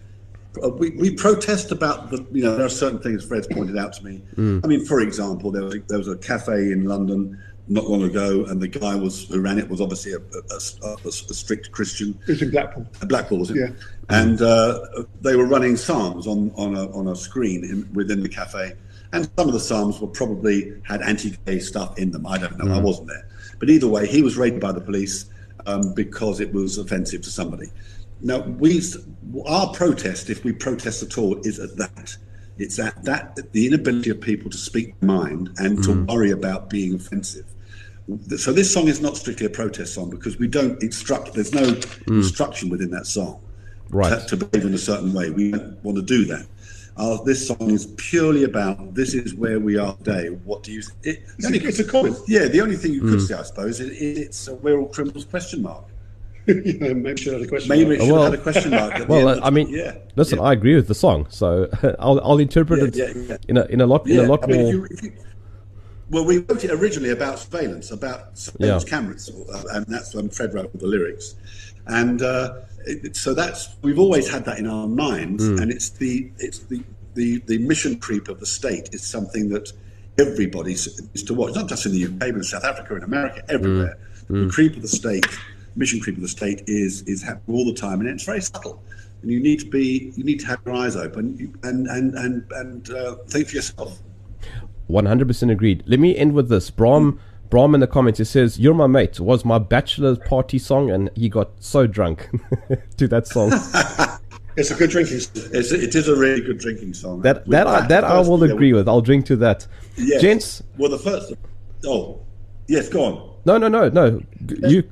uh, 0.63 0.71
We, 0.71 0.91
we 0.91 1.15
protest 1.15 1.73
about 1.73 2.11
the 2.11 2.25
you 2.33 2.43
know 2.45 2.57
there 2.57 2.67
are 2.67 2.71
certain 2.71 3.01
things 3.01 3.25
Fred's 3.25 3.47
pointed 3.49 3.77
out 3.77 3.93
to 3.95 4.05
me. 4.05 4.23
I 4.65 4.67
mean, 4.67 4.85
for 4.85 5.01
example, 5.01 5.51
there 5.51 5.65
was 5.65 5.75
a, 5.75 5.81
there 5.89 5.99
was 5.99 6.09
a 6.09 6.17
cafe 6.17 6.73
in 6.73 6.85
London 6.85 7.39
not 7.71 7.85
long 7.91 8.03
ago, 8.03 8.47
and 8.47 8.63
the 8.63 8.69
guy 8.69 8.95
was 8.95 9.29
who 9.29 9.41
ran 9.43 9.59
it 9.59 9.69
was 9.69 9.81
obviously 9.83 10.13
a, 10.13 10.19
a, 10.19 10.89
a, 10.89 11.09
a 11.09 11.13
strict 11.13 11.71
Christian. 11.71 12.19
It's 12.27 12.41
in 12.41 12.51
Blackpool. 12.51 12.87
Blackpool, 13.07 13.39
was 13.41 13.51
it? 13.51 13.57
Yeah. 13.59 13.69
And 14.09 14.41
uh, 14.41 14.81
they 15.21 15.37
were 15.37 15.45
running 15.45 15.77
psalms 15.77 16.27
on 16.27 16.51
on 16.57 16.75
a, 16.75 16.91
on 16.97 17.09
a 17.09 17.15
screen 17.17 17.65
in, 17.65 17.93
within 17.93 18.23
the 18.23 18.29
cafe, 18.29 18.73
and 19.13 19.31
some 19.37 19.49
of 19.49 19.53
the 19.53 19.61
psalms 19.61 20.01
were 20.01 20.09
probably 20.09 20.75
had 20.83 21.03
anti-gay 21.03 21.61
stuff 21.61 21.99
in 21.99 22.11
them. 22.11 22.27
I 22.27 22.39
don't 22.39 22.59
know. 22.59 22.73
I 22.73 22.79
mm. 22.79 22.83
wasn't 22.83 23.09
there, 23.09 23.27
but 23.59 23.71
either 23.71 23.89
way, 23.89 24.07
he 24.07 24.23
was 24.23 24.37
raided 24.37 24.61
by 24.61 24.73
the 24.73 24.81
police 24.81 25.27
um, 25.67 25.95
because 25.95 26.41
it 26.41 26.53
was 26.53 26.79
offensive 26.79 27.23
to 27.23 27.31
somebody. 27.31 27.71
Now, 28.21 28.41
we 28.41 28.83
our 29.47 29.73
protest, 29.73 30.29
if 30.29 30.45
we 30.45 30.53
protest 30.53 31.03
at 31.03 31.19
all, 31.19 31.39
is 31.47 31.59
at 31.59 31.77
that. 31.77 32.17
It's 32.59 32.79
at 32.81 33.05
that 33.05 33.53
the 33.53 33.67
inability 33.67 34.11
of 34.11 34.21
people 34.21 34.51
to 34.51 34.59
speak 34.59 34.99
their 34.99 35.07
mind 35.07 35.51
and 35.59 35.83
to 35.85 35.91
mm. 35.91 36.09
worry 36.09 36.33
about 36.33 36.69
being 36.69 36.95
offensive. 36.95 37.47
So 38.39 38.53
this 38.53 38.73
song 38.73 38.89
is 38.89 39.01
not 39.01 39.17
strictly 39.17 39.47
a 39.47 39.51
protest 39.51 39.95
song 39.95 40.11
because 40.11 40.39
we 40.39 40.49
don't 40.49 40.83
instruct. 40.83 41.35
There's 41.35 41.55
no 41.55 41.63
mm. 41.63 42.09
instruction 42.09 42.69
within 42.69 42.91
that 42.91 43.07
song 43.07 43.41
Right. 43.91 44.21
to, 44.21 44.37
to 44.37 44.47
behave 44.47 44.67
in 44.67 44.75
a 44.75 44.79
certain 44.79 45.13
way. 45.15 45.31
We 45.31 45.53
don't 45.53 45.83
want 45.83 45.97
to 45.97 46.03
do 46.03 46.25
that. 46.27 46.47
Uh, 46.99 47.23
this 47.23 47.47
song 47.47 47.71
is 47.71 47.87
purely 47.97 48.43
about 48.45 48.93
this 48.95 49.15
is 49.15 49.33
where 49.35 49.61
we 49.61 49.79
are 49.79 49.95
today. 49.99 50.29
What 50.29 50.65
do 50.65 50.73
you? 50.73 50.83
It, 51.05 51.23
It's 51.39 51.49
a, 51.49 51.55
it's 51.69 51.79
a 51.79 51.85
comment. 51.85 52.17
yeah, 52.27 52.47
the 52.49 52.61
only 52.61 52.77
thing 52.77 52.93
you 52.93 53.03
could 53.03 53.23
say, 53.23 53.35
I 53.35 53.43
suppose, 53.45 53.79
is 53.79 53.91
it's 54.01 54.49
a 54.49 54.55
we're 54.57 54.79
all 54.81 54.89
criminals 54.89 55.25
question 55.25 55.63
mark. 55.63 55.85
you 56.47 56.79
know, 56.81 56.95
maybe 56.95 57.21
should 57.21 57.35
have 57.35 57.43
a 57.43 57.47
question. 57.47 57.69
Maybe 57.69 57.85
mark. 57.85 57.99
it 58.01 58.03
should 58.05 58.13
Well- 58.13 58.23
have 58.25 58.31
had 58.33 58.41
a 58.41 58.43
question 58.43 58.71
mark. 58.73 59.09
Well, 59.09 59.29
end 59.29 59.41
uh, 59.43 59.47
I 59.47 59.51
mean, 59.51 59.69
yeah. 59.69 59.97
listen, 60.17 60.39
yeah. 60.39 60.45
I 60.47 60.53
agree 60.55 60.75
with 60.75 60.89
the 60.89 60.95
song, 60.95 61.27
so 61.31 61.69
I'll 62.01 62.21
I'll 62.25 62.39
interpret 62.39 62.81
Yeah, 62.97 63.05
it 63.05 63.17
yeah, 63.17 63.23
yeah. 63.29 63.37
in 63.49 63.57
a 63.59 63.65
in 63.67 63.81
a 63.81 63.87
lot 63.87 64.09
in 64.09 64.19
a 64.19 64.23
lot 64.25 64.43
I 64.43 64.47
mean, 64.49 64.61
more. 64.63 64.69
if 64.69 64.75
you, 64.75 64.85
if 64.91 65.03
you, 65.05 65.13
well, 66.11 66.25
we 66.25 66.39
wrote 66.39 66.65
it 66.65 66.71
originally 66.73 67.11
about 67.11 67.39
surveillance, 67.39 67.91
about 67.93 68.37
surveillance 68.37 68.83
Yeah. 68.85 68.91
cameras, 68.91 69.31
uh, 69.31 69.63
and 69.75 69.87
that's 69.87 70.15
when 70.17 70.31
Fred 70.31 70.53
wrote 70.55 70.65
all 70.73 70.81
the 70.81 70.87
lyrics. 70.87 71.37
And 71.87 72.23
uh, 72.23 72.55
it, 72.78 72.78
so 73.13 73.35
that's 73.35 73.77
we've 73.83 73.99
always 73.99 74.29
had 74.31 74.45
that 74.47 74.59
in 74.59 74.67
our 74.67 74.87
minds, 74.89 75.47
Hmm. 75.47 75.59
and 75.59 75.71
it's 75.71 75.91
the 75.91 76.31
it's 76.39 76.61
the, 76.61 76.83
the 77.15 77.39
the 77.47 77.59
mission 77.59 77.99
creep 77.99 78.29
of 78.29 78.41
the 78.41 78.47
state 78.47 78.91
is 78.93 79.03
something 79.03 79.49
that 79.51 79.73
everybody 80.19 80.73
is 80.73 81.23
to 81.27 81.35
watch, 81.35 81.55
not 81.55 81.69
just 81.69 81.87
in 81.87 81.93
the 81.93 82.05
UK, 82.07 82.19
but 82.19 82.29
in 82.37 82.43
South 82.43 82.65
Africa, 82.65 82.97
in 82.97 83.03
America, 83.03 83.43
everywhere. 83.49 83.99
Hmm. 84.29 84.47
The 84.47 84.53
creep 84.53 84.77
of 84.77 84.83
the 84.83 84.89
state, 84.89 85.27
mission 85.77 86.01
creep 86.01 86.17
of 86.17 86.23
the 86.23 86.29
state, 86.29 86.63
is 86.67 87.03
is 87.03 87.23
happening 87.23 87.57
all 87.57 87.65
the 87.65 87.75
time, 87.75 88.01
and 88.01 88.09
it's 88.09 88.25
very 88.25 88.41
subtle. 88.43 88.83
And 89.23 89.33
you 89.33 89.41
need 89.41 89.59
to 89.61 89.67
be, 89.67 90.13
you 90.17 90.23
need 90.23 90.39
to 90.41 90.47
have 90.47 90.61
your 90.65 90.75
eyes 90.77 90.95
open 90.97 91.53
and 91.63 91.87
and 91.89 92.15
and 92.15 92.45
and 92.53 92.91
uh, 92.91 93.17
think 93.27 93.49
for 93.49 93.57
yourself. 93.57 93.99
One 94.87 95.07
hundred 95.07 95.29
percent 95.29 95.51
agreed. 95.51 95.83
Let 95.87 95.99
me 96.01 96.17
end 96.17 96.33
with 96.35 96.49
this. 96.49 96.71
Brahm 96.71 97.19
Brahm 97.51 97.75
in 97.75 97.81
the 97.81 97.87
comments 97.87 98.19
he 98.19 98.25
says, 98.25 98.59
You're 98.59 98.75
my 98.75 98.87
mate 98.87 99.21
was 99.21 99.45
my 99.45 99.59
bachelor's 99.59 100.19
party 100.19 100.59
song 100.59 100.91
and 100.91 101.11
he 101.15 101.29
got 101.29 101.51
so 101.61 101.87
drunk 101.87 102.29
to 102.97 103.09
that 103.09 103.27
song. 103.27 103.53
It's 104.57 104.73
a 104.73 104.75
good 104.75 104.91
drinking. 104.91 105.21
song. 105.21 105.45
It's, 105.53 105.71
it 105.71 105.95
is 105.95 106.09
a 106.09 106.17
really 106.17 106.41
good 106.41 106.59
drinking 106.59 106.93
song. 106.93 107.23
That 107.23 107.47
that 107.47 107.69
I, 107.69 107.87
that 107.87 108.03
I 108.03 108.19
will 108.19 108.43
agree 108.43 108.73
with. 108.73 108.89
I'll 108.89 109.01
drink 109.01 109.25
to 109.27 109.37
that. 109.37 109.65
Yes. 109.97 110.21
Gents 110.21 110.63
Well, 110.77 110.91
the 110.91 110.99
first. 110.99 111.33
Oh, 111.87 112.27
yes. 112.67 112.89
Go 112.89 113.05
on. 113.05 113.35
No 113.45 113.57
no 113.57 113.69
no 113.69 113.89
no. 113.89 114.21
You 114.69 114.83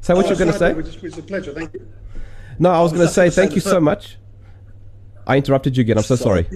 Say 0.00 0.14
what 0.14 0.26
Oh, 0.26 0.28
you're 0.28 0.36
gonna 0.38 0.52
sorry, 0.52 0.84
say? 0.84 1.06
It's 1.08 1.18
a 1.18 1.22
pleasure. 1.22 1.52
Thank 1.52 1.74
you. 1.74 1.88
No, 2.60 2.70
I 2.70 2.80
was 2.82 2.92
gonna 2.92 3.08
say 3.08 3.30
thank 3.30 3.56
you 3.56 3.60
so 3.60 3.80
much. 3.80 4.16
I 5.26 5.38
interrupted 5.38 5.76
you 5.76 5.80
again, 5.80 5.98
I'm 5.98 6.04
so 6.04 6.14
sorry. 6.14 6.46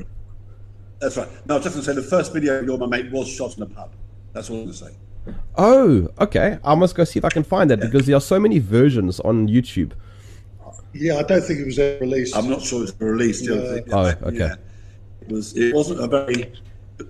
That's 1.00 1.16
right. 1.16 1.28
No, 1.46 1.54
I 1.54 1.58
was 1.58 1.64
just 1.64 1.74
going 1.74 1.84
to 1.86 1.90
say 1.90 1.94
the 1.96 2.06
first 2.06 2.32
video 2.32 2.60
You're 2.62 2.78
My 2.78 2.86
Mate 2.86 3.10
was 3.10 3.26
shot 3.26 3.56
in 3.56 3.64
a 3.64 3.66
pub. 3.66 3.90
That's 4.32 4.48
all 4.50 4.56
I'm 4.56 4.62
going 4.64 4.72
to 4.72 4.78
say. 4.84 4.90
Oh, 5.56 6.08
okay. 6.20 6.58
I 6.64 6.74
must 6.74 6.94
go 6.94 7.04
see 7.04 7.18
if 7.18 7.24
I 7.24 7.28
can 7.30 7.42
find 7.42 7.70
that 7.70 7.80
because 7.80 8.06
there 8.06 8.16
are 8.16 8.20
so 8.20 8.38
many 8.40 8.58
versions 8.58 9.20
on 9.20 9.48
YouTube. 9.48 9.92
Yeah, 10.92 11.16
I 11.18 11.22
don't 11.22 11.42
think 11.42 11.60
it 11.60 11.66
was 11.66 11.78
ever 11.78 12.00
released. 12.00 12.36
I'm 12.36 12.48
not 12.48 12.62
sure 12.62 12.82
it's 12.82 12.92
released. 12.98 13.44
the 13.46 13.84
other. 13.92 14.16
Oh, 14.22 14.28
okay. 14.28 14.38
yeah. 14.38 14.54
It 15.22 15.28
was. 15.28 15.56
It 15.56 15.74
wasn't 15.74 16.00
a 16.00 16.06
very. 16.08 16.52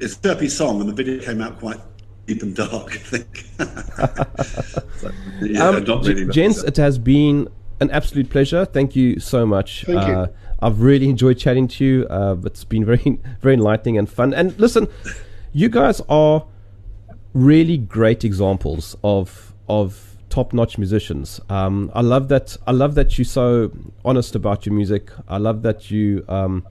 It's 0.01 0.17
a 0.17 0.21
chirpy 0.23 0.49
song, 0.49 0.81
and 0.81 0.89
the 0.89 0.93
video 0.93 1.19
came 1.23 1.41
out 1.41 1.59
quite 1.59 1.81
deep 2.27 2.43
and 2.43 2.55
dark. 2.55 2.93
I 2.93 2.99
think. 2.99 3.47
So, 5.01 5.11
yeah, 5.41 5.67
Um, 5.69 5.85
not 5.85 6.05
really. 6.07 6.27
but- 6.27 6.35
gents, 6.35 6.63
it 6.63 6.77
has 6.77 6.99
been 6.99 7.49
an 7.81 7.91
absolute 7.91 8.29
pleasure. 8.29 8.67
Thank 8.67 8.95
you 8.95 9.19
so 9.19 9.47
much. 9.47 9.85
Thank 9.87 10.07
you. 10.07 10.13
Uh, 10.15 10.27
I've 10.61 10.83
really 10.83 11.09
enjoyed 11.09 11.39
chatting 11.39 11.69
to 11.69 11.85
you. 11.85 12.07
Uh, 12.11 12.37
it's 12.45 12.65
been 12.65 12.85
very, 12.85 13.19
very 13.41 13.55
enlightening 13.55 13.97
and 13.97 14.11
fun. 14.11 14.35
And 14.35 14.59
listen, 14.61 14.89
you 15.55 15.71
guys 15.71 16.03
are 16.11 16.45
really 17.35 17.79
great 17.79 18.25
examples 18.25 18.97
of 19.05 19.55
of 19.69 20.17
top-notch 20.31 20.79
musicians. 20.79 21.41
Um, 21.49 21.91
I 21.95 22.01
love 22.01 22.29
that. 22.29 22.57
I 22.67 22.73
love 22.73 22.95
that 22.95 23.19
you're 23.19 23.25
so 23.25 23.71
honest 24.05 24.35
about 24.35 24.65
your 24.65 24.75
music. 24.75 25.11
I 25.29 25.39
love 25.39 25.63
that 25.63 25.91
you 25.91 26.25
um, 26.29 26.67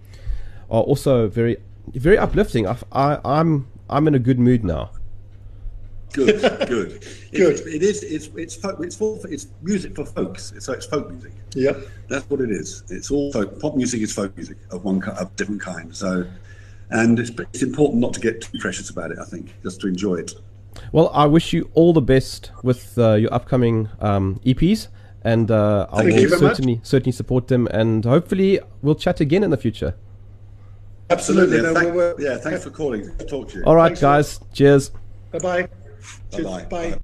are 0.71 0.81
also 0.81 1.27
very, 1.27 1.57
very 1.87 2.17
uplifting. 2.17 2.67
I, 2.67 2.77
I, 2.91 3.19
I'm 3.23 3.67
I'm 3.89 4.07
in 4.07 4.15
a 4.15 4.19
good 4.19 4.39
mood 4.39 4.63
now. 4.63 4.91
Good, 6.13 6.41
good, 6.67 7.01
Good. 7.31 7.59
It, 7.59 7.67
it 7.67 7.83
is. 7.83 8.01
It's 8.03 8.27
it's 8.35 8.55
folk, 8.55 8.79
it's 8.79 8.95
for, 8.95 9.19
it's 9.29 9.47
music 9.61 9.95
for 9.95 10.05
folks. 10.05 10.53
So 10.59 10.73
it's 10.73 10.85
folk 10.85 11.11
music. 11.11 11.33
yeah. 11.53 11.73
That's 12.07 12.27
what 12.29 12.41
it 12.41 12.49
is. 12.49 12.83
It's 12.89 13.11
all 13.11 13.31
folk. 13.31 13.59
Pop 13.59 13.75
music 13.75 14.01
is 14.01 14.13
folk 14.13 14.35
music 14.35 14.57
of 14.71 14.83
one 14.83 15.03
of 15.03 15.35
different 15.35 15.61
kind. 15.61 15.95
So, 15.95 16.25
and 16.89 17.19
it's, 17.19 17.29
it's 17.53 17.61
important 17.61 17.99
not 17.99 18.13
to 18.15 18.19
get 18.19 18.41
too 18.41 18.57
precious 18.59 18.89
about 18.89 19.11
it. 19.11 19.19
I 19.19 19.25
think 19.25 19.53
just 19.61 19.81
to 19.81 19.87
enjoy 19.87 20.15
it. 20.15 20.33
Well, 20.91 21.09
I 21.13 21.25
wish 21.25 21.53
you 21.53 21.69
all 21.73 21.93
the 21.93 22.01
best 22.01 22.51
with 22.63 22.97
uh, 22.97 23.13
your 23.13 23.33
upcoming 23.33 23.89
um, 23.99 24.39
EPs, 24.45 24.87
and 25.23 25.49
uh, 25.51 25.87
I 25.91 25.97
Thank 26.03 26.13
will 26.15 26.21
you 26.21 26.29
very 26.29 26.41
much. 26.41 26.51
certainly 26.57 26.79
certainly 26.83 27.11
support 27.11 27.47
them. 27.47 27.67
And 27.71 28.05
hopefully, 28.05 28.59
we'll 28.81 28.95
chat 28.95 29.19
again 29.19 29.43
in 29.43 29.49
the 29.49 29.57
future. 29.57 29.95
Absolutely. 31.09 31.61
No, 31.61 31.73
thank- 31.73 31.93
we're- 31.95 32.13
yeah. 32.19 32.37
Thanks 32.37 32.63
for 32.63 32.69
calling. 32.69 33.01
Good 33.01 33.19
to 33.19 33.25
talk 33.25 33.49
to 33.49 33.57
you. 33.59 33.63
All 33.65 33.75
right, 33.75 33.87
Thanks 33.89 34.03
a 34.03 34.05
lot. 34.07 34.15
guys. 34.17 34.39
Cheers. 34.53 34.91
Bye 35.31 35.39
bye. 35.39 35.67
Bye-bye. 36.31 36.65
Bye. 36.65 36.99